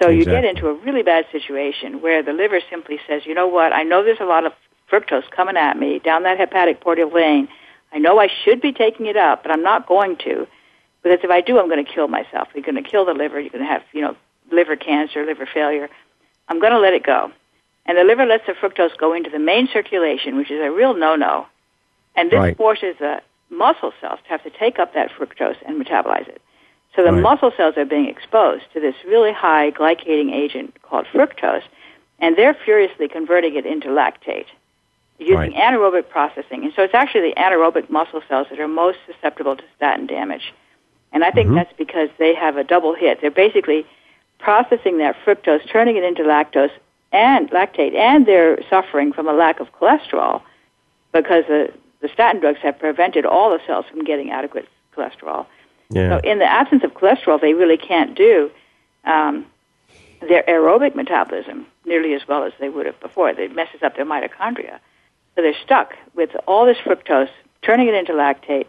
So 0.00 0.08
you 0.08 0.24
get 0.24 0.44
into 0.44 0.68
a 0.68 0.74
really 0.74 1.02
bad 1.02 1.26
situation 1.30 2.00
where 2.00 2.22
the 2.22 2.32
liver 2.32 2.60
simply 2.70 2.98
says, 3.06 3.22
you 3.26 3.34
know 3.34 3.46
what, 3.46 3.72
I 3.72 3.82
know 3.82 4.02
there's 4.02 4.20
a 4.20 4.24
lot 4.24 4.46
of 4.46 4.52
fructose 4.90 5.30
coming 5.30 5.56
at 5.56 5.78
me 5.78 5.98
down 5.98 6.24
that 6.24 6.38
hepatic 6.38 6.80
portal 6.80 7.10
vein. 7.10 7.48
I 7.92 7.98
know 7.98 8.18
I 8.18 8.28
should 8.44 8.60
be 8.60 8.72
taking 8.72 9.06
it 9.06 9.16
up, 9.16 9.42
but 9.42 9.52
I'm 9.52 9.62
not 9.62 9.86
going 9.86 10.16
to. 10.24 10.46
Because 11.02 11.18
if 11.22 11.30
I 11.30 11.40
do, 11.40 11.58
I'm 11.58 11.68
going 11.68 11.84
to 11.84 11.90
kill 11.90 12.08
myself. 12.08 12.48
You're 12.54 12.64
going 12.64 12.82
to 12.82 12.88
kill 12.88 13.04
the 13.04 13.12
liver. 13.12 13.38
You're 13.38 13.50
going 13.50 13.64
to 13.64 13.70
have, 13.70 13.82
you 13.92 14.00
know, 14.00 14.16
liver 14.50 14.76
cancer, 14.76 15.24
liver 15.26 15.48
failure. 15.52 15.88
I'm 16.48 16.58
going 16.58 16.72
to 16.72 16.78
let 16.78 16.94
it 16.94 17.04
go. 17.04 17.30
And 17.84 17.98
the 17.98 18.04
liver 18.04 18.24
lets 18.24 18.46
the 18.46 18.52
fructose 18.52 18.96
go 18.96 19.12
into 19.12 19.30
the 19.30 19.38
main 19.38 19.68
circulation, 19.72 20.36
which 20.36 20.50
is 20.50 20.60
a 20.60 20.70
real 20.70 20.94
no-no. 20.94 21.46
And 22.14 22.30
this 22.30 22.38
Right. 22.38 22.56
forces 22.56 22.96
the 22.98 23.22
muscle 23.50 23.92
cells 24.00 24.20
to 24.24 24.28
have 24.30 24.42
to 24.42 24.50
take 24.50 24.78
up 24.78 24.94
that 24.94 25.10
fructose 25.10 25.56
and 25.64 25.82
metabolize 25.82 26.28
it. 26.28 26.40
So 26.94 27.02
the 27.02 27.12
Right. 27.12 27.22
muscle 27.22 27.50
cells 27.52 27.76
are 27.76 27.84
being 27.84 28.06
exposed 28.06 28.64
to 28.72 28.80
this 28.80 28.94
really 29.04 29.32
high 29.32 29.70
glycating 29.70 30.32
agent 30.32 30.74
called 30.82 31.06
fructose, 31.06 31.62
and 32.18 32.36
they're 32.36 32.54
furiously 32.54 33.08
converting 33.08 33.54
it 33.56 33.66
into 33.66 33.88
lactate 33.88 34.46
using 35.18 35.36
Right. 35.36 35.54
anaerobic 35.54 36.08
processing. 36.08 36.64
And 36.64 36.72
so 36.74 36.82
it's 36.82 36.94
actually 36.94 37.28
the 37.30 37.34
anaerobic 37.40 37.88
muscle 37.90 38.22
cells 38.28 38.48
that 38.50 38.58
are 38.58 38.68
most 38.68 38.98
susceptible 39.06 39.56
to 39.56 39.64
statin 39.76 40.06
damage. 40.06 40.52
And 41.12 41.24
I 41.24 41.30
think 41.30 41.50
Mhm. 41.50 41.54
that's 41.54 41.72
because 41.74 42.10
they 42.18 42.34
have 42.34 42.56
a 42.56 42.64
double 42.64 42.94
hit. 42.94 43.20
They're 43.20 43.30
basically 43.30 43.86
processing 44.38 44.98
that 44.98 45.16
fructose, 45.24 45.66
turning 45.68 45.96
it 45.96 46.04
into 46.04 46.24
lactose 46.24 46.72
and 47.12 47.50
lactate, 47.50 47.94
and 47.94 48.26
they're 48.26 48.58
suffering 48.68 49.12
from 49.12 49.28
a 49.28 49.32
lack 49.32 49.60
of 49.60 49.72
cholesterol 49.78 50.42
because 51.12 51.44
the, 51.46 51.70
the 52.02 52.08
statin 52.08 52.40
drugs 52.40 52.58
have 52.62 52.78
prevented 52.78 53.24
all 53.24 53.50
the 53.50 53.60
cells 53.66 53.86
from 53.90 54.04
getting 54.04 54.30
adequate 54.30 54.68
cholesterol. 54.94 55.46
Yeah. 55.88 56.10
So 56.20 56.28
in 56.30 56.38
the 56.38 56.44
absence 56.50 56.84
of 56.84 56.92
cholesterol, 56.94 57.40
they 57.40 57.54
really 57.54 57.76
can't 57.78 58.14
do 58.14 58.50
um, 59.04 59.46
their 60.20 60.42
aerobic 60.44 60.94
metabolism 60.94 61.66
nearly 61.84 62.14
as 62.14 62.26
well 62.28 62.44
as 62.44 62.52
they 62.60 62.68
would 62.68 62.86
have 62.86 62.98
before. 63.00 63.30
It 63.30 63.54
messes 63.54 63.82
up 63.82 63.96
their 63.96 64.04
mitochondria. 64.04 64.78
So 65.34 65.42
they're 65.42 65.56
stuck 65.64 65.94
with 66.14 66.30
all 66.46 66.66
this 66.66 66.76
fructose, 66.78 67.30
turning 67.62 67.88
it 67.88 67.94
into 67.94 68.12
lactate, 68.12 68.66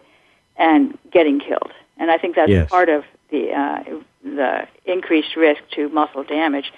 and 0.56 0.98
getting 1.12 1.40
killed. 1.40 1.72
And 1.98 2.10
I 2.10 2.18
think 2.18 2.36
that's 2.36 2.50
Yes. 2.50 2.70
part 2.70 2.90
of 2.90 3.04
the 3.30 3.52
uh, 3.52 3.84
the 4.24 4.68
increased 4.86 5.36
risk 5.36 5.62
to 5.76 5.90
muscle 5.90 6.24
damage 6.24 6.72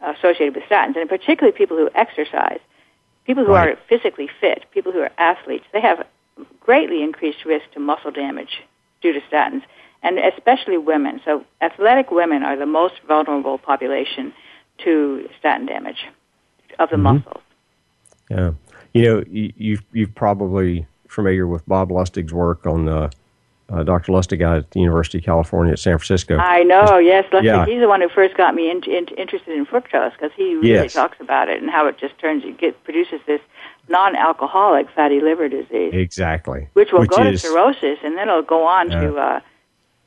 associated 0.00 0.54
with 0.54 0.64
statins, 0.64 0.96
and 0.96 1.08
particularly 1.08 1.56
people 1.56 1.76
who 1.76 1.88
exercise, 1.94 2.60
people 3.26 3.44
who 3.44 3.52
Right. 3.52 3.72
are 3.72 3.76
physically 3.88 4.28
fit, 4.40 4.64
people 4.70 4.92
who 4.92 5.00
are 5.00 5.10
athletes. 5.18 5.64
They 5.72 5.80
have 5.80 6.06
greatly 6.60 7.02
increased 7.02 7.44
risk 7.44 7.70
to 7.72 7.80
muscle 7.80 8.10
damage 8.10 8.62
due 9.02 9.12
to 9.12 9.20
statins, 9.22 9.62
and 10.02 10.18
especially 10.18 10.78
women. 10.78 11.20
So 11.24 11.44
athletic 11.60 12.10
women 12.10 12.42
are 12.42 12.56
the 12.56 12.66
most 12.66 13.00
vulnerable 13.08 13.58
population 13.58 14.32
to 14.78 15.28
statin 15.38 15.66
damage 15.66 16.06
of 16.78 16.90
the 16.90 16.96
Mhm. 16.96 17.02
muscles. 17.02 17.42
Yeah, 18.30 18.50
you 18.92 19.02
know, 19.02 19.24
you, 19.28 19.52
you've 19.56 19.84
you've 19.92 20.14
probably 20.14 20.86
familiar 21.08 21.46
with 21.46 21.66
Bob 21.66 21.90
Lustig's 21.90 22.34
work 22.34 22.66
on 22.66 22.88
uh, 22.88 23.10
uh, 23.72 23.82
Dr. 23.82 24.12
Lustig 24.12 24.42
out 24.42 24.58
at 24.58 24.70
the 24.70 24.80
University 24.80 25.18
of 25.18 25.24
California 25.24 25.72
at 25.72 25.78
San 25.78 25.98
Francisco. 25.98 26.36
I 26.38 26.62
know, 26.62 26.98
yes. 26.98 27.24
Lustig, 27.32 27.44
Yeah. 27.44 27.66
he's 27.66 27.80
the 27.80 27.88
one 27.88 28.00
who 28.00 28.08
first 28.08 28.36
got 28.36 28.54
me 28.54 28.70
in, 28.70 28.82
in, 28.84 29.06
interested 29.16 29.56
in 29.56 29.66
fructose 29.66 30.12
because 30.12 30.30
he 30.36 30.54
really 30.54 30.70
Yes. 30.70 30.92
talks 30.94 31.18
about 31.20 31.48
it 31.48 31.60
and 31.60 31.70
how 31.70 31.86
it 31.86 31.98
just 31.98 32.18
turns, 32.18 32.44
it 32.44 32.58
get, 32.58 32.82
produces 32.84 33.20
this 33.26 33.40
non-alcoholic 33.88 34.88
fatty 34.90 35.20
liver 35.20 35.48
disease, 35.48 35.92
Exactly. 35.94 36.68
which 36.74 36.92
will 36.92 37.04
go 37.06 37.22
is, 37.22 37.42
to 37.42 37.48
cirrhosis 37.48 37.98
and 38.04 38.16
then 38.16 38.28
it'll 38.28 38.42
go 38.42 38.64
on 38.64 38.88
to 38.90 39.16
uh, 39.16 39.40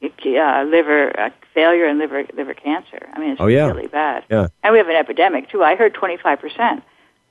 uh, 0.03 0.64
liver 0.64 1.20
uh, 1.20 1.30
failure 1.53 1.86
and 1.86 1.99
liver 1.99 2.24
liver 2.34 2.53
cancer. 2.53 3.10
I 3.14 3.20
mean, 3.20 3.32
it's 3.32 3.41
Oh, 3.41 3.47
yeah. 3.47 3.68
really 3.68 3.88
bad. 3.88 4.24
Yeah. 4.30 4.47
And 4.64 4.72
we 4.72 4.78
have 4.78 4.88
an 4.88 4.95
epidemic 4.95 5.49
too. 5.49 5.64
I 5.64 5.76
heard 5.76 5.93
25% 5.93 6.82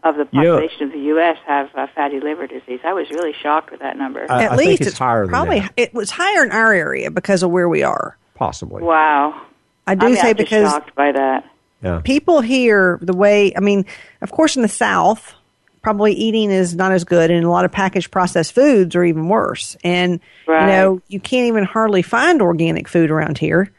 of 0.05 0.17
the 0.17 0.29
You 0.31 0.43
know- 0.43 0.55
population 0.57 0.83
of 0.87 0.93
the 0.93 0.99
U.S. 1.07 1.37
have 1.47 1.71
uh, 1.75 1.87
fatty 1.95 2.21
liver 2.21 2.47
disease. 2.47 2.81
I 2.85 2.93
was 2.93 3.11
really 3.11 3.33
shocked 3.43 3.71
with 3.71 3.81
that 3.81 3.97
number. 3.97 4.21
I- 4.31 4.45
At 4.45 4.53
I 4.53 4.57
think 4.57 4.69
least 4.69 4.83
it's 4.83 4.99
higher 4.99 5.23
than 5.23 5.31
probably 5.31 5.61
that. 5.61 5.73
it 5.77 5.95
was 5.95 6.11
higher 6.11 6.45
in 6.45 6.53
our 6.53 6.73
area 6.73 7.11
because 7.11 7.43
of 7.43 7.51
where 7.51 7.69
we 7.69 7.83
are. 7.83 8.17
Possibly. 8.35 8.83
wow. 8.83 9.43
I 9.87 9.95
do 9.95 10.07
I 10.07 10.09
mean, 10.11 10.17
say 10.17 10.31
I'm 10.31 10.37
just 10.37 10.51
because 10.51 10.71
shocked 10.71 10.95
by 10.95 11.13
that. 11.13 11.45
Yeah. 11.83 12.01
people 12.05 12.41
here 12.41 12.99
the 13.03 13.17
way 13.17 13.53
I 13.57 13.61
mean, 13.61 13.87
of 14.21 14.31
course 14.31 14.55
in 14.57 14.63
the 14.63 14.69
South, 14.69 15.35
probably 15.83 16.13
eating 16.13 16.51
is 16.51 16.75
not 16.75 16.93
as 16.93 17.05
good 17.05 17.31
and 17.31 17.45
a 17.45 17.49
lot 17.51 17.65
of 17.65 17.73
packaged 17.73 18.11
processed 18.11 18.53
foods 18.55 18.95
are 18.95 19.05
even 19.05 19.29
worse. 19.29 19.77
And 19.83 20.21
Right. 20.47 20.61
you 20.63 20.67
know, 20.69 21.01
you 21.09 21.19
can't 21.21 21.47
even 21.49 21.65
hardly 21.65 22.03
find 22.03 22.43
organic 22.43 22.87
food 22.89 23.11
around 23.11 23.39
here. 23.39 23.73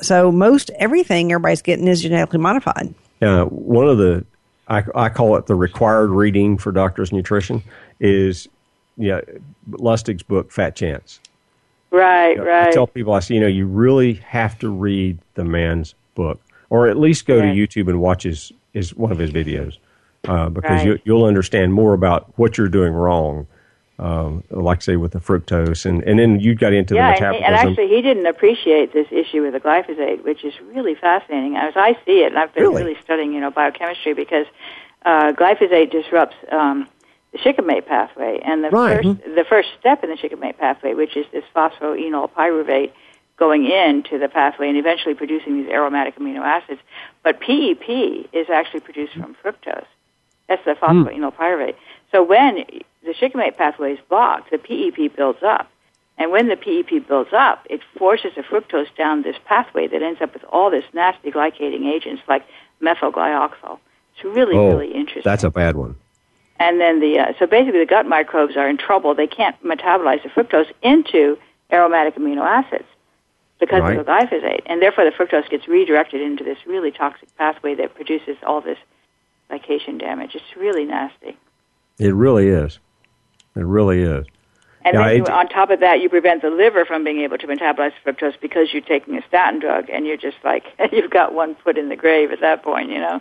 So 0.00 0.30
most 0.32 0.70
everything 0.78 1.32
everybody's 1.32 1.62
getting 1.62 1.86
is 1.88 2.02
genetically 2.02 2.38
modified. 2.40 2.94
Uh, 3.20 3.44
one 3.44 3.88
of 3.88 3.98
the, 3.98 4.24
I, 4.68 4.84
I 4.94 5.08
call 5.08 5.36
it 5.36 5.46
the 5.46 5.54
required 5.54 6.10
reading 6.10 6.56
for 6.56 6.72
doctors' 6.72 7.12
nutrition 7.12 7.62
is, 8.00 8.48
yeah, 8.96 9.20
Lustig's 9.70 10.22
book, 10.22 10.50
Fat 10.52 10.76
Chance. 10.76 11.20
Right, 11.90 12.30
You 12.30 12.36
know, 12.38 12.44
right. 12.44 12.68
I 12.68 12.72
tell 12.72 12.86
people, 12.86 13.12
I 13.12 13.20
say, 13.20 13.34
you 13.34 13.40
know, 13.40 13.46
you 13.48 13.66
really 13.66 14.14
have 14.14 14.58
to 14.60 14.68
read 14.70 15.18
the 15.34 15.44
man's 15.44 15.94
book, 16.14 16.40
or 16.70 16.86
at 16.88 16.96
least 16.96 17.26
go 17.26 17.36
Yeah. 17.36 17.52
to 17.52 17.54
YouTube 17.54 17.88
and 17.88 18.00
watch 18.00 18.22
his, 18.22 18.52
his 18.72 18.94
one 18.94 19.12
of 19.12 19.18
his 19.18 19.30
videos, 19.30 19.78
uh, 20.26 20.48
because 20.48 20.78
Right. 20.78 20.86
you, 20.86 20.98
you'll 21.04 21.24
understand 21.24 21.74
more 21.74 21.92
about 21.92 22.32
what 22.38 22.56
you're 22.56 22.68
doing 22.68 22.92
wrong. 22.92 23.46
Um, 23.98 24.42
like 24.50 24.82
say 24.82 24.96
with 24.96 25.12
the 25.12 25.20
fructose, 25.20 25.84
and, 25.86 26.02
and 26.04 26.18
then 26.18 26.40
you 26.40 26.54
got 26.54 26.72
into 26.72 26.94
yeah, 26.94 27.08
the 27.08 27.12
metabolism. 27.12 27.44
and 27.44 27.54
actually, 27.54 27.88
he 27.88 28.02
didn't 28.02 28.26
appreciate 28.26 28.92
this 28.92 29.06
issue 29.12 29.42
with 29.42 29.52
the 29.52 29.60
glyphosate, 29.60 30.24
which 30.24 30.44
is 30.44 30.54
really 30.74 30.94
fascinating. 30.94 31.56
As 31.56 31.74
I 31.76 31.92
see 32.04 32.22
it, 32.24 32.28
and 32.32 32.38
I've 32.38 32.52
been 32.54 32.64
Really? 32.64 32.82
really, 32.84 32.96
studying, 33.04 33.32
you 33.32 33.40
know, 33.40 33.50
biochemistry 33.50 34.14
because 34.14 34.46
uh, 35.04 35.32
glyphosate 35.32 35.90
disrupts 35.92 36.34
um, 36.50 36.88
the 37.32 37.38
shikimate 37.38 37.86
pathway, 37.86 38.40
and 38.42 38.64
the 38.64 38.70
Right. 38.70 39.04
first 39.04 39.18
the 39.36 39.44
first 39.48 39.68
step 39.78 40.02
in 40.02 40.10
the 40.10 40.16
shikimate 40.16 40.58
pathway, 40.58 40.94
which 40.94 41.16
is 41.16 41.26
this 41.30 41.44
phosphoenol 41.54 42.30
pyruvate 42.30 42.90
going 43.36 43.66
into 43.66 44.18
the 44.18 44.28
pathway 44.28 44.68
and 44.68 44.78
eventually 44.78 45.14
producing 45.14 45.62
these 45.62 45.70
aromatic 45.70 46.16
amino 46.16 46.40
acids. 46.40 46.80
But 47.22 47.40
PEP 47.40 48.28
is 48.32 48.48
actually 48.50 48.80
produced 48.80 49.14
from 49.14 49.36
fructose. 49.44 49.84
That's 50.48 50.64
the 50.64 50.72
phosphoenol 50.74 51.34
pyruvate. 51.34 51.74
So 52.10 52.22
when 52.22 52.64
the 53.04 53.14
shikimate 53.14 53.56
pathway 53.56 53.92
is 53.94 53.98
blocked, 54.08 54.50
the 54.50 54.58
PEP 54.58 55.16
builds 55.16 55.42
up. 55.42 55.68
And 56.18 56.30
when 56.30 56.48
the 56.48 56.56
PEP 56.56 57.06
builds 57.08 57.32
up, 57.32 57.66
it 57.70 57.80
forces 57.96 58.32
the 58.36 58.42
fructose 58.42 58.94
down 58.96 59.22
this 59.22 59.36
pathway 59.44 59.88
that 59.88 60.02
ends 60.02 60.20
up 60.20 60.32
with 60.34 60.44
all 60.52 60.70
this 60.70 60.84
nasty 60.92 61.30
glycating 61.30 61.86
agents 61.86 62.22
like 62.28 62.44
methylglyoxal. 62.80 63.78
It's 64.14 64.24
really, 64.24 64.56
oh, 64.56 64.68
really 64.68 64.92
interesting. 64.92 65.22
that's 65.24 65.42
a 65.44 65.50
bad 65.50 65.76
one. 65.76 65.96
And 66.58 66.80
then 66.80 67.00
the 67.00 67.18
uh, 67.18 67.32
so 67.38 67.46
basically 67.46 67.80
the 67.80 67.86
gut 67.86 68.06
microbes 68.06 68.56
are 68.56 68.68
in 68.68 68.76
trouble. 68.76 69.14
They 69.14 69.26
can't 69.26 69.60
metabolize 69.64 70.22
the 70.22 70.28
fructose 70.28 70.70
into 70.82 71.38
aromatic 71.72 72.14
amino 72.16 72.44
acids 72.44 72.84
because 73.58 73.80
Right. 73.80 73.96
of 73.98 74.04
the 74.04 74.12
glyphosate, 74.12 74.62
and 74.66 74.80
therefore 74.82 75.04
the 75.04 75.10
fructose 75.10 75.48
gets 75.48 75.66
redirected 75.66 76.20
into 76.20 76.44
this 76.44 76.58
really 76.66 76.90
toxic 76.92 77.34
pathway 77.36 77.74
that 77.76 77.94
produces 77.94 78.36
all 78.46 78.60
this 78.60 78.78
glycation 79.50 79.98
damage. 79.98 80.34
It's 80.34 80.56
really 80.56 80.84
nasty. 80.84 81.36
It 81.98 82.14
really 82.14 82.48
is. 82.48 82.78
It 83.56 83.64
really 83.64 84.02
is. 84.02 84.26
And 84.84 84.94
Yeah, 84.94 85.08
then 85.08 85.16
you, 85.18 85.24
on 85.26 85.48
top 85.48 85.70
of 85.70 85.78
that, 85.80 86.00
you 86.00 86.08
prevent 86.08 86.42
the 86.42 86.50
liver 86.50 86.84
from 86.84 87.04
being 87.04 87.20
able 87.20 87.38
to 87.38 87.46
metabolize 87.46 87.92
fructose 88.04 88.34
because 88.40 88.72
you're 88.72 88.82
taking 88.82 89.16
a 89.16 89.22
statin 89.28 89.60
drug, 89.60 89.88
and 89.90 90.06
you're 90.06 90.16
just 90.16 90.38
like 90.44 90.64
you've 90.92 91.10
got 91.10 91.34
one 91.34 91.54
foot 91.62 91.78
in 91.78 91.88
the 91.88 91.96
grave 91.96 92.32
at 92.32 92.40
that 92.40 92.62
point. 92.64 92.90
You 92.90 92.98
know. 92.98 93.20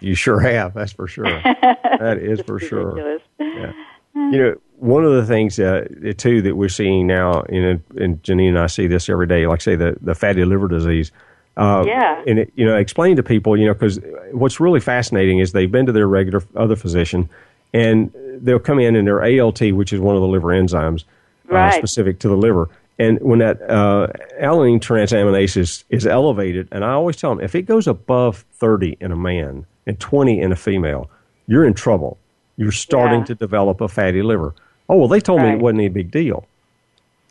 You 0.00 0.14
sure 0.14 0.40
have. 0.40 0.72
That's 0.74 0.92
for 0.92 1.06
sure. 1.06 1.24
that 1.42 2.18
is 2.20 2.40
for 2.42 2.56
It's 2.56 2.66
sure. 2.66 2.92
ridiculous. 2.92 3.22
Yeah. 3.38 3.72
You 4.14 4.38
know, 4.38 4.54
one 4.76 5.04
of 5.04 5.12
the 5.12 5.24
things 5.24 5.58
uh, 5.58 5.86
too 6.16 6.42
that 6.42 6.56
we're 6.56 6.68
seeing 6.68 7.06
now, 7.06 7.44
know, 7.62 7.80
and 7.96 8.22
Janine 8.22 8.48
and 8.50 8.58
I 8.58 8.66
see 8.66 8.86
this 8.86 9.08
every 9.08 9.26
day. 9.26 9.46
Like 9.46 9.60
say 9.60 9.76
the 9.76 9.96
the 10.00 10.14
fatty 10.14 10.44
liver 10.44 10.68
disease. 10.68 11.12
Uh, 11.58 11.84
Yeah. 11.86 12.22
And 12.26 12.38
it, 12.38 12.52
you 12.56 12.64
know, 12.64 12.76
explain 12.76 13.16
to 13.16 13.22
people, 13.22 13.56
you 13.58 13.66
know, 13.66 13.74
because 13.74 14.00
what's 14.32 14.58
really 14.60 14.80
fascinating 14.80 15.38
is 15.40 15.52
they've 15.52 15.70
been 15.70 15.84
to 15.86 15.92
their 15.92 16.08
regular 16.08 16.42
other 16.56 16.76
physician, 16.76 17.28
and 17.72 18.12
they'll 18.40 18.58
come 18.58 18.78
in 18.78 18.96
and 18.96 19.06
their 19.06 19.22
ALT, 19.22 19.60
which 19.72 19.92
is 19.92 20.00
one 20.00 20.14
of 20.16 20.22
the 20.22 20.28
liver 20.28 20.48
enzymes 20.48 21.04
uh, 21.50 21.70
specific 21.72 22.18
to 22.20 22.28
the 22.28 22.36
liver. 22.36 22.68
And 22.98 23.18
when 23.20 23.38
that 23.40 23.60
uh, 23.62 24.08
alanine 24.40 24.78
transaminase 24.80 25.56
is, 25.56 25.84
is 25.88 26.06
elevated, 26.06 26.68
and 26.72 26.84
I 26.84 26.92
always 26.92 27.16
tell 27.16 27.34
them 27.34 27.42
if 27.44 27.54
it 27.54 27.62
goes 27.62 27.86
above 27.86 28.44
30 28.54 28.98
in 29.00 29.10
a 29.12 29.16
man 29.16 29.66
and 29.86 29.98
20 29.98 30.40
in 30.40 30.52
a 30.52 30.56
female, 30.56 31.10
you're 31.46 31.64
in 31.64 31.74
trouble. 31.74 32.18
You're 32.56 32.70
starting 32.72 33.20
Yeah. 33.20 33.24
to 33.26 33.34
develop 33.34 33.80
a 33.80 33.88
fatty 33.88 34.22
liver. 34.22 34.54
Oh, 34.88 34.96
well, 34.96 35.08
they 35.08 35.20
told 35.20 35.40
me 35.40 35.48
it 35.48 35.58
wasn't 35.58 35.80
a 35.80 35.88
big 35.88 36.10
deal. 36.10 36.46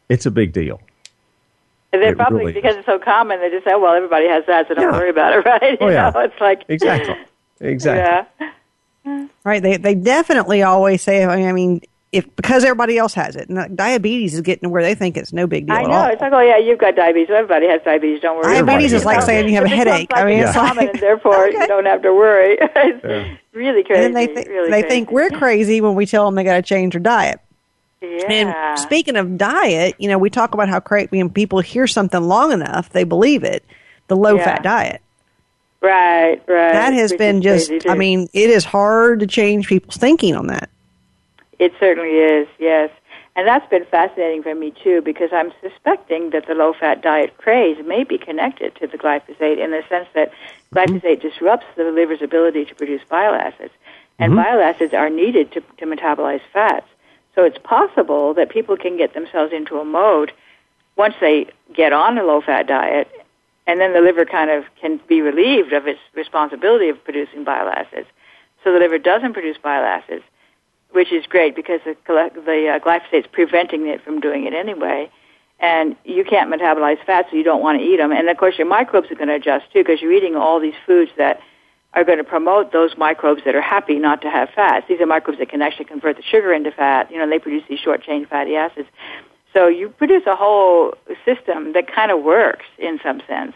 It's 0.10 0.26
a 0.26 0.32
big 0.32 0.52
deal. 0.52 0.82
And 1.94 2.02
then 2.02 2.14
It 2.14 2.18
probably 2.18 2.40
really 2.40 2.54
because 2.54 2.72
is. 2.72 2.78
it's 2.80 2.86
so 2.88 2.98
common, 3.00 3.40
they 3.40 3.50
just 3.50 3.66
say, 3.66 3.76
"Well, 3.76 3.94
everybody 3.94 4.28
has 4.28 4.46
that, 4.48 4.68
so 4.68 4.74
don't 4.74 4.92
Yeah. 4.94 5.00
worry 5.00 5.10
about 5.10 5.34
it." 5.34 5.46
Right? 5.46 5.78
Oh, 5.80 5.90
yeah. 5.90 6.10
know, 6.10 6.22
it's 6.22 6.40
like 6.42 6.64
Exactly. 6.70 7.16
Exactly. 7.62 8.02
Yeah. 8.40 8.52
Right? 9.44 9.62
They 9.64 9.78
they 9.78 9.96
definitely 9.96 10.62
always 10.64 11.02
say. 11.02 11.26
I 11.26 11.52
mean, 11.52 11.82
if 12.12 12.34
because 12.36 12.64
everybody 12.64 12.98
else 12.98 13.14
has 13.16 13.36
it, 13.36 13.48
and 13.50 13.58
like, 13.58 13.76
diabetes 13.76 14.34
is 14.36 14.42
getting 14.42 14.64
to 14.64 14.70
where 14.70 14.84
they 14.84 14.94
think 14.96 15.18
it's 15.18 15.34
no 15.34 15.48
big 15.48 15.66
deal 15.68 15.76
I 15.76 15.82
at 15.82 15.88
know. 15.88 15.94
all. 15.94 16.06
It's 16.10 16.22
like, 16.22 16.34
oh 16.34 16.42
yeah, 16.42 16.58
you've 16.58 16.78
got 16.80 16.96
diabetes. 16.96 17.30
Well, 17.30 17.40
everybody 17.40 17.68
has 17.68 17.82
diabetes. 17.84 18.22
Don't 18.22 18.36
worry. 18.36 18.46
Everybody 18.58 18.66
Diabetes 18.84 18.92
has 18.92 19.02
is 19.02 19.06
like 19.06 19.22
saying 19.24 19.48
you 19.50 19.56
have 19.56 19.64
a 19.64 19.70
headache. 19.70 20.12
Like 20.12 20.22
I 20.24 20.26
mean, 20.26 20.40
it's 20.40 20.50
it's 20.50 20.58
common, 20.58 20.76
like 20.86 20.94
and 20.94 21.00
therefore 21.02 21.48
you 21.48 21.66
don't 21.68 21.86
have 21.86 22.02
to 22.04 22.14
worry. 22.14 22.58
it's 22.62 23.04
Yeah. 23.04 23.36
really 23.54 23.84
crazy. 23.84 24.06
and 24.06 24.14
then 24.16 24.28
they 24.28 24.28
th- 24.34 24.48
really 24.48 24.70
they 24.70 24.82
crazy. 24.82 24.88
think 24.96 25.12
we're 25.12 25.30
crazy 25.32 25.82
when 25.82 25.96
we 25.96 26.06
tell 26.06 26.26
them 26.26 26.36
they 26.36 26.44
got 26.44 26.56
to 26.58 26.62
change 26.62 26.94
their 26.94 27.02
diet. 27.02 27.40
Yeah. 28.02 28.32
And 28.32 28.80
speaking 28.80 29.16
of 29.16 29.38
diet, 29.38 29.96
you 30.00 30.08
know, 30.10 30.18
we 30.18 30.30
talk 30.30 30.54
about 30.54 30.70
how 30.70 30.80
crazy 30.80 31.08
when 31.12 31.30
people 31.30 31.60
hear 31.62 31.88
something 31.88 32.22
long 32.22 32.52
enough, 32.52 32.90
they 32.90 33.04
believe 33.04 33.44
it. 33.44 33.64
The 34.08 34.16
low 34.16 34.36
Yeah. 34.36 34.44
fat 34.44 34.64
diet. 34.64 35.02
Right, 35.82 36.42
right. 36.48 36.74
That 36.74 36.94
has 36.94 37.12
Which 37.12 37.18
been 37.18 37.42
just, 37.42 37.70
crazy, 37.70 37.90
I 37.90 37.96
mean, 37.96 38.30
it 38.34 38.50
is 38.52 38.64
hard 38.64 39.22
to 39.22 39.28
change 39.28 39.68
people's 39.68 39.98
thinking 39.98 40.36
on 40.36 40.48
that. 40.48 40.70
It 41.58 41.74
certainly 41.80 42.12
is, 42.12 42.48
yes. 42.60 42.92
And 43.36 43.48
that's 43.48 43.68
been 43.70 43.86
fascinating 43.86 44.44
for 44.44 44.54
me 44.54 44.74
too, 44.84 45.02
because 45.02 45.30
I'm 45.32 45.52
suspecting 45.62 46.32
that 46.32 46.46
the 46.48 46.54
low-fat 46.54 47.02
diet 47.02 47.38
craze 47.38 47.84
may 47.86 48.04
be 48.04 48.18
connected 48.18 48.76
to 48.76 48.88
the 48.88 48.98
glyphosate 48.98 49.58
in 49.58 49.72
the 49.72 49.84
sense 49.88 50.08
that 50.14 50.32
mm-hmm. 50.32 50.78
glyphosate 50.78 51.22
disrupts 51.22 51.66
the 51.76 51.86
liver's 51.86 52.22
ability 52.22 52.66
to 52.66 52.76
produce 52.76 53.02
bile 53.10 53.34
acids, 53.34 53.74
and 54.20 54.34
mm-hmm. 54.34 54.44
bile 54.44 54.60
acids 54.60 54.94
are 54.94 55.10
needed 55.10 55.52
to, 55.54 55.62
to 55.78 55.86
metabolize 55.86 56.42
fats. 56.52 56.88
So 57.34 57.46
it's 57.46 57.58
possible 57.58 58.34
that 58.34 58.50
people 58.50 58.76
can 58.76 58.98
get 58.98 59.14
themselves 59.14 59.54
into 59.54 59.80
a 59.80 59.86
mode 59.86 60.34
once 60.98 61.16
they 61.22 61.48
get 61.74 61.94
on 61.94 62.18
a 62.18 62.24
low-fat 62.24 62.68
diet, 62.68 63.08
and 63.68 63.80
then 63.80 63.94
the 63.94 64.02
liver 64.02 64.26
kind 64.26 64.50
of 64.50 64.66
can 64.80 65.00
be 65.08 65.22
relieved 65.22 65.74
of 65.74 65.88
its 65.88 66.00
responsibility 66.14 66.90
of 66.90 67.04
producing 67.04 67.44
bile 67.44 67.70
acids. 67.70 68.08
So 68.64 68.72
the 68.74 68.80
liver 68.80 68.98
doesn't 68.98 69.34
produce 69.34 69.58
bile 69.58 69.84
acids 69.84 70.24
which 70.92 71.12
is 71.12 71.26
great 71.26 71.56
because 71.56 71.80
the, 71.86 71.96
the 72.06 72.68
uh, 72.68 72.80
glyphosate 72.80 73.22
is 73.22 73.26
preventing 73.32 73.88
it 73.88 74.04
from 74.04 74.20
doing 74.20 74.46
it 74.46 74.54
anyway. 74.54 75.10
And 75.60 75.96
you 76.04 76.24
can't 76.24 76.52
metabolize 76.52 77.04
fats, 77.06 77.30
so 77.30 77.38
you 77.38 77.44
don't 77.44 77.62
want 77.62 77.80
to 77.80 77.86
eat 77.86 77.98
them. 77.98 78.12
And 78.12 78.28
of 78.30 78.38
course, 78.38 78.58
your 78.58 78.68
microbes 78.68 79.12
are 79.12 79.16
going 79.16 79.28
to 79.28 79.36
adjust 79.36 79.72
too 79.72 79.80
because 79.80 80.02
you're 80.02 80.12
eating 80.12 80.36
all 80.36 80.60
these 80.60 80.74
foods 80.86 81.12
that 81.18 81.40
are 81.94 82.04
going 82.04 82.18
to 82.18 82.24
promote 82.24 82.72
those 82.72 82.98
microbes 82.98 83.44
that 83.46 83.54
are 83.54 83.62
happy 83.62 84.00
not 84.00 84.22
to 84.22 84.30
have 84.30 84.50
fats. 84.56 84.88
These 84.88 85.00
are 85.02 85.06
microbes 85.06 85.40
that 85.40 85.50
can 85.50 85.62
actually 85.62 85.86
convert 85.86 86.18
the 86.18 86.24
sugar 86.24 86.52
into 86.52 86.72
fat. 86.72 87.12
You 87.12 87.20
know, 87.20 87.30
they 87.30 87.38
produce 87.38 87.64
these 87.70 87.80
short 87.80 88.02
chain 88.02 88.26
fatty 88.26 88.56
acids. 88.56 88.88
So 89.54 89.68
you 89.68 89.90
produce 89.90 90.24
a 90.28 90.36
whole 90.36 90.94
system 91.26 91.74
that 91.74 91.94
kind 91.94 92.12
of 92.12 92.24
works 92.24 92.66
in 92.78 93.00
some 93.04 93.22
sense. 93.28 93.54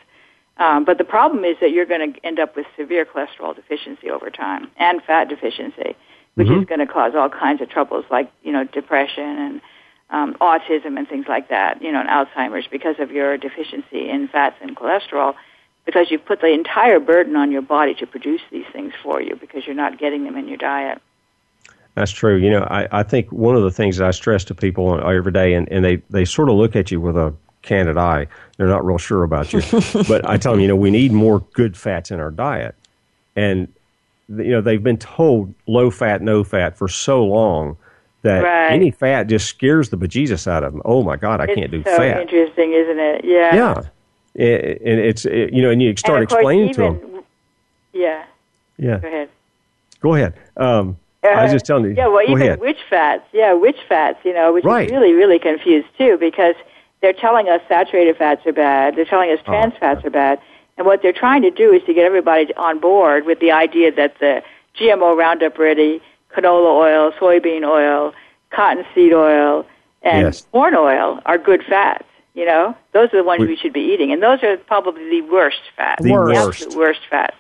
Um, 0.58 0.86
but 0.86 0.98
the 0.98 1.04
problem 1.04 1.44
is 1.44 1.58
that 1.62 1.72
you're 1.72 1.86
going 1.86 2.14
to 2.14 2.26
end 2.26 2.40
up 2.40 2.56
with 2.56 2.66
severe 2.78 3.06
cholesterol 3.06 3.56
deficiency 3.56 4.10
over 4.10 4.30
time 4.30 4.70
and 4.78 5.02
fat 5.04 5.28
deficiency 5.28 5.96
which 6.36 6.50
is 6.50 6.66
going 6.66 6.80
to 6.80 6.86
cause 6.86 7.14
all 7.16 7.30
kinds 7.30 7.62
of 7.62 7.70
troubles 7.70 8.06
like 8.12 8.32
you 8.44 8.52
know 8.52 8.66
depression 8.66 9.24
and 9.24 9.62
um, 10.10 10.36
autism 10.40 10.98
and 10.98 11.08
things 11.08 11.26
like 11.28 11.50
that. 11.50 11.82
You 11.82 11.92
know, 11.92 12.02
and 12.02 12.10
Alzheimer's 12.10 12.68
because 12.70 12.96
of 13.00 13.12
your 13.12 13.38
deficiency 13.38 14.10
in 14.10 14.28
fats 14.28 14.58
and 14.62 14.76
cholesterol. 14.76 15.34
Because 15.86 16.08
you've 16.10 16.26
put 16.26 16.42
the 16.42 16.52
entire 16.52 17.00
burden 17.00 17.36
on 17.36 17.52
your 17.52 17.62
body 17.62 17.94
to 17.96 18.08
produce 18.08 18.42
these 18.52 18.66
things 18.74 18.92
for 19.04 19.22
you 19.22 19.36
because 19.36 19.68
you're 19.68 19.76
not 19.76 20.00
getting 20.00 20.24
them 20.24 20.36
in 20.36 20.48
your 20.48 20.58
diet. 20.58 21.00
That's 21.96 22.12
true. 22.12 22.36
You 22.38 22.50
know, 22.52 22.68
I, 22.70 22.88
I 23.00 23.04
think 23.04 23.32
one 23.32 23.56
of 23.56 23.64
the 23.64 23.72
things 23.72 23.98
that 23.98 24.08
I 24.08 24.12
stress 24.12 24.44
to 24.46 24.56
people 24.56 25.00
every 25.10 25.32
day, 25.32 25.54
and, 25.54 25.68
and 25.72 25.84
they, 25.84 25.98
they 26.10 26.26
sort 26.26 26.50
of 26.50 26.56
look 26.56 26.76
at 26.76 26.92
you 26.92 27.00
with 27.02 27.16
a 27.18 27.34
candid 27.62 27.98
eye. 27.98 28.28
They're 28.58 28.68
not 28.68 28.86
real 28.86 28.98
sure 28.98 29.24
about 29.24 29.54
you. 29.54 29.62
but 30.08 30.28
I 30.30 30.38
tell 30.38 30.52
them, 30.54 30.62
you 30.62 30.68
know, 30.68 30.76
we 30.76 30.92
need 30.92 31.12
more 31.14 31.40
good 31.54 31.76
fats 31.78 32.12
in 32.12 32.20
our 32.20 32.32
diet. 32.32 32.76
And, 33.38 33.70
you 34.30 34.50
know, 34.52 34.62
they've 34.62 34.84
been 34.84 34.98
told 34.98 35.54
low 35.68 35.90
fat, 35.90 36.22
no 36.22 36.44
fat 36.44 36.78
for 36.78 36.88
so 36.90 37.24
long 37.26 37.78
that 38.24 38.44
Right. 38.44 38.72
any 38.74 38.92
fat 38.92 39.28
just 39.28 39.48
scares 39.48 39.90
the 39.90 39.98
bejesus 39.98 40.48
out 40.48 40.64
of 40.64 40.74
them. 40.74 40.82
Oh, 40.84 41.02
my 41.04 41.16
God, 41.16 41.40
I 41.40 41.46
can't 41.48 41.72
do 41.72 41.80
it's 41.80 41.90
so 41.90 41.98
fat. 41.98 42.22
interesting, 42.22 42.74
isn't 42.74 43.00
it? 43.00 43.24
Yeah. 43.24 43.56
Yeah. 43.56 43.82
It- 44.34 44.82
and 44.82 45.00
it's, 45.00 45.26
it- 45.26 45.54
you 45.54 45.62
know, 45.62 45.70
and 45.70 45.82
you 45.82 45.96
start 45.96 46.18
and 46.20 46.24
of 46.24 46.30
course, 46.30 46.40
explaining 46.42 46.74
to 46.74 46.82
them. 46.82 47.24
Yeah. 47.94 48.26
Yeah. 48.78 48.98
Go 48.98 49.08
ahead. 49.08 49.30
Go 50.02 50.14
ahead. 50.16 50.34
Um, 50.58 50.98
I 51.32 51.44
was 51.44 51.52
just 51.52 51.66
telling 51.66 51.86
you. 51.86 51.94
Yeah, 51.96 52.08
well, 52.08 52.24
even 52.24 52.42
ahead. 52.42 52.60
which 52.60 52.78
fats. 52.90 53.24
Yeah, 53.34 53.54
which 53.54 53.78
fats. 53.88 54.20
You 54.24 54.34
know, 54.34 54.54
which 54.54 54.64
Right. 54.66 54.86
is 54.88 54.92
really, 54.92 55.14
really 55.14 55.40
confused 55.40 55.88
too, 55.98 56.18
because 56.20 56.56
they're 57.02 57.14
telling 57.14 57.48
us 57.50 57.62
saturated 57.68 58.18
fats 58.18 58.46
are 58.46 58.54
bad. 58.54 58.96
They're 58.96 59.06
telling 59.06 59.32
us 59.32 59.40
Oh, 59.48 59.52
trans 59.52 59.74
fats 59.80 60.04
are 60.06 60.10
bad, 60.10 60.40
and 60.78 60.86
what 60.88 61.02
they're 61.02 61.14
trying 61.14 61.42
to 61.44 61.52
do 61.52 61.72
is 61.74 61.84
to 61.84 61.94
get 61.94 62.06
everybody 62.06 62.54
on 62.56 62.80
board 62.80 63.26
with 63.26 63.40
the 63.40 63.52
idea 63.52 63.92
that 63.94 64.20
the 64.20 64.42
GMO 64.80 65.14
Roundup 65.18 65.58
Ready, 65.58 66.02
canola 66.36 66.76
oil, 66.76 67.12
soybean 67.14 67.64
oil, 67.68 68.14
cottonseed 68.52 69.14
oil, 69.14 69.66
and 70.04 70.26
Yes. 70.28 70.46
corn 70.52 70.76
oil 70.76 71.20
are 71.26 71.38
good 71.38 71.64
fats. 71.64 72.04
You 72.34 72.46
know, 72.46 72.76
those 72.92 73.14
are 73.14 73.18
the 73.18 73.24
ones 73.24 73.40
We- 73.42 73.48
we, 73.48 73.56
should 73.56 73.72
be 73.72 73.94
eating, 73.94 74.12
and 74.12 74.22
those 74.22 74.44
are 74.44 74.58
probably 74.58 75.10
the 75.10 75.22
worst 75.22 75.62
fats. 75.78 76.04
The 76.04 76.12
Worst. 76.12 76.36
worst. 76.66 76.78
worst 76.78 77.00
fats. 77.10 77.36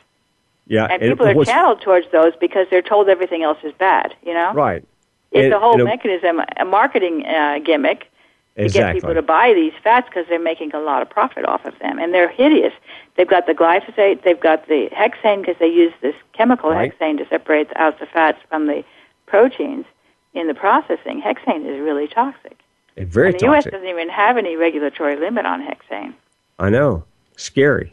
Yeah. 0.67 0.85
And 0.89 1.01
people 1.01 1.27
are 1.27 1.45
channeled 1.45 1.81
towards 1.81 2.07
those 2.11 2.33
because 2.39 2.67
they're 2.69 2.81
told 2.81 3.07
everything 3.09 3.43
else 3.43 3.57
is 3.63 3.73
bad. 3.73 4.15
You 4.25 4.33
know, 4.33 4.53
Right. 4.53 4.83
it's 5.31 5.53
a 5.53 5.59
whole 5.59 5.77
mechanism, 5.77 6.41
a 6.57 6.65
marketing 6.65 7.25
uh, 7.25 7.59
gimmick 7.63 8.09
to 8.57 8.69
get 8.69 8.93
people 8.95 9.13
to 9.13 9.21
buy 9.21 9.53
these 9.53 9.73
fats 9.83 10.07
because 10.07 10.25
they're 10.29 10.39
making 10.39 10.73
a 10.73 10.79
lot 10.79 11.01
of 11.01 11.09
profit 11.09 11.45
off 11.45 11.65
of 11.65 11.77
them, 11.79 11.99
and 11.99 12.13
they're 12.13 12.29
hideous. 12.29 12.73
They've 13.15 13.27
got 13.27 13.45
the 13.47 13.53
glyphosate, 13.53 14.23
they've 14.23 14.39
got 14.39 14.67
the 14.67 14.89
hexane 14.93 15.41
because 15.41 15.57
they 15.59 15.67
use 15.67 15.93
this 16.01 16.15
chemical 16.33 16.71
Right. 16.71 16.91
hexane 16.97 17.17
to 17.17 17.27
separate 17.27 17.67
out 17.75 17.99
the 17.99 18.05
fats 18.05 18.39
from 18.49 18.67
the 18.67 18.83
proteins 19.25 19.85
in 20.33 20.47
the 20.47 20.53
processing. 20.53 21.21
Hexane 21.21 21.65
is 21.65 21.79
really 21.81 22.07
toxic. 22.07 22.57
It's 22.95 23.13
very 23.13 23.31
and 23.31 23.39
the 23.39 23.45
U.S. 23.47 23.65
doesn't 23.65 23.87
even 23.87 24.07
have 24.09 24.37
any 24.37 24.55
regulatory 24.55 25.17
limit 25.17 25.45
on 25.45 25.61
hexane. 25.61 26.13
I 26.57 26.69
know. 26.69 27.03
Scary. 27.35 27.91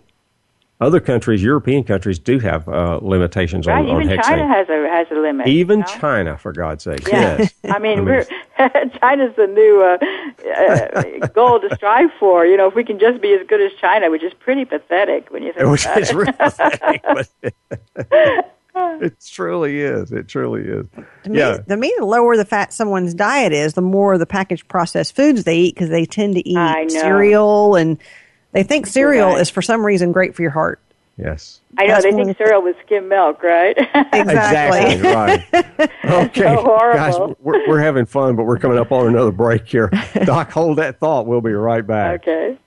Other 0.83 0.99
countries, 1.01 1.43
European 1.43 1.85
countries, 1.85 2.19
do 2.19 2.39
have 2.41 2.69
uh, 2.69 2.99
limitations 3.01 3.67
Right? 3.67 3.79
on, 3.89 3.89
on 3.97 4.03
Even. 4.03 4.21
China 4.21 4.49
has 4.49 4.69
a 4.69 4.89
has 4.89 5.07
a 5.11 5.15
limit. 5.15 5.47
Even 5.47 5.79
you 5.79 5.85
know? 5.85 5.93
China, 6.01 6.37
for 6.39 6.53
God's 6.53 6.83
sake. 6.85 7.07
Yeah. 7.07 7.39
Yes. 7.39 7.55
I 7.65 7.79
mean, 7.79 8.01
I 8.01 8.03
mean- 8.03 8.05
we're 8.05 8.25
China's 9.01 9.35
the 9.37 9.47
new 9.47 9.83
uh, 9.83 9.99
uh, 11.23 11.27
goal 11.35 11.61
to 11.61 11.75
strive 11.77 12.11
for. 12.19 12.45
You 12.47 12.57
know, 12.57 12.67
if 12.69 12.75
we 12.75 12.83
can 12.85 12.99
just 12.99 13.21
be 13.23 13.33
as 13.33 13.47
good 13.47 13.61
as 13.61 13.73
China, 13.81 14.11
which 14.11 14.23
is 14.25 14.33
pretty 14.35 14.65
pathetic 14.65 15.31
when 15.31 15.43
you 15.45 15.53
think 15.53 15.69
Which 15.71 15.85
about 15.87 15.99
is 16.03 16.11
it. 16.11 16.17
really 16.17 16.33
pathetic, 16.33 17.03
but 17.05 17.29
it 18.75 19.25
truly 19.31 19.81
is. 19.81 20.13
It 20.13 20.29
truly 20.29 20.63
is. 20.63 20.87
To 21.25 21.31
me, 21.31 21.39
Yeah. 21.39 21.59
to 21.59 21.77
me, 21.77 21.95
the 21.99 22.05
lower 22.05 22.37
the 22.37 22.45
fat 22.45 22.73
someone's 22.73 23.15
diet 23.15 23.53
is, 23.53 23.75
the 23.75 23.83
more 23.83 24.17
the 24.19 24.27
packaged 24.27 24.67
processed 24.69 25.15
foods 25.15 25.45
they 25.45 25.57
eat 25.59 25.75
because 25.75 25.91
they 25.91 26.05
tend 26.07 26.35
to 26.37 26.49
eat 26.49 26.91
cereal 26.91 27.77
and 27.77 27.99
they 28.53 28.63
think 28.63 28.87
cereal 28.87 29.37
is 29.37 29.51
for 29.51 29.63
some 29.63 29.85
reason 29.85 30.13
great 30.13 30.35
for 30.35 30.43
your 30.43 30.51
heart. 30.51 30.81
Yes. 31.19 31.61
I 31.79 31.87
know 31.87 31.95
That's 31.95 32.05
they 32.05 32.13
think 32.13 32.37
cereal 32.39 32.63
with 32.63 32.77
skim 32.85 33.09
milk, 33.09 33.43
right? 33.43 33.77
Exactly. 34.13 35.11
right. 35.11 35.45
Okay, 36.05 36.41
so 36.43 36.63
horrible. 36.63 36.99
guys, 36.99 37.37
we're, 37.41 37.69
we're 37.69 37.79
having 37.81 38.07
fun, 38.07 38.37
but 38.37 38.45
we're 38.45 38.59
coming 38.59 38.79
up 38.79 38.93
on 38.93 39.07
another 39.07 39.31
break 39.31 39.67
here. 39.67 39.89
Doc, 40.25 40.51
hold 40.51 40.79
that 40.79 40.99
thought. 40.99 41.27
We'll 41.27 41.41
be 41.41 41.53
right 41.53 41.87
back. 41.87 42.27
okay. 42.27 42.59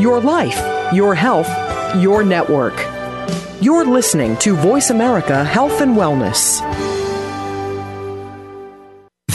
Your 0.00 0.20
life, 0.20 0.58
your 0.92 1.14
health, 1.14 1.48
your 2.02 2.24
network. 2.24 2.74
You're 3.60 3.84
listening 3.84 4.36
to 4.38 4.56
Voice 4.56 4.90
America 4.90 5.44
Health 5.44 5.80
and 5.80 5.96
Wellness. 5.96 6.60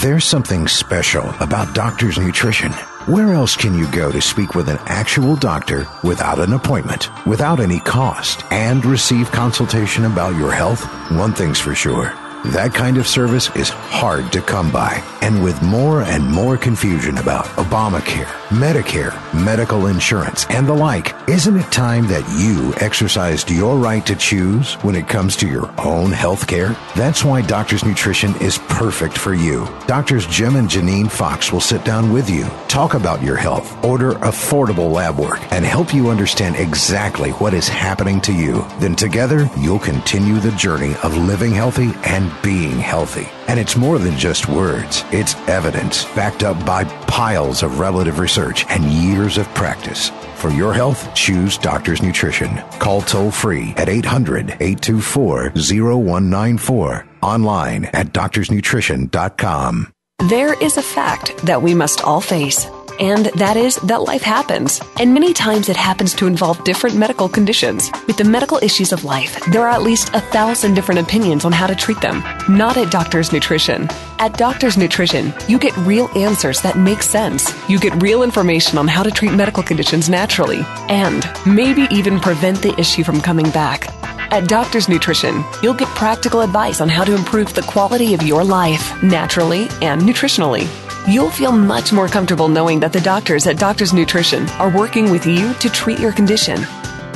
There's 0.01 0.25
something 0.25 0.67
special 0.67 1.29
about 1.39 1.73
Doctor's 1.73 2.17
Nutrition. 2.17 2.71
Where 3.07 3.33
else 3.33 3.55
can 3.55 3.73
you 3.73 3.89
go 3.91 4.11
to 4.11 4.21
speak 4.21 4.53
with 4.53 4.69
an 4.69 4.77
actual 4.85 5.35
doctor 5.35 5.87
without 6.03 6.39
an 6.39 6.53
appointment, 6.53 7.09
without 7.25 7.59
any 7.59 7.79
cost, 7.79 8.43
and 8.51 8.85
receive 8.85 9.31
consultation 9.31 10.05
about 10.05 10.35
your 10.35 10.51
health? 10.51 10.83
One 11.11 11.33
thing's 11.33 11.59
for 11.59 11.73
sure. 11.73 12.13
That 12.45 12.73
kind 12.73 12.97
of 12.97 13.07
service 13.07 13.53
is 13.55 13.69
hard 13.69 14.31
to 14.31 14.41
come 14.41 14.71
by. 14.71 15.03
And 15.21 15.43
with 15.43 15.61
more 15.61 16.03
and 16.03 16.25
more 16.25 16.55
confusion 16.55 17.17
about 17.17 17.45
Obamacare, 17.57 18.25
Medicare, 18.49 19.13
medical 19.33 19.87
insurance, 19.87 20.45
and 20.49 20.67
the 20.67 20.73
like, 20.73 21.13
isn't 21.27 21.57
it 21.57 21.71
time 21.71 22.07
that 22.07 22.23
you 22.39 22.73
exercised 22.77 23.49
your 23.49 23.77
right 23.77 24.05
to 24.05 24.15
choose 24.15 24.75
when 24.75 24.95
it 24.95 25.09
comes 25.09 25.35
to 25.37 25.47
your 25.47 25.69
own 25.79 26.11
health 26.11 26.47
care? 26.47 26.77
That's 26.95 27.25
why 27.25 27.41
Doctor's 27.41 27.83
Nutrition 27.83 28.33
is 28.37 28.59
perfect 28.69 29.17
for 29.17 29.33
you. 29.33 29.67
Doctors 29.87 30.25
Jim 30.27 30.55
and 30.55 30.69
Janine 30.69 31.11
Fox 31.11 31.51
will 31.51 31.59
sit 31.59 31.83
down 31.83 32.13
with 32.13 32.29
you, 32.29 32.45
talk 32.69 32.93
about 32.93 33.21
your 33.21 33.35
health, 33.35 33.83
order 33.83 34.13
affordable 34.13 34.91
lab 34.91 35.17
work, 35.17 35.41
and 35.51 35.65
help 35.65 35.93
you 35.93 36.09
understand 36.09 36.55
exactly 36.55 37.31
what 37.31 37.53
is 37.53 37.67
happening 37.67 38.21
to 38.21 38.33
you. 38.33 38.65
Then 38.79 38.95
together, 38.95 39.49
you'll 39.57 39.79
continue 39.79 40.39
the 40.39 40.51
journey 40.51 40.95
of 41.03 41.17
living 41.17 41.51
healthy 41.51 41.91
and 42.05 42.26
being 42.43 42.77
healthy. 42.79 43.27
And 43.47 43.59
it's 43.59 43.75
more 43.75 43.99
than 43.99 44.17
just 44.17 44.47
words. 44.47 45.03
It's 45.11 45.35
evidence 45.47 46.05
backed 46.15 46.43
up 46.43 46.65
by 46.65 46.83
piles 47.05 47.63
of 47.63 47.79
relative 47.79 48.19
research 48.19 48.65
and 48.69 48.83
years 48.85 49.37
of 49.37 49.47
practice. 49.55 50.09
For 50.35 50.49
your 50.49 50.73
health, 50.73 51.13
choose 51.15 51.57
Doctor's 51.57 52.01
Nutrition. 52.01 52.55
Call 52.79 53.01
toll 53.01 53.31
free 53.31 53.73
at 53.77 53.89
800 53.89 54.51
824 54.59 55.51
0194. 55.55 57.07
Online 57.23 57.85
at 57.85 58.13
doctorsnutrition.com. 58.13 59.93
There 60.29 60.61
is 60.63 60.77
a 60.77 60.81
fact 60.81 61.37
that 61.45 61.61
we 61.61 61.73
must 61.73 62.01
all 62.03 62.21
face. 62.21 62.67
And 62.99 63.25
that 63.35 63.57
is 63.57 63.75
that 63.77 64.03
life 64.03 64.21
happens. 64.21 64.81
And 64.99 65.13
many 65.13 65.33
times 65.33 65.69
it 65.69 65.75
happens 65.75 66.13
to 66.15 66.27
involve 66.27 66.63
different 66.63 66.95
medical 66.95 67.29
conditions. 67.29 67.91
With 68.07 68.17
the 68.17 68.23
medical 68.23 68.57
issues 68.61 68.91
of 68.91 69.03
life, 69.03 69.39
there 69.51 69.61
are 69.61 69.69
at 69.69 69.83
least 69.83 70.13
a 70.13 70.21
thousand 70.21 70.73
different 70.73 71.01
opinions 71.01 71.45
on 71.45 71.51
how 71.51 71.67
to 71.67 71.75
treat 71.75 72.01
them. 72.01 72.23
Not 72.49 72.77
at 72.77 72.91
Doctor's 72.91 73.31
Nutrition. 73.31 73.87
At 74.19 74.37
Doctor's 74.37 74.77
Nutrition, 74.77 75.33
you 75.47 75.59
get 75.59 75.75
real 75.77 76.09
answers 76.15 76.61
that 76.61 76.77
make 76.77 77.03
sense. 77.03 77.53
You 77.69 77.79
get 77.79 78.01
real 78.01 78.23
information 78.23 78.77
on 78.77 78.87
how 78.87 79.03
to 79.03 79.11
treat 79.11 79.33
medical 79.33 79.63
conditions 79.63 80.09
naturally, 80.09 80.61
and 80.89 81.29
maybe 81.45 81.87
even 81.91 82.19
prevent 82.19 82.61
the 82.61 82.77
issue 82.79 83.03
from 83.03 83.21
coming 83.21 83.49
back. 83.51 83.87
At 84.31 84.47
Doctor's 84.49 84.89
Nutrition, 84.89 85.43
you'll 85.63 85.73
get 85.73 85.87
practical 85.89 86.41
advice 86.41 86.81
on 86.81 86.89
how 86.89 87.03
to 87.05 87.15
improve 87.15 87.53
the 87.53 87.61
quality 87.61 88.13
of 88.13 88.23
your 88.23 88.43
life 88.43 89.01
naturally 89.01 89.67
and 89.81 90.01
nutritionally. 90.01 90.67
You'll 91.07 91.31
feel 91.31 91.53
much 91.53 91.93
more 91.93 92.09
comfortable 92.09 92.49
knowing 92.49 92.81
that 92.81 92.91
the 92.91 92.99
doctors 92.99 93.47
at 93.47 93.57
Doctor's 93.57 93.93
Nutrition 93.93 94.47
are 94.59 94.69
working 94.69 95.09
with 95.09 95.25
you 95.25 95.53
to 95.53 95.69
treat 95.69 95.99
your 95.99 96.11
condition. 96.11 96.65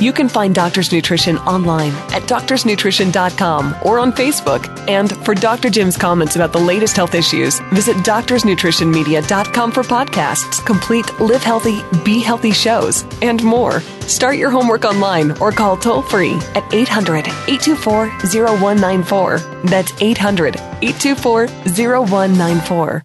You 0.00 0.14
can 0.14 0.30
find 0.30 0.54
Doctor's 0.54 0.90
Nutrition 0.92 1.36
online 1.38 1.92
at 2.10 2.22
doctorsnutrition.com 2.22 3.76
or 3.84 3.98
on 3.98 4.10
Facebook. 4.12 4.66
And 4.88 5.14
for 5.24 5.34
Dr. 5.34 5.68
Jim's 5.68 5.98
comments 5.98 6.36
about 6.36 6.52
the 6.52 6.58
latest 6.58 6.96
health 6.96 7.14
issues, 7.14 7.60
visit 7.70 7.96
doctorsnutritionmedia.com 7.98 9.70
for 9.70 9.82
podcasts, 9.82 10.64
complete 10.64 11.20
Live 11.20 11.42
Healthy, 11.42 11.82
Be 12.02 12.20
Healthy 12.20 12.52
shows, 12.52 13.04
and 13.20 13.44
more. 13.44 13.80
Start 14.08 14.38
your 14.38 14.50
homework 14.50 14.84
online 14.84 15.32
or 15.38 15.52
call 15.52 15.76
toll 15.76 16.00
free 16.00 16.34
at 16.54 16.64
800 16.72 17.28
824 17.28 18.08
0194. 18.56 19.38
That's 19.64 19.92
800 20.00 20.56
824 20.56 21.46
0194. 21.46 23.02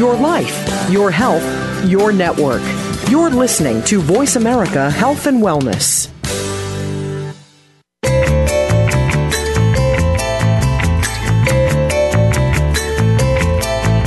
Your 0.00 0.16
life, 0.16 0.90
your 0.90 1.10
health, 1.10 1.44
your 1.86 2.10
network. 2.10 2.62
You're 3.10 3.28
listening 3.28 3.82
to 3.82 4.00
Voice 4.00 4.36
America 4.36 4.90
Health 4.90 5.26
and 5.26 5.42
Wellness. 5.42 6.08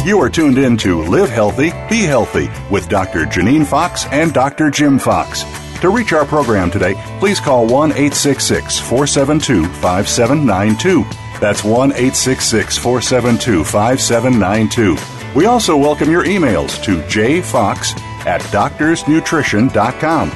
You 0.04 0.20
are 0.20 0.32
tuned 0.32 0.58
in 0.58 0.78
to 0.78 1.04
Live 1.04 1.30
Healthy, 1.30 1.70
Be 1.92 2.02
Healthy 2.02 2.50
with 2.72 2.90
Dr. 2.90 3.26
Janine 3.28 3.64
Fox 3.64 4.08
and 4.08 4.34
Dr. 4.34 4.72
Jim 4.72 4.98
Fox. 4.98 5.44
To 5.82 5.92
reach 5.92 6.12
our 6.12 6.26
program 6.26 6.72
today, 6.72 6.96
please 7.20 7.40
call 7.40 7.68
1 7.68 7.92
866 7.92 8.80
472 8.80 9.68
5792. 9.68 11.04
That's 11.40 11.64
1 11.64 11.92
866 11.92 12.80
472 12.80 13.64
5792. 13.64 15.13
We 15.36 15.48
also 15.48 15.76
welcome 15.76 16.12
your 16.12 16.26
emails 16.26 16.82
to 16.84 17.02
jfox 17.04 18.00
at 18.28 18.42
doctorsnutrition.com. 18.42 20.30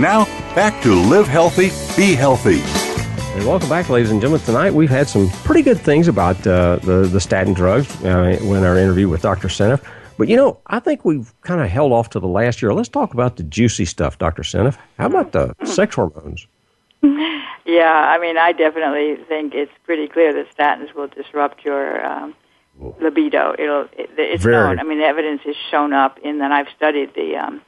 Now, 0.00 0.24
back 0.54 0.80
to 0.82 0.94
Live 0.94 1.26
Healthy, 1.26 1.70
Be 1.96 2.14
Healthy. 2.14 2.60
And 3.36 3.44
welcome 3.44 3.68
back, 3.68 3.88
ladies 3.88 4.12
and 4.12 4.20
gentlemen. 4.20 4.46
Tonight 4.46 4.72
we've 4.72 4.90
had 4.90 5.08
some 5.08 5.28
pretty 5.42 5.62
good 5.62 5.80
things 5.80 6.06
about 6.06 6.46
uh, 6.46 6.76
the, 6.76 7.02
the 7.02 7.20
statin 7.20 7.52
drugs 7.52 7.92
uh, 8.04 8.38
in 8.40 8.64
our 8.64 8.78
interview 8.78 9.08
with 9.08 9.22
Dr. 9.22 9.48
Seneff. 9.48 9.84
But 10.16 10.28
you 10.28 10.36
know, 10.36 10.60
I 10.68 10.78
think 10.78 11.04
we've 11.04 11.34
kind 11.42 11.60
of 11.60 11.68
held 11.68 11.90
off 11.90 12.10
to 12.10 12.20
the 12.20 12.28
last 12.28 12.62
year. 12.62 12.72
Let's 12.72 12.88
talk 12.88 13.12
about 13.12 13.34
the 13.34 13.42
juicy 13.42 13.86
stuff, 13.86 14.18
Dr. 14.18 14.42
Seneff. 14.42 14.78
How 14.98 15.06
about 15.06 15.32
the 15.32 15.52
sex 15.64 15.96
hormones? 15.96 16.46
Yeah, 17.66 17.90
I 17.90 18.18
mean, 18.18 18.36
I 18.36 18.52
definitely 18.52 19.16
think 19.24 19.54
it's 19.54 19.72
pretty 19.84 20.06
clear 20.06 20.34
that 20.34 20.54
statins 20.54 20.94
will 20.94 21.06
disrupt 21.06 21.64
your 21.64 22.04
um, 22.04 22.34
libido. 22.80 23.54
It'll 23.58 23.82
it, 23.92 24.10
it's 24.18 24.42
Very. 24.44 24.54
known. 24.54 24.78
I 24.80 24.82
mean, 24.82 24.98
the 24.98 25.04
evidence 25.06 25.42
is 25.46 25.56
shown 25.70 25.92
up 25.92 26.18
in 26.20 26.38
that 26.38 26.52
I've 26.52 26.68
studied 26.76 27.14
the 27.14 27.36
um, 27.36 27.60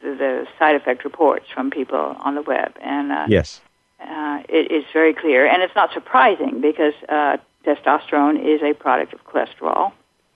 the, 0.00 0.14
the 0.14 0.46
side 0.58 0.74
effect 0.76 1.04
reports 1.04 1.46
from 1.52 1.70
people 1.70 2.16
on 2.20 2.34
the 2.34 2.42
web, 2.42 2.76
and 2.80 3.12
uh, 3.12 3.26
Yes. 3.28 3.60
uh, 4.00 4.42
it 4.48 4.70
is 4.70 4.84
very 4.92 5.14
clear. 5.14 5.46
And 5.46 5.62
it's 5.62 5.74
not 5.74 5.92
surprising 5.92 6.60
because 6.60 6.94
uh, 7.08 7.36
testosterone 7.64 8.44
is 8.44 8.62
a 8.62 8.74
product 8.74 9.12
of 9.12 9.24
cholesterol, 9.24 9.92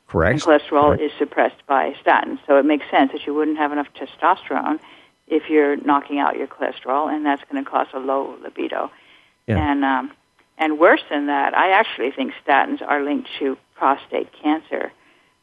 Correct. 0.08 0.32
and 0.34 0.42
cholesterol 0.42 0.96
Correct. 0.96 1.02
is 1.02 1.12
suppressed 1.18 1.66
by 1.66 1.94
statins. 2.04 2.38
So 2.46 2.58
it 2.58 2.64
makes 2.64 2.88
sense 2.90 3.12
that 3.12 3.26
you 3.26 3.34
wouldn't 3.34 3.58
have 3.58 3.72
enough 3.72 3.88
testosterone 3.94 4.78
if 5.26 5.50
you're 5.50 5.76
knocking 5.76 6.20
out 6.20 6.36
your 6.36 6.46
cholesterol, 6.46 7.12
and 7.12 7.26
that's 7.26 7.42
going 7.50 7.62
to 7.64 7.68
cause 7.68 7.88
a 7.92 7.98
low 7.98 8.36
libido. 8.42 8.90
Yeah. 9.48 9.58
And 9.70 9.84
um, 9.84 10.12
and 10.59 10.78
worse 10.78 11.02
than 11.11 11.26
that, 11.26 11.57
I 11.57 11.70
actually 11.70 12.11
think 12.11 12.32
statins 12.46 12.82
are 12.82 13.02
linked 13.02 13.28
to 13.38 13.57
prostate 13.74 14.28
cancer. 14.32 14.92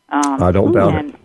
Um, 0.10 0.42
I 0.42 0.52
don't 0.52 0.72
doubt 0.72 1.06
it. 1.06 1.16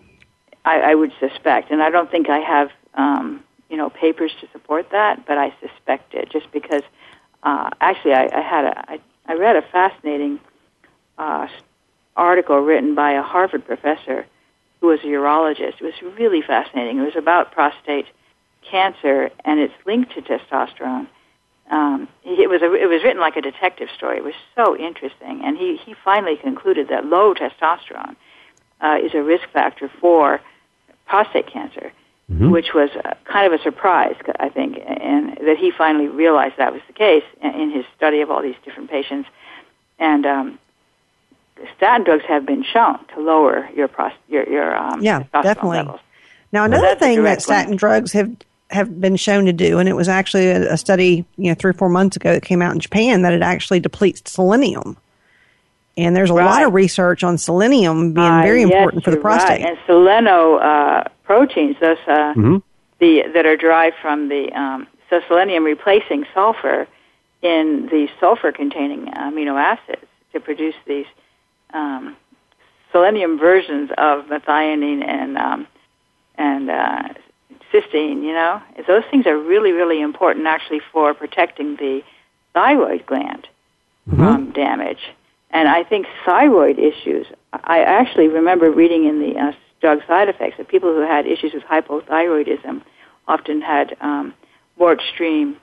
I, 0.65 0.91
I 0.91 0.95
would 0.95 1.13
suspect, 1.19 1.71
and 1.71 1.81
I 1.81 1.89
don't 1.89 2.11
think 2.11 2.29
I 2.29 2.39
have 2.39 2.69
um, 2.93 3.43
you 3.69 3.77
know 3.77 3.89
papers 3.89 4.31
to 4.41 4.47
support 4.51 4.91
that, 4.91 5.25
but 5.25 5.37
I 5.37 5.53
suspect 5.59 6.13
it 6.13 6.29
just 6.29 6.51
because. 6.51 6.83
Uh, 7.41 7.69
actually, 7.79 8.13
I, 8.13 8.27
I 8.33 8.41
had 8.41 8.65
a 8.65 8.91
I, 8.91 8.99
I 9.25 9.33
read 9.35 9.55
a 9.55 9.61
fascinating 9.61 10.41
uh, 11.17 11.47
article 12.15 12.59
written 12.59 12.95
by 12.95 13.11
a 13.11 13.21
Harvard 13.21 13.65
professor 13.65 14.25
who 14.81 14.87
was 14.87 14.99
a 15.01 15.07
urologist. 15.07 15.81
It 15.81 15.83
was 15.83 16.17
really 16.17 16.41
fascinating. 16.41 16.99
It 16.99 17.03
was 17.03 17.15
about 17.15 17.51
prostate 17.51 18.05
cancer 18.69 19.29
and 19.45 19.59
it's 19.59 19.73
linked 19.85 20.13
to 20.13 20.21
testosterone. 20.21 21.07
Um, 21.69 22.07
it 22.23 22.49
was 22.49 22.61
a, 22.61 22.73
it 22.73 22.87
was 22.87 23.03
written 23.03 23.21
like 23.21 23.35
a 23.37 23.41
detective 23.41 23.89
story. 23.95 24.17
It 24.17 24.23
was 24.23 24.33
so 24.55 24.75
interesting, 24.75 25.41
and 25.43 25.57
he 25.57 25.77
he 25.77 25.93
finally 26.03 26.35
concluded 26.35 26.87
that 26.89 27.05
low 27.05 27.33
testosterone 27.33 28.15
uh, 28.81 28.97
is 29.03 29.13
a 29.13 29.21
risk 29.21 29.47
factor 29.49 29.89
for 30.01 30.41
prostate 31.05 31.47
cancer, 31.47 31.91
which 32.51 32.73
was 32.73 32.89
uh, 33.03 33.13
kind 33.25 33.51
of 33.51 33.59
a 33.59 33.63
surprise, 33.63 34.15
I 34.39 34.49
think, 34.49 34.77
and 34.85 35.37
that 35.47 35.57
he 35.57 35.71
finally 35.71 36.07
realized 36.07 36.55
that 36.57 36.71
was 36.73 36.81
the 36.87 36.93
case 36.93 37.23
in 37.41 37.71
his 37.71 37.85
study 37.97 38.21
of 38.21 38.29
all 38.31 38.41
these 38.41 38.55
different 38.63 38.89
patients. 38.89 39.27
And 39.99 40.25
um, 40.25 40.59
statin 41.77 42.03
drugs 42.05 42.23
have 42.27 42.45
been 42.45 42.63
shown 42.63 42.99
to 43.13 43.19
lower 43.21 43.69
your 43.75 43.87
pros- 43.87 44.11
your 44.27 44.47
your 44.49 44.75
um, 44.75 45.01
Yeah, 45.01 45.19
testosterone 45.23 45.43
definitely. 45.43 45.77
levels. 45.77 45.99
Now, 46.51 46.63
another 46.65 46.95
thing 46.95 47.23
that 47.23 47.41
statin 47.41 47.71
link. 47.71 47.79
drugs 47.79 48.11
have 48.13 48.31
have 48.69 49.01
been 49.01 49.15
shown 49.15 49.45
to 49.45 49.53
do, 49.53 49.79
and 49.79 49.89
it 49.89 49.95
was 49.95 50.07
actually 50.07 50.47
a, 50.47 50.73
a 50.73 50.77
study, 50.77 51.25
you 51.37 51.49
know, 51.49 51.55
three 51.55 51.71
or 51.71 51.73
four 51.73 51.89
months 51.89 52.15
ago 52.15 52.33
that 52.33 52.43
came 52.43 52.61
out 52.61 52.73
in 52.73 52.79
Japan 52.79 53.23
that 53.23 53.33
it 53.33 53.41
actually 53.41 53.79
depletes 53.79 54.31
selenium. 54.31 54.97
And 55.97 56.15
there's 56.15 56.29
a 56.29 56.33
lot 56.33 56.63
of 56.63 56.73
research 56.73 57.23
on 57.23 57.37
selenium 57.37 58.13
being 58.13 58.25
Uh, 58.25 58.41
very 58.41 58.61
yes, 58.61 58.71
important 58.71 59.03
for 59.03 59.11
the 59.11 59.17
you're 59.17 59.23
right. 59.23 59.37
prostate. 59.37 59.65
And 59.65 59.77
seleno 59.87 60.61
uh, 60.61 61.03
proteins, 61.23 61.75
those 61.81 61.97
uh, 62.07 62.33
the 62.99 63.23
that 63.33 63.45
are 63.45 63.57
derived 63.57 63.97
from 64.01 64.29
the 64.29 64.51
um, 64.53 64.87
so 65.09 65.19
selenium 65.27 65.63
replacing 65.65 66.25
sulfur 66.33 66.87
in 67.41 67.87
the 67.91 68.07
sulfur-containing 68.19 69.07
amino 69.07 69.59
acids 69.59 70.05
to 70.33 70.39
produce 70.39 70.75
these 70.85 71.07
um, 71.73 72.15
selenium 72.91 73.39
versions 73.39 73.89
of 73.97 74.25
methionine 74.25 75.03
and 75.03 75.37
um, 75.37 75.67
and 76.37 76.69
uh, 76.69 77.09
cysteine. 77.73 78.23
You 78.23 78.33
know, 78.33 78.61
those 78.87 79.03
things 79.11 79.25
are 79.25 79.37
really 79.37 79.71
really 79.71 80.01
important 80.01 80.45
actually 80.47 80.81
for 80.91 81.13
protecting 81.13 81.75
the 81.75 82.01
thyroid 82.53 83.05
gland 83.05 83.47
from 84.15 84.51
damage. 84.51 84.99
And 85.51 85.67
I 85.67 85.83
think 85.83 86.07
thyroid 86.25 86.77
issues, 86.79 87.27
I 87.53 87.81
actually 87.81 88.27
remember 88.27 88.71
reading 88.71 89.05
in 89.05 89.19
the 89.19 89.39
uh, 89.39 89.51
drug 89.81 89.99
side 90.07 90.29
effects 90.29 90.57
that 90.57 90.67
people 90.67 90.93
who 90.93 91.01
had 91.01 91.25
issues 91.25 91.53
with 91.53 91.63
hypothyroidism 91.63 92.81
often 93.27 93.61
had 93.61 93.95
um, 94.01 94.33
more 94.77 94.93
extreme 94.93 95.57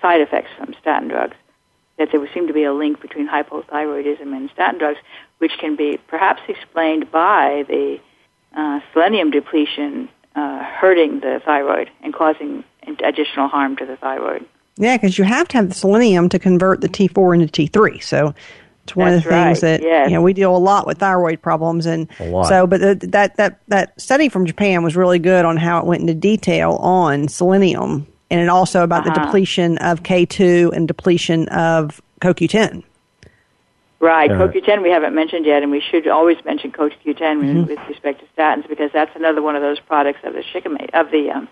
side 0.00 0.20
effects 0.20 0.50
from 0.56 0.74
statin 0.80 1.08
drugs. 1.08 1.36
That 1.98 2.08
there 2.10 2.20
would 2.20 2.30
seem 2.32 2.46
to 2.46 2.52
be 2.52 2.64
a 2.64 2.72
link 2.72 3.00
between 3.00 3.28
hypothyroidism 3.28 4.34
and 4.34 4.50
statin 4.54 4.78
drugs, 4.78 4.98
which 5.38 5.52
can 5.58 5.76
be 5.76 5.98
perhaps 6.08 6.40
explained 6.48 7.10
by 7.10 7.64
the 7.68 8.00
uh, 8.56 8.80
selenium 8.92 9.30
depletion 9.30 10.08
uh, 10.36 10.62
hurting 10.64 11.20
the 11.20 11.40
thyroid 11.44 11.90
and 12.02 12.14
causing 12.14 12.64
additional 13.04 13.48
harm 13.48 13.76
to 13.76 13.86
the 13.86 13.96
thyroid. 13.96 14.44
Yeah, 14.76 14.96
because 14.96 15.18
you 15.18 15.24
have 15.24 15.48
to 15.48 15.56
have 15.58 15.68
the 15.68 15.74
selenium 15.74 16.28
to 16.30 16.38
convert 16.38 16.80
the 16.80 16.88
T4 16.88 17.34
into 17.40 17.46
T3. 17.68 18.02
So 18.02 18.34
it's 18.84 18.96
one 18.96 19.08
of 19.08 19.14
That's 19.14 19.24
the 19.24 19.30
things 19.30 19.62
right, 19.62 19.78
that 19.78 19.82
yes. 19.82 20.08
you 20.08 20.14
know 20.14 20.22
we 20.22 20.32
deal 20.32 20.56
a 20.56 20.58
lot 20.58 20.86
with 20.86 20.98
thyroid 20.98 21.42
problems, 21.42 21.84
and 21.86 22.08
A 22.20 22.24
lot. 22.30 22.46
so. 22.48 22.66
But 22.66 22.80
the, 22.80 22.94
that 23.08 23.36
that 23.36 23.60
that 23.68 24.00
study 24.00 24.28
from 24.28 24.46
Japan 24.46 24.82
was 24.82 24.96
really 24.96 25.18
good 25.18 25.44
on 25.44 25.56
how 25.58 25.78
it 25.80 25.84
went 25.86 26.00
into 26.00 26.14
detail 26.14 26.72
on 26.76 27.28
selenium, 27.28 28.06
and 28.30 28.48
also 28.50 28.82
about 28.82 29.04
the 29.04 29.10
Uh-huh. 29.10 29.26
depletion 29.26 29.76
of 29.78 30.02
K2 30.02 30.72
and 30.74 30.88
depletion 30.88 31.48
of 31.48 32.00
CoQ10. 32.22 32.82
Right, 34.00 34.30
Uh, 34.30 34.48
CoQ10 34.48 34.82
we 34.82 34.88
haven't 34.88 35.14
mentioned 35.14 35.44
yet, 35.44 35.62
and 35.62 35.70
we 35.70 35.80
should 35.80 36.08
always 36.08 36.38
mention 36.46 36.72
CoQ10 36.72 37.66
with 37.68 37.78
respect 37.86 38.20
to 38.20 38.26
statins 38.34 38.66
because 38.66 38.90
that's 38.94 39.14
another 39.14 39.42
one 39.42 39.56
of 39.56 39.62
those 39.62 39.78
products 39.78 40.20
of 40.24 40.32
the 40.32 40.42
shikimate 40.42 40.88
of 40.94 41.10
the 41.10 41.30
um, 41.30 41.48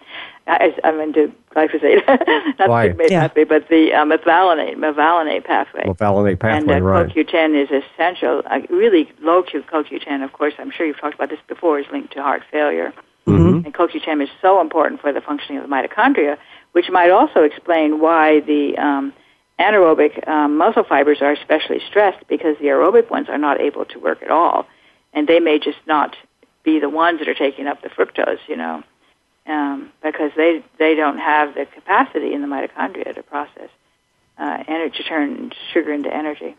I, 0.47 0.75
I'm 0.83 0.99
into 0.99 1.31
glyphosate, 1.55 2.07
not 2.59 2.71
Why? 2.71 2.89
the 2.89 2.93
shikimate 2.93 3.11
Yeah. 3.11 3.29
pathway, 3.29 3.45
but 3.45 3.69
the 3.69 3.93
um, 3.93 4.11
methvalinate 4.11 4.77
mevalonate 4.77 5.45
pathway. 5.45 5.83
Mevalonate 5.83 6.41
pathway, 6.41 6.75
and 6.75 6.83
uh, 6.83 6.87
right. 6.87 7.07
CoQ10 7.15 7.65
is 7.65 7.83
essential. 7.83 8.43
Uh, 8.47 8.61
really 8.71 9.13
low 9.21 9.43
CoQ10, 9.43 10.25
of 10.25 10.33
course, 10.33 10.55
I'm 10.59 10.71
sure 10.71 10.87
you've 10.87 10.99
talked 10.99 11.17
about 11.17 11.29
this 11.29 11.41
before, 11.49 11.79
is 11.79 11.87
linked 11.93 12.15
to 12.15 12.23
heart 12.23 12.45
failure. 12.51 12.95
Mm-hmm. 13.27 13.67
And 13.67 13.75
CoQ10 13.75 14.23
is 14.23 14.31
so 14.41 14.63
important 14.63 15.03
for 15.03 15.13
the 15.13 15.21
functioning 15.21 15.61
of 15.61 15.69
the 15.69 15.75
mitochondria, 15.75 16.39
which 16.73 16.89
might 16.89 17.11
also 17.11 17.43
explain 17.43 18.01
why 18.01 18.41
the 18.41 18.79
um, 18.79 19.13
anaerobic 19.59 20.27
um, 20.29 20.57
muscle 20.57 20.85
fibers 20.85 21.19
are 21.21 21.33
especially 21.33 21.81
stressed 21.89 22.27
because 22.29 22.57
the 22.59 22.67
aerobic 22.67 23.11
ones 23.11 23.29
are 23.29 23.39
not 23.39 23.61
able 23.61 23.85
to 23.87 23.99
work 23.99 24.23
at 24.23 24.31
all, 24.31 24.67
and 25.13 25.27
they 25.27 25.41
may 25.41 25.59
just 25.59 25.79
not 25.87 26.17
be 26.65 26.79
the 26.81 26.89
ones 26.89 27.19
that 27.19 27.29
are 27.29 27.35
taking 27.35 27.67
up 27.67 27.83
the 27.83 27.89
fructose, 27.89 28.39
you 28.47 28.57
know, 28.57 28.83
um, 29.47 29.91
because 30.03 30.31
they 30.37 30.63
they 30.79 30.95
don't 30.95 31.19
have 31.19 31.55
the 31.55 31.67
capacity 31.67 32.33
in 32.33 32.43
the 32.43 32.49
mitochondria 32.49 33.15
to 33.15 33.23
process 33.23 33.71
uh, 34.39 34.63
energy, 34.69 34.99
to 34.99 35.03
turn 35.05 35.53
sugar 35.73 35.93
into 35.93 36.15
energy 36.15 36.55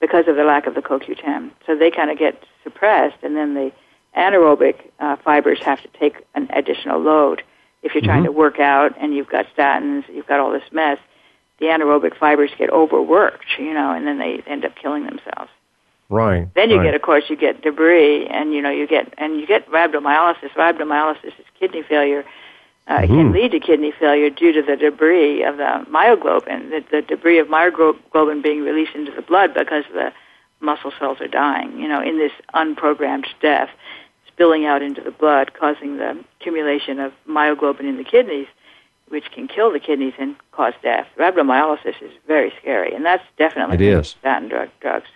because 0.00 0.28
of 0.28 0.36
the 0.36 0.44
lack 0.44 0.66
of 0.66 0.74
the 0.74 0.80
CoQ10. 0.80 1.50
So 1.66 1.76
they 1.76 1.90
kind 1.90 2.10
of 2.10 2.18
get 2.18 2.42
suppressed, 2.62 3.16
and 3.22 3.36
then 3.36 3.54
the 3.54 3.72
anaerobic 4.16 4.76
uh, 4.98 5.16
fibers 5.16 5.58
have 5.62 5.80
to 5.82 5.88
take 5.98 6.24
an 6.34 6.48
additional 6.50 7.00
load. 7.00 7.42
If 7.82 7.94
you're 7.94 8.02
mm-hmm. 8.02 8.10
trying 8.10 8.24
to 8.24 8.32
work 8.32 8.60
out 8.60 8.96
and 9.00 9.14
you've 9.14 9.28
got 9.28 9.46
statins, 9.56 10.04
you've 10.12 10.26
got 10.26 10.40
all 10.40 10.50
this 10.52 10.70
mess, 10.72 10.98
the 11.60 11.66
anaerobic 11.66 12.16
fibers 12.16 12.50
get 12.58 12.70
overworked, 12.70 13.46
you 13.58 13.72
know, 13.72 13.92
and 13.92 14.06
then 14.06 14.18
they 14.18 14.42
end 14.46 14.64
up 14.64 14.74
killing 14.76 15.04
themselves. 15.04 15.50
Right. 16.08 16.52
Then 16.54 16.70
you 16.70 16.78
right. 16.78 16.86
get, 16.86 16.94
of 16.94 17.02
course, 17.02 17.24
you 17.28 17.36
get 17.36 17.62
debris, 17.62 18.26
and 18.26 18.52
you 18.52 18.60
know, 18.60 18.70
you 18.70 18.88
get 18.88 19.14
and 19.16 19.38
you 19.38 19.46
get 19.46 19.70
rhabdomyolysis. 19.70 20.50
Rhabdomyolysis 20.56 21.26
is 21.26 21.46
kidney 21.58 21.82
failure. 21.82 22.24
Uh, 22.88 22.94
mm-hmm. 22.94 23.04
It 23.04 23.06
can 23.06 23.32
lead 23.32 23.52
to 23.52 23.60
kidney 23.60 23.92
failure 23.92 24.30
due 24.30 24.52
to 24.52 24.62
the 24.62 24.76
debris 24.76 25.44
of 25.44 25.58
the 25.58 25.86
myoglobin, 25.88 26.70
the, 26.70 26.84
the 26.90 27.02
debris 27.02 27.38
of 27.38 27.46
myoglobin 27.46 28.42
being 28.42 28.62
released 28.62 28.96
into 28.96 29.12
the 29.12 29.22
blood 29.22 29.54
because 29.54 29.84
the 29.92 30.12
muscle 30.58 30.92
cells 30.98 31.20
are 31.20 31.28
dying. 31.28 31.78
You 31.78 31.86
know, 31.86 32.02
in 32.02 32.18
this 32.18 32.32
unprogrammed 32.54 33.26
death, 33.40 33.70
spilling 34.26 34.66
out 34.66 34.82
into 34.82 35.02
the 35.02 35.12
blood, 35.12 35.52
causing 35.54 35.98
the 35.98 36.18
accumulation 36.40 36.98
of 36.98 37.12
myoglobin 37.28 37.84
in 37.84 37.98
the 37.98 38.04
kidneys 38.04 38.48
which 39.10 39.30
can 39.32 39.48
kill 39.48 39.72
the 39.72 39.80
kidneys 39.80 40.14
and 40.18 40.36
cause 40.52 40.72
death. 40.82 41.06
Rhabdomyolysis 41.18 42.00
is 42.00 42.12
very 42.26 42.52
scary, 42.60 42.94
and 42.94 43.04
that's 43.04 43.24
definitely 43.36 43.74
it 43.74 43.82
is. 43.82 44.08
statin 44.08 44.48
drug, 44.48 44.70
drugs. 44.80 45.08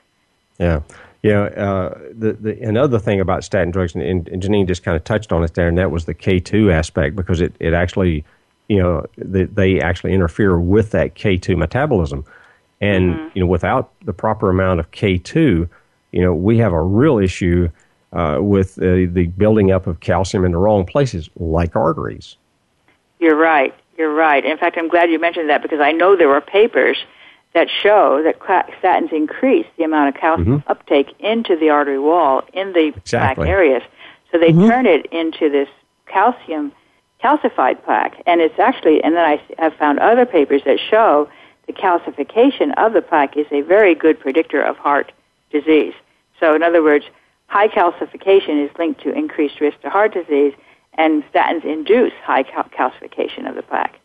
Yeah. 0.59 0.81
Yeah, 1.23 1.45
uh, 1.45 1.99
the, 2.13 2.35
the 2.35 2.61
another 2.61 2.99
thing 2.99 3.19
about 3.19 3.45
statin 3.45 3.71
drugs, 3.71 3.95
and, 3.95 4.03
and 4.29 4.43
Janine 4.43 4.67
just 4.67 4.83
kind 4.83 4.95
of 4.95 5.05
touched 5.05 5.33
on 5.33 5.43
it 5.43 5.55
there, 5.55 5.69
and 5.69 5.79
that 5.79 5.91
was 5.91 6.05
the 6.05 6.15
K2 6.15 6.71
aspect 6.71 7.17
because 7.17 7.41
it, 7.41 7.55
it 7.61 7.73
actually, 7.73 8.27
you 8.69 8.79
know, 8.79 9.07
the, 9.17 9.45
they 9.45 9.81
actually 9.81 10.13
interfere 10.13 10.61
with 10.61 10.91
that 10.91 11.15
K2 11.15 11.57
metabolism. 11.57 12.27
And, 12.83 13.15
mm-hmm. 13.15 13.29
you 13.33 13.41
know, 13.41 13.47
without 13.47 13.91
the 14.05 14.13
proper 14.13 14.51
amount 14.51 14.81
of 14.81 14.91
K2, 14.91 15.67
you 16.13 16.21
know, 16.21 16.35
we 16.35 16.59
have 16.59 16.75
a 16.75 16.83
real 16.83 17.19
issue 17.19 17.71
uh, 18.13 18.39
with 18.43 18.77
uh, 18.79 19.09
the 19.09 19.33
building 19.39 19.73
up 19.73 19.87
of 19.87 20.01
calcium 20.01 20.45
in 20.45 20.53
the 20.53 20.59
wrong 20.59 20.85
places, 20.85 21.31
like 21.37 21.75
arteries. 21.75 22.37
You're 23.19 23.37
right. 23.37 23.75
You're 23.97 24.13
right. 24.13 24.45
In 24.45 24.59
fact, 24.59 24.77
I'm 24.77 24.89
glad 24.89 25.11
you 25.11 25.19
mentioned 25.19 25.51
that 25.51 25.63
because 25.63 25.81
I 25.81 25.93
know 25.93 26.17
there 26.17 26.29
were 26.29 26.41
papers 26.41 26.99
that 27.55 27.69
show 27.71 28.23
that 28.25 28.41
statins 28.41 29.13
increase 29.13 29.67
the 29.79 29.85
amount 29.85 30.15
of 30.15 30.21
calcium 30.21 30.59
mm-hmm. 30.59 30.71
uptake 30.71 31.15
into 31.21 31.57
the 31.57 31.71
artery 31.71 31.99
wall 31.99 32.43
in 32.53 32.73
the 32.73 32.93
exactly. 32.97 33.45
plaque 33.45 33.49
areas. 33.49 33.83
So 34.33 34.39
they 34.39 34.51
mm-hmm. 34.51 34.69
turn 34.69 34.87
it 34.87 35.07
into 35.07 35.49
this 35.49 35.69
calcium 36.07 36.73
calcified 37.23 37.83
plaque, 37.85 38.21
and 38.27 38.41
it's 38.41 38.59
actually. 38.59 39.03
And 39.03 39.15
then 39.15 39.25
I 39.25 39.41
have 39.59 39.75
found 39.77 39.99
other 39.99 40.27
papers 40.27 40.63
that 40.67 40.79
show 40.79 41.29
the 41.67 41.73
calcification 41.73 42.75
of 42.77 42.93
the 42.93 43.01
plaque 43.01 43.37
is 43.37 43.47
a 43.51 43.63
very 43.63 43.95
good 43.95 44.21
predictor 44.21 44.63
of 44.63 44.77
heart 44.77 45.13
disease. 45.51 45.95
So, 46.39 46.55
in 46.55 46.63
other 46.63 46.83
words, 46.83 47.07
high 47.47 47.69
calcification 47.69 48.65
is 48.65 48.71
linked 48.79 49.01
to 49.03 49.13
increased 49.13 49.61
risk 49.61 49.81
to 49.83 49.91
heart 49.91 50.13
disease, 50.13 50.53
and 50.97 51.23
statins 51.33 51.65
induce 51.65 52.13
high 52.23 52.43
cal- 52.43 52.65
calcification 52.65 53.49
of 53.49 53.55
the 53.55 53.63
plaque. 53.63 53.99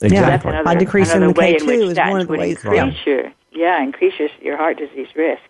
Exactly. 0.00 0.52
So 0.52 0.64
By 0.64 0.74
decreasing 0.74 1.20
the 1.20 1.32
K2 1.32 1.90
is 1.90 1.98
one 1.98 2.20
of 2.20 2.26
the 2.26 2.32
ways. 2.32 2.56
Increase 2.64 2.94
yeah. 3.06 3.12
your, 3.12 3.32
yeah, 3.52 3.82
increases 3.82 4.18
your 4.18 4.52
your 4.52 4.56
heart 4.56 4.78
disease 4.78 5.08
risk. 5.14 5.42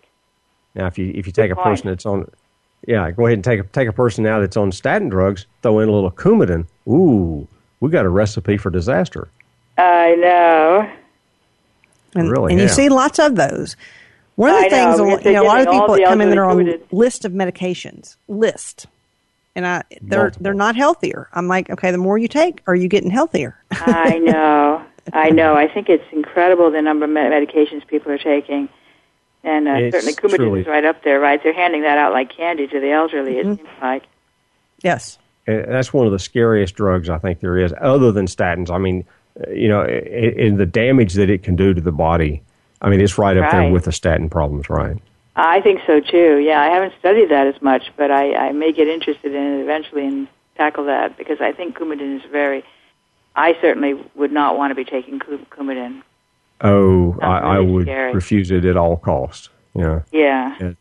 Now, 0.75 0.87
if 0.87 0.97
you 0.97 1.11
if 1.15 1.25
you 1.25 1.33
take 1.33 1.49
Good 1.49 1.59
a 1.59 1.63
person 1.63 1.83
point. 1.83 1.97
that's 1.97 2.05
on, 2.05 2.29
yeah, 2.87 3.09
go 3.11 3.25
ahead 3.25 3.37
and 3.37 3.43
take 3.43 3.59
a 3.59 3.63
take 3.63 3.87
a 3.87 3.93
person 3.93 4.23
now 4.23 4.39
that's 4.39 4.57
on 4.57 4.71
statin 4.71 5.09
drugs, 5.09 5.45
throw 5.61 5.79
in 5.79 5.89
a 5.89 5.91
little 5.91 6.11
Coumadin. 6.11 6.67
Ooh, 6.87 7.47
we 7.79 7.89
got 7.89 8.05
a 8.05 8.09
recipe 8.09 8.57
for 8.57 8.69
disaster. 8.69 9.27
I 9.77 10.15
know. 10.15 10.91
And, 12.15 12.29
really, 12.29 12.53
and 12.53 12.59
yeah. 12.59 12.67
you 12.67 12.69
see 12.69 12.89
lots 12.89 13.17
of 13.17 13.35
those. 13.35 13.75
One 14.35 14.51
of 14.51 14.59
the 14.59 14.65
I 14.65 14.69
things, 14.69 14.97
know, 14.97 15.19
you 15.19 15.31
know, 15.33 15.43
a 15.43 15.45
lot 15.45 15.61
of 15.61 15.67
people 15.67 15.95
that 15.95 16.05
come 16.05 16.21
in 16.21 16.29
that 16.29 16.37
are 16.37 16.45
on 16.45 16.57
Coumadin. 16.57 16.81
list 16.91 17.25
of 17.25 17.31
medications 17.31 18.17
list 18.27 18.87
and 19.55 19.65
I 19.67 19.83
they're 20.01 20.19
Multiple. 20.23 20.43
they're 20.43 20.53
not 20.53 20.75
healthier. 20.75 21.29
I'm 21.33 21.47
like, 21.47 21.69
okay, 21.69 21.91
the 21.91 21.97
more 21.97 22.17
you 22.17 22.27
take, 22.27 22.61
are 22.67 22.75
you 22.75 22.87
getting 22.87 23.09
healthier? 23.11 23.57
I 23.71 24.17
know. 24.23 24.83
I 25.11 25.29
know. 25.31 25.55
I 25.55 25.67
think 25.67 25.89
it's 25.89 26.05
incredible 26.11 26.71
the 26.71 26.81
number 26.81 27.05
of 27.05 27.11
med- 27.11 27.31
medications 27.31 27.85
people 27.85 28.11
are 28.11 28.17
taking. 28.17 28.69
And 29.43 29.67
uh, 29.67 29.91
certainly 29.91 30.13
Coumadin 30.13 30.35
truly- 30.37 30.61
is 30.61 30.67
right 30.67 30.85
up 30.85 31.03
there, 31.03 31.19
right? 31.19 31.41
They're 31.43 31.53
handing 31.53 31.81
that 31.81 31.97
out 31.97 32.13
like 32.13 32.35
candy 32.35 32.67
to 32.67 32.79
the 32.79 32.91
elderly, 32.91 33.37
it 33.39 33.43
seems 33.57 33.59
like. 33.81 34.03
yes. 34.81 35.17
And 35.45 35.65
that's 35.67 35.91
one 35.93 36.05
of 36.05 36.13
the 36.13 36.19
scariest 36.19 36.73
drugs 36.75 37.09
I 37.09 37.17
think 37.17 37.41
there 37.41 37.57
is, 37.57 37.73
other 37.81 38.13
than 38.13 38.27
statins. 38.27 38.69
I 38.71 38.77
mean, 38.77 39.03
uh, 39.45 39.51
you 39.51 39.67
know, 39.67 39.83
in 39.85 40.55
the 40.55 40.65
damage 40.65 41.15
that 41.15 41.29
it 41.29 41.43
can 41.43 41.57
do 41.57 41.73
to 41.73 41.81
the 41.81 41.91
body. 41.91 42.41
I 42.81 42.89
mean, 42.89 43.01
it's 43.01 43.17
right 43.17 43.35
up 43.35 43.51
there 43.51 43.69
with 43.69 43.83
the 43.83 43.91
statin 43.91 44.29
problems, 44.29 44.69
right? 44.69 44.95
I 45.35 45.61
think 45.61 45.81
so 45.87 45.99
too. 45.99 46.37
Yeah, 46.37 46.61
I 46.61 46.67
haven't 46.67 46.93
studied 46.99 47.29
that 47.29 47.47
as 47.47 47.59
much, 47.61 47.91
but 47.97 48.11
I, 48.11 48.35
I 48.35 48.51
may 48.51 48.71
get 48.71 48.87
interested 48.87 49.33
in 49.33 49.41
it 49.41 49.61
eventually 49.63 50.05
and 50.05 50.27
tackle 50.55 50.85
that 50.85 51.17
because 51.17 51.41
I 51.41 51.51
think 51.51 51.77
Coumadin 51.77 52.17
is 52.17 52.23
very. 52.31 52.63
I 53.35 53.57
certainly 53.61 53.95
would 54.13 54.31
not 54.31 54.57
want 54.57 54.71
to 54.71 54.75
be 54.75 54.85
taking 54.85 55.19
Cou- 55.19 55.45
Coumadin. 55.49 56.03
Oh, 56.61 57.17
I, 57.21 57.57
I 57.57 57.59
would 57.59 57.85
scary. 57.85 58.13
refuse 58.13 58.51
it 58.51 58.63
at 58.63 58.77
all 58.77 58.97
costs. 58.97 59.49
Yeah. 59.73 60.03
Yeah. 60.11 60.73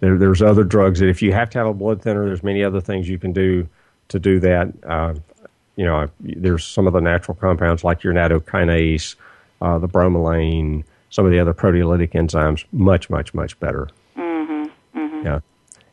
There, 0.00 0.16
there's 0.16 0.40
other 0.40 0.62
drugs 0.62 1.00
that 1.00 1.08
if 1.08 1.20
you 1.20 1.32
have 1.32 1.50
to 1.50 1.58
have 1.58 1.66
a 1.66 1.74
blood 1.74 2.00
thinner, 2.00 2.26
there's 2.26 2.44
many 2.44 2.62
other 2.62 2.80
things 2.80 3.08
you 3.08 3.18
can 3.18 3.32
do 3.32 3.68
to 4.08 4.18
do 4.20 4.38
that. 4.40 4.72
Uh, 4.84 5.14
you 5.74 5.84
know, 5.84 6.08
there's 6.20 6.64
some 6.64 6.86
of 6.86 6.92
the 6.92 7.00
natural 7.00 7.34
compounds 7.34 7.82
like 7.82 8.04
your 8.04 8.14
nattokinase, 8.14 9.16
uh, 9.60 9.78
the 9.78 9.88
bromelain, 9.88 10.84
some 11.10 11.24
of 11.24 11.32
the 11.32 11.38
other 11.38 11.54
proteolytic 11.54 12.12
enzymes, 12.12 12.64
much, 12.72 13.08
much, 13.10 13.32
much 13.34 13.58
better. 13.60 13.88
Mm-hmm. 14.16 14.98
Mm-hmm. 14.98 15.26
Yeah. 15.26 15.40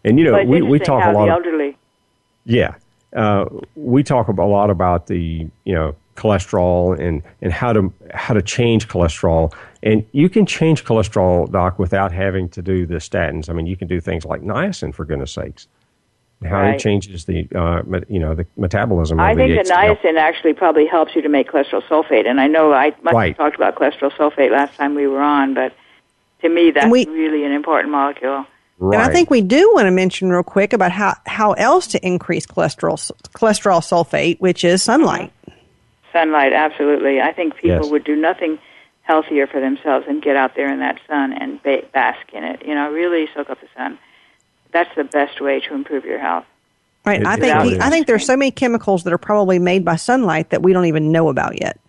And 0.03 0.19
you 0.19 0.25
know, 0.25 0.43
we, 0.43 0.61
we 0.61 0.79
talk 0.79 1.03
a 1.05 1.11
lot. 1.11 1.25
the 1.25 1.31
Of, 1.31 1.45
elderly. 1.45 1.77
yeah, 2.45 2.75
uh, 3.15 3.45
we 3.75 4.03
talk 4.03 4.27
a 4.27 4.31
lot 4.33 4.69
about 4.69 5.07
the 5.07 5.47
you 5.63 5.73
know 5.73 5.95
cholesterol 6.15 6.99
and, 6.99 7.23
and 7.41 7.51
how 7.51 7.73
to 7.73 7.91
how 8.13 8.33
to 8.33 8.41
change 8.41 8.87
cholesterol. 8.87 9.53
And 9.81 10.05
you 10.11 10.29
can 10.29 10.45
change 10.45 10.83
cholesterol, 10.85 11.51
doc, 11.51 11.79
without 11.79 12.11
having 12.11 12.49
to 12.49 12.61
do 12.61 12.85
the 12.85 12.95
statins. 12.95 13.49
I 13.49 13.53
mean, 13.53 13.65
you 13.65 13.75
can 13.77 13.87
do 13.87 13.99
things 13.99 14.25
like 14.25 14.41
niacin, 14.41 14.93
for 14.93 15.05
goodness 15.05 15.31
sakes. 15.31 15.67
How 16.45 16.61
Right. 16.61 16.75
it 16.75 16.79
changes 16.79 17.25
the 17.25 17.47
uh, 17.55 17.81
you 18.09 18.19
know 18.19 18.33
the 18.35 18.45
metabolism. 18.57 19.19
I 19.19 19.31
of 19.31 19.37
the 19.37 19.43
think 19.47 19.67
the 19.67 19.73
HDL. 19.73 19.97
niacin 20.01 20.17
actually 20.17 20.53
probably 20.53 20.85
helps 20.85 21.15
you 21.15 21.21
to 21.21 21.29
make 21.29 21.51
cholesterol 21.51 21.83
sulfate, 21.83 22.27
and 22.27 22.39
I 22.41 22.47
know 22.47 22.73
I 22.73 22.93
must 23.03 23.13
Right. 23.15 23.27
have 23.29 23.37
talked 23.37 23.55
about 23.55 23.75
cholesterol 23.75 24.11
sulfate 24.13 24.51
last 24.51 24.75
time 24.75 24.95
we 24.95 25.07
were 25.07 25.21
on, 25.21 25.53
but 25.53 25.73
to 26.41 26.49
me 26.49 26.71
that's 26.71 26.87
we- 26.91 27.05
really 27.05 27.43
an 27.45 27.51
important 27.51 27.91
molecule. 27.91 28.45
Right. 28.79 28.99
And 28.99 29.09
I 29.09 29.13
think 29.13 29.29
we 29.29 29.41
do 29.41 29.71
want 29.73 29.85
to 29.85 29.91
mention 29.91 30.29
real 30.29 30.43
quick 30.43 30.73
about 30.73 30.91
how, 30.91 31.13
how 31.27 31.53
else 31.53 31.87
to 31.87 32.05
increase 32.05 32.45
cholesterol 32.45 32.97
cholesterol 33.33 33.79
sulfate, 33.81 34.39
which 34.41 34.63
is 34.65 34.81
sunlight. 34.83 35.31
Sunlight, 36.11 36.53
absolutely. 36.53 37.21
I 37.21 37.31
think 37.33 37.55
people 37.55 37.83
Yes. 37.83 37.89
would 37.91 38.03
do 38.03 38.15
nothing 38.15 38.59
healthier 39.03 39.47
for 39.47 39.59
themselves 39.59 40.05
than 40.07 40.19
get 40.19 40.35
out 40.35 40.55
there 40.55 40.67
in 40.71 40.79
that 40.79 40.97
sun 41.07 41.33
and 41.33 41.61
ba- 41.63 41.83
bask 41.93 42.19
in 42.33 42.43
it. 42.43 42.65
You 42.65 42.73
know, 42.75 42.91
really 42.91 43.27
soak 43.33 43.49
up 43.49 43.59
the 43.61 43.67
sun. 43.77 43.97
That's 44.73 44.93
the 44.95 45.03
best 45.03 45.39
way 45.39 45.59
to 45.61 45.73
improve 45.73 46.03
your 46.05 46.19
health. 46.19 46.45
Right. 47.05 47.21
It- 47.21 47.27
I 47.27 47.35
think 47.35 47.55
really 47.55 47.79
I 47.79 47.85
is. 47.87 47.91
think 47.91 48.07
there's 48.07 48.25
so 48.25 48.35
many 48.35 48.51
chemicals 48.51 49.03
that 49.03 49.13
are 49.13 49.17
probably 49.17 49.59
made 49.59 49.85
by 49.85 49.95
sunlight 49.95 50.49
that 50.49 50.61
we 50.63 50.73
don't 50.73 50.85
even 50.85 51.11
know 51.11 51.29
about 51.29 51.61
yet. 51.61 51.79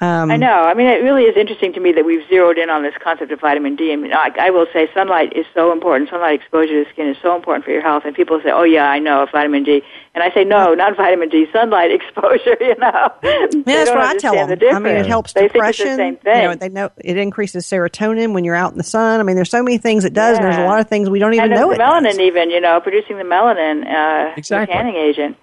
Um, 0.00 0.30
I 0.30 0.36
know. 0.36 0.46
I 0.62 0.74
mean, 0.74 0.86
it 0.86 1.02
really 1.02 1.24
is 1.24 1.36
interesting 1.36 1.72
to 1.72 1.80
me 1.80 1.90
that 1.90 2.04
we've 2.04 2.22
zeroed 2.28 2.56
in 2.56 2.70
on 2.70 2.84
this 2.84 2.94
concept 3.02 3.32
of 3.32 3.40
vitamin 3.40 3.74
D. 3.74 3.92
I 3.92 3.96
mean, 3.96 4.12
I, 4.12 4.30
I 4.38 4.50
will 4.50 4.66
say 4.72 4.88
sunlight 4.94 5.32
is 5.34 5.44
so 5.54 5.72
important. 5.72 6.08
Sunlight 6.08 6.40
exposure 6.40 6.72
to 6.72 6.84
the 6.84 6.90
skin 6.92 7.08
is 7.08 7.16
so 7.20 7.34
important 7.34 7.64
for 7.64 7.72
your 7.72 7.82
health. 7.82 8.04
And 8.06 8.14
people 8.14 8.40
say, 8.44 8.52
"Oh 8.52 8.62
yeah, 8.62 8.88
I 8.88 9.00
know 9.00 9.26
vitamin 9.32 9.64
D," 9.64 9.82
and 10.14 10.22
I 10.22 10.30
say, 10.32 10.44
"No, 10.44 10.72
not 10.74 10.96
vitamin 10.96 11.30
D. 11.30 11.46
Sunlight 11.52 11.90
exposure." 12.00 12.56
You 12.60 12.76
know. 12.76 13.12
Yeah, 13.24 13.46
that's 13.64 13.90
what 13.90 13.98
I 13.98 14.16
tell 14.18 14.34
them. 14.34 14.56
The 14.56 14.70
I 14.70 14.78
mean, 14.78 14.94
it 14.94 15.06
helps 15.06 15.32
they 15.32 15.48
depression. 15.48 15.96
Think 15.96 16.14
it's 16.18 16.24
the 16.24 16.30
same 16.30 16.34
thing. 16.34 16.42
You 16.42 16.48
know, 16.48 16.54
they 16.54 16.68
know 16.68 16.90
it 16.98 17.16
increases 17.16 17.66
serotonin 17.66 18.34
when 18.34 18.44
you're 18.44 18.54
out 18.54 18.70
in 18.70 18.78
the 18.78 18.84
sun. 18.84 19.18
I 19.18 19.24
mean, 19.24 19.34
there's 19.34 19.50
so 19.50 19.64
many 19.64 19.78
things 19.78 20.04
it 20.04 20.14
does. 20.14 20.36
And 20.36 20.44
there's 20.46 20.58
a 20.58 20.64
lot 20.64 20.78
of 20.78 20.88
things 20.88 21.10
we 21.10 21.18
don't 21.18 21.34
even 21.34 21.50
and 21.50 21.60
know 21.60 21.72
it 21.72 21.80
melanin, 21.80 22.04
does. 22.10 22.18
even 22.20 22.50
you 22.50 22.60
know, 22.60 22.80
producing 22.80 23.18
the 23.18 23.24
melanin, 23.24 23.84
uh, 23.84 24.34
Exactly. 24.36 24.72
tanning 24.72 24.94
agent. 24.94 25.36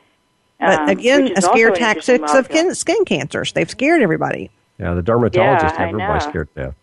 But 0.59 0.79
um, 0.81 0.89
again, 0.89 1.23
which 1.23 1.37
a 1.37 1.41
scare 1.41 1.69
an 1.69 1.75
tactics 1.75 2.33
of 2.33 2.45
skin, 2.45 2.73
skin 2.75 3.05
cancers. 3.05 3.53
They've 3.53 3.69
scared 3.69 4.01
everybody. 4.01 4.49
Yeah, 4.79 4.93
the 4.93 5.01
dermatologists 5.01 5.33
Yeah, 5.33 5.77
have 5.77 5.89
everybody 5.89 6.19
scared 6.21 6.49
to 6.55 6.63
death. 6.63 6.75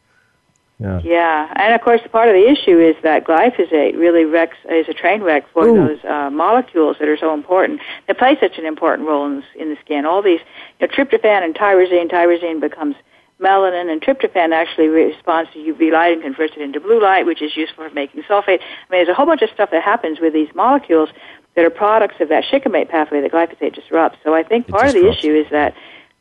Yeah. 0.79 1.01
Yeah, 1.05 1.53
and 1.55 1.75
of 1.75 1.81
course, 1.81 2.01
part 2.11 2.29
of 2.29 2.35
the 2.35 2.51
issue 2.51 2.81
is 2.81 2.97
that 3.05 3.25
glyphosate 3.25 3.97
really 3.97 4.25
wrecks 4.25 4.57
is 4.69 4.89
a 4.89 4.93
train 4.93 5.23
wreck 5.23 5.45
for 5.53 5.69
Ooh. 5.69 5.77
those 5.77 6.05
uh, 6.05 6.29
molecules 6.31 6.97
that 6.99 7.09
are 7.09 7.17
so 7.17 7.33
important. 7.35 7.81
That 8.09 8.19
play 8.19 8.37
such 8.41 8.59
an 8.59 8.67
important 8.67 9.07
role 9.07 9.27
in 9.27 9.37
the, 9.37 9.63
in 9.63 9.71
the 9.71 9.77
skin. 9.85 10.05
All 10.05 10.23
these, 10.23 10.41
you 10.81 10.89
know, 10.89 10.93
tryptophan 10.93 11.45
and 11.45 11.55
tyrosine. 11.55 12.11
Tyrosine 12.11 12.61
becomes 12.61 12.97
melanin, 13.41 13.93
and 13.93 14.03
tryptophan 14.03 14.53
actually 14.53 14.89
responds 14.89 15.53
to 15.53 15.59
UV 15.59 15.93
light 15.93 16.15
and 16.15 16.23
converts 16.23 16.55
it 16.57 16.63
into 16.63 16.81
blue 16.81 17.01
light, 17.01 17.27
which 17.27 17.43
is 17.43 17.57
useful 17.57 17.89
for 17.89 17.95
making 17.95 18.23
sulfate. 18.25 18.61
I 18.61 18.91
mean, 18.91 19.05
there's 19.05 19.09
a 19.09 19.15
whole 19.15 19.27
bunch 19.27 19.43
of 19.43 19.51
stuff 19.51 19.71
that 19.71 19.85
happens 19.85 20.19
with 20.21 20.33
these 20.33 20.49
molecules 20.55 21.11
that 21.55 21.65
are 21.65 21.71
products 21.71 22.17
of 22.21 22.29
that 22.29 22.45
shikimate 22.45 22.89
pathway 22.89 23.21
that 23.21 23.33
glyphosate 23.33 23.75
disrupts. 23.75 24.19
So 24.25 24.35
I 24.35 24.43
think 24.43 24.69
part 24.69 24.89
of 24.89 24.95
the 24.95 25.09
issue 25.09 25.35
is 25.35 25.47
that 25.51 25.75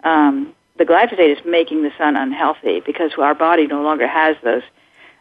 um, 0.04 0.54
the 0.78 0.86
glyphosate 0.86 1.38
is 1.38 1.46
making 1.46 1.84
the 1.84 1.92
sun 1.98 2.16
unhealthy 2.16 2.82
because 2.82 3.12
our 3.18 3.36
body 3.36 3.68
no 3.68 3.82
longer 3.82 4.08
has 4.08 4.36
those 4.44 4.64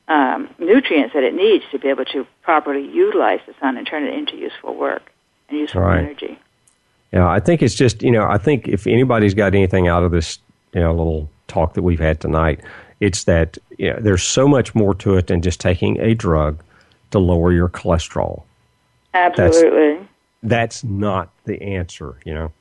um, 0.09 0.49
nutrients 0.59 1.15
that 1.15 1.23
it 1.23 1.35
needs 1.35 1.65
to 1.71 1.79
be 1.79 1.89
able 1.89 2.05
to 2.07 2.27
properly 2.43 2.85
utilize 2.85 3.41
the 3.47 3.55
sun 3.61 3.77
and 3.77 3.87
turn 3.87 4.05
it 4.05 4.15
into 4.15 4.37
useful 4.37 4.75
work 4.75 5.13
and 5.49 5.59
useful 5.59 5.83
Right. 5.83 5.99
energy. 6.01 6.39
Yeah, 7.13 7.29
I 7.29 7.41
think 7.41 7.63
it's 7.63 7.75
just 7.75 8.03
you 8.03 8.11
know 8.11 8.25
I 8.25 8.39
think 8.39 8.69
if 8.69 8.87
anybody's 8.87 9.35
got 9.35 9.55
anything 9.55 9.89
out 9.89 10.05
of 10.05 10.13
this 10.13 10.39
you 10.73 10.81
know 10.81 10.95
little 10.95 11.29
talk 11.49 11.75
that 11.75 11.83
we've 11.83 12.01
had 12.01 12.21
tonight, 12.21 12.61
it's 13.01 13.25
that 13.25 13.59
you 13.79 13.93
know, 13.93 13.99
there's 14.01 14.23
so 14.23 14.47
much 14.47 14.75
more 14.75 14.95
to 14.97 15.17
it 15.17 15.27
than 15.27 15.43
just 15.43 15.61
taking 15.61 16.01
a 16.01 16.15
drug 16.15 16.63
to 17.11 17.19
lower 17.19 17.53
your 17.53 17.69
cholesterol. 17.69 18.43
Absolutely. 19.13 20.00
That's 20.43 20.83
not 20.85 21.31
the 21.45 21.61
answer, 21.61 22.17
you 22.25 22.35
know. 22.35 22.53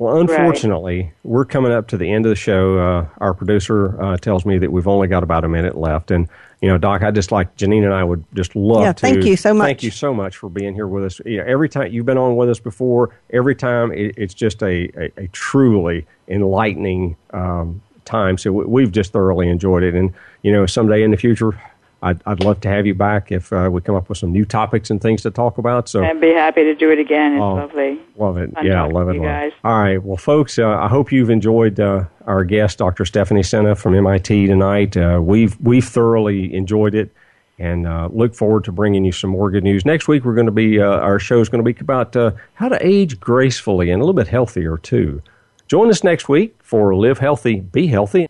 Well, 0.00 0.16
unfortunately, 0.16 1.12
we're 1.24 1.44
coming 1.44 1.72
up 1.72 1.88
to 1.88 1.98
the 1.98 2.10
end 2.10 2.24
of 2.24 2.30
the 2.30 2.36
show. 2.36 2.78
Uh, 2.78 3.08
our 3.18 3.34
producer 3.34 4.02
uh, 4.02 4.16
tells 4.16 4.46
me 4.46 4.56
that 4.56 4.72
we've 4.72 4.88
only 4.88 5.08
got 5.08 5.22
about 5.22 5.44
a 5.44 5.48
minute 5.48 5.76
left, 5.76 6.10
and 6.10 6.26
you 6.62 6.70
know, 6.70 6.78
Doc, 6.78 7.02
I 7.02 7.10
just 7.10 7.30
like 7.30 7.54
Janine 7.56 7.84
and 7.84 7.92
I 7.92 8.02
would 8.02 8.24
just 8.34 8.56
love 8.56 8.82
Yeah, 8.82 8.92
to 8.94 9.00
thank 9.00 9.24
you 9.26 9.36
so 9.36 9.52
much. 9.52 9.66
Thank 9.66 9.82
you 9.82 9.90
so 9.90 10.14
much 10.14 10.38
for 10.38 10.48
being 10.48 10.72
here 10.72 10.86
with 10.86 11.04
us. 11.04 11.20
You 11.26 11.36
know, 11.36 11.44
every 11.46 11.68
time 11.68 11.92
you've 11.92 12.06
been 12.06 12.16
on 12.16 12.36
with 12.36 12.48
us 12.48 12.58
before, 12.58 13.10
every 13.30 13.54
time 13.54 13.92
it, 13.92 14.14
it's 14.16 14.32
just 14.32 14.62
a, 14.62 14.88
a, 14.98 15.12
a 15.24 15.28
truly 15.28 16.06
enlightening 16.28 17.16
um, 17.34 17.82
time. 18.06 18.38
So 18.38 18.52
we, 18.52 18.64
we've 18.64 18.92
just 18.92 19.12
thoroughly 19.12 19.50
enjoyed 19.50 19.82
it, 19.82 19.94
and 19.94 20.14
you 20.42 20.50
know, 20.50 20.64
someday 20.64 21.02
in 21.02 21.10
the 21.10 21.18
future. 21.18 21.60
I'd, 22.02 22.20
I'd 22.24 22.42
love 22.42 22.60
to 22.62 22.68
have 22.68 22.86
you 22.86 22.94
back 22.94 23.30
if 23.30 23.52
uh, 23.52 23.68
we 23.70 23.82
come 23.82 23.94
up 23.94 24.08
with 24.08 24.16
some 24.16 24.32
new 24.32 24.44
topics 24.46 24.88
and 24.90 25.00
things 25.02 25.20
to 25.22 25.30
talk 25.30 25.58
about. 25.58 25.88
So 25.88 26.02
I'd 26.02 26.20
be 26.20 26.32
happy 26.32 26.62
to 26.64 26.74
do 26.74 26.90
it 26.90 26.98
again. 26.98 27.34
It's 27.34 27.42
Oh, 27.42 27.54
lovely. 27.54 27.98
Love 28.16 28.38
it. 28.38 28.52
Fun 28.54 28.64
yeah, 28.66 28.84
love 28.84 29.08
it. 29.10 29.16
love 29.16 29.22
guys. 29.24 29.52
All 29.64 29.78
right. 29.78 30.02
Well, 30.02 30.16
folks, 30.16 30.58
uh, 30.58 30.66
I 30.68 30.88
hope 30.88 31.12
you've 31.12 31.28
enjoyed 31.30 31.78
uh, 31.78 32.04
our 32.26 32.44
guest, 32.44 32.78
Dr. 32.78 33.04
Stephanie 33.04 33.42
Seneff 33.42 33.78
from 33.78 33.94
MIT 33.94 34.46
tonight. 34.46 34.96
Uh, 34.96 35.20
we've 35.22 35.60
we've 35.60 35.84
thoroughly 35.84 36.54
enjoyed 36.54 36.94
it, 36.94 37.10
and 37.58 37.86
uh, 37.86 38.08
look 38.10 38.34
forward 38.34 38.64
to 38.64 38.72
bringing 38.72 39.04
you 39.04 39.12
some 39.12 39.28
more 39.28 39.50
good 39.50 39.64
news 39.64 39.84
next 39.84 40.08
week. 40.08 40.24
We're 40.24 40.34
going 40.34 40.46
to 40.46 40.52
be 40.52 40.80
uh, 40.80 40.86
our 40.86 41.18
show 41.18 41.40
is 41.40 41.50
going 41.50 41.62
to 41.62 41.70
be 41.72 41.78
about 41.80 42.16
uh, 42.16 42.30
how 42.54 42.70
to 42.70 42.78
age 42.86 43.20
gracefully 43.20 43.90
and 43.90 44.00
a 44.00 44.04
little 44.06 44.14
bit 44.18 44.28
healthier 44.28 44.78
too. 44.78 45.20
Join 45.68 45.90
us 45.90 46.02
next 46.02 46.28
week 46.30 46.56
for 46.62 46.94
Live 46.96 47.18
Healthy, 47.18 47.60
Be 47.60 47.86
Healthy. 47.88 48.26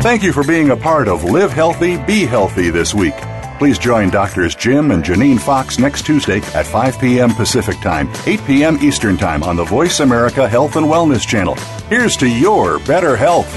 Thank 0.00 0.22
you 0.22 0.32
for 0.32 0.42
being 0.42 0.70
a 0.70 0.76
part 0.76 1.08
of 1.08 1.24
Live 1.24 1.52
Healthy, 1.52 1.98
Be 1.98 2.24
Healthy 2.24 2.70
this 2.70 2.94
week. 2.94 3.12
Please 3.58 3.78
join 3.78 4.08
Doctors 4.08 4.54
Jim 4.54 4.92
and 4.92 5.04
Janine 5.04 5.38
Fox 5.38 5.78
next 5.78 6.06
Tuesday 6.06 6.38
at 6.54 6.66
5 6.66 6.98
p.m. 6.98 7.34
Pacific 7.34 7.78
Time, 7.80 8.10
8 8.26 8.40
p.m. 8.46 8.78
Eastern 8.80 9.18
Time 9.18 9.42
on 9.42 9.56
the 9.56 9.64
Voice 9.64 10.00
America 10.00 10.48
Health 10.48 10.76
and 10.76 10.86
Wellness 10.86 11.28
Channel. 11.28 11.54
Here's 11.90 12.16
to 12.16 12.26
your 12.26 12.78
better 12.78 13.14
health. 13.14 13.54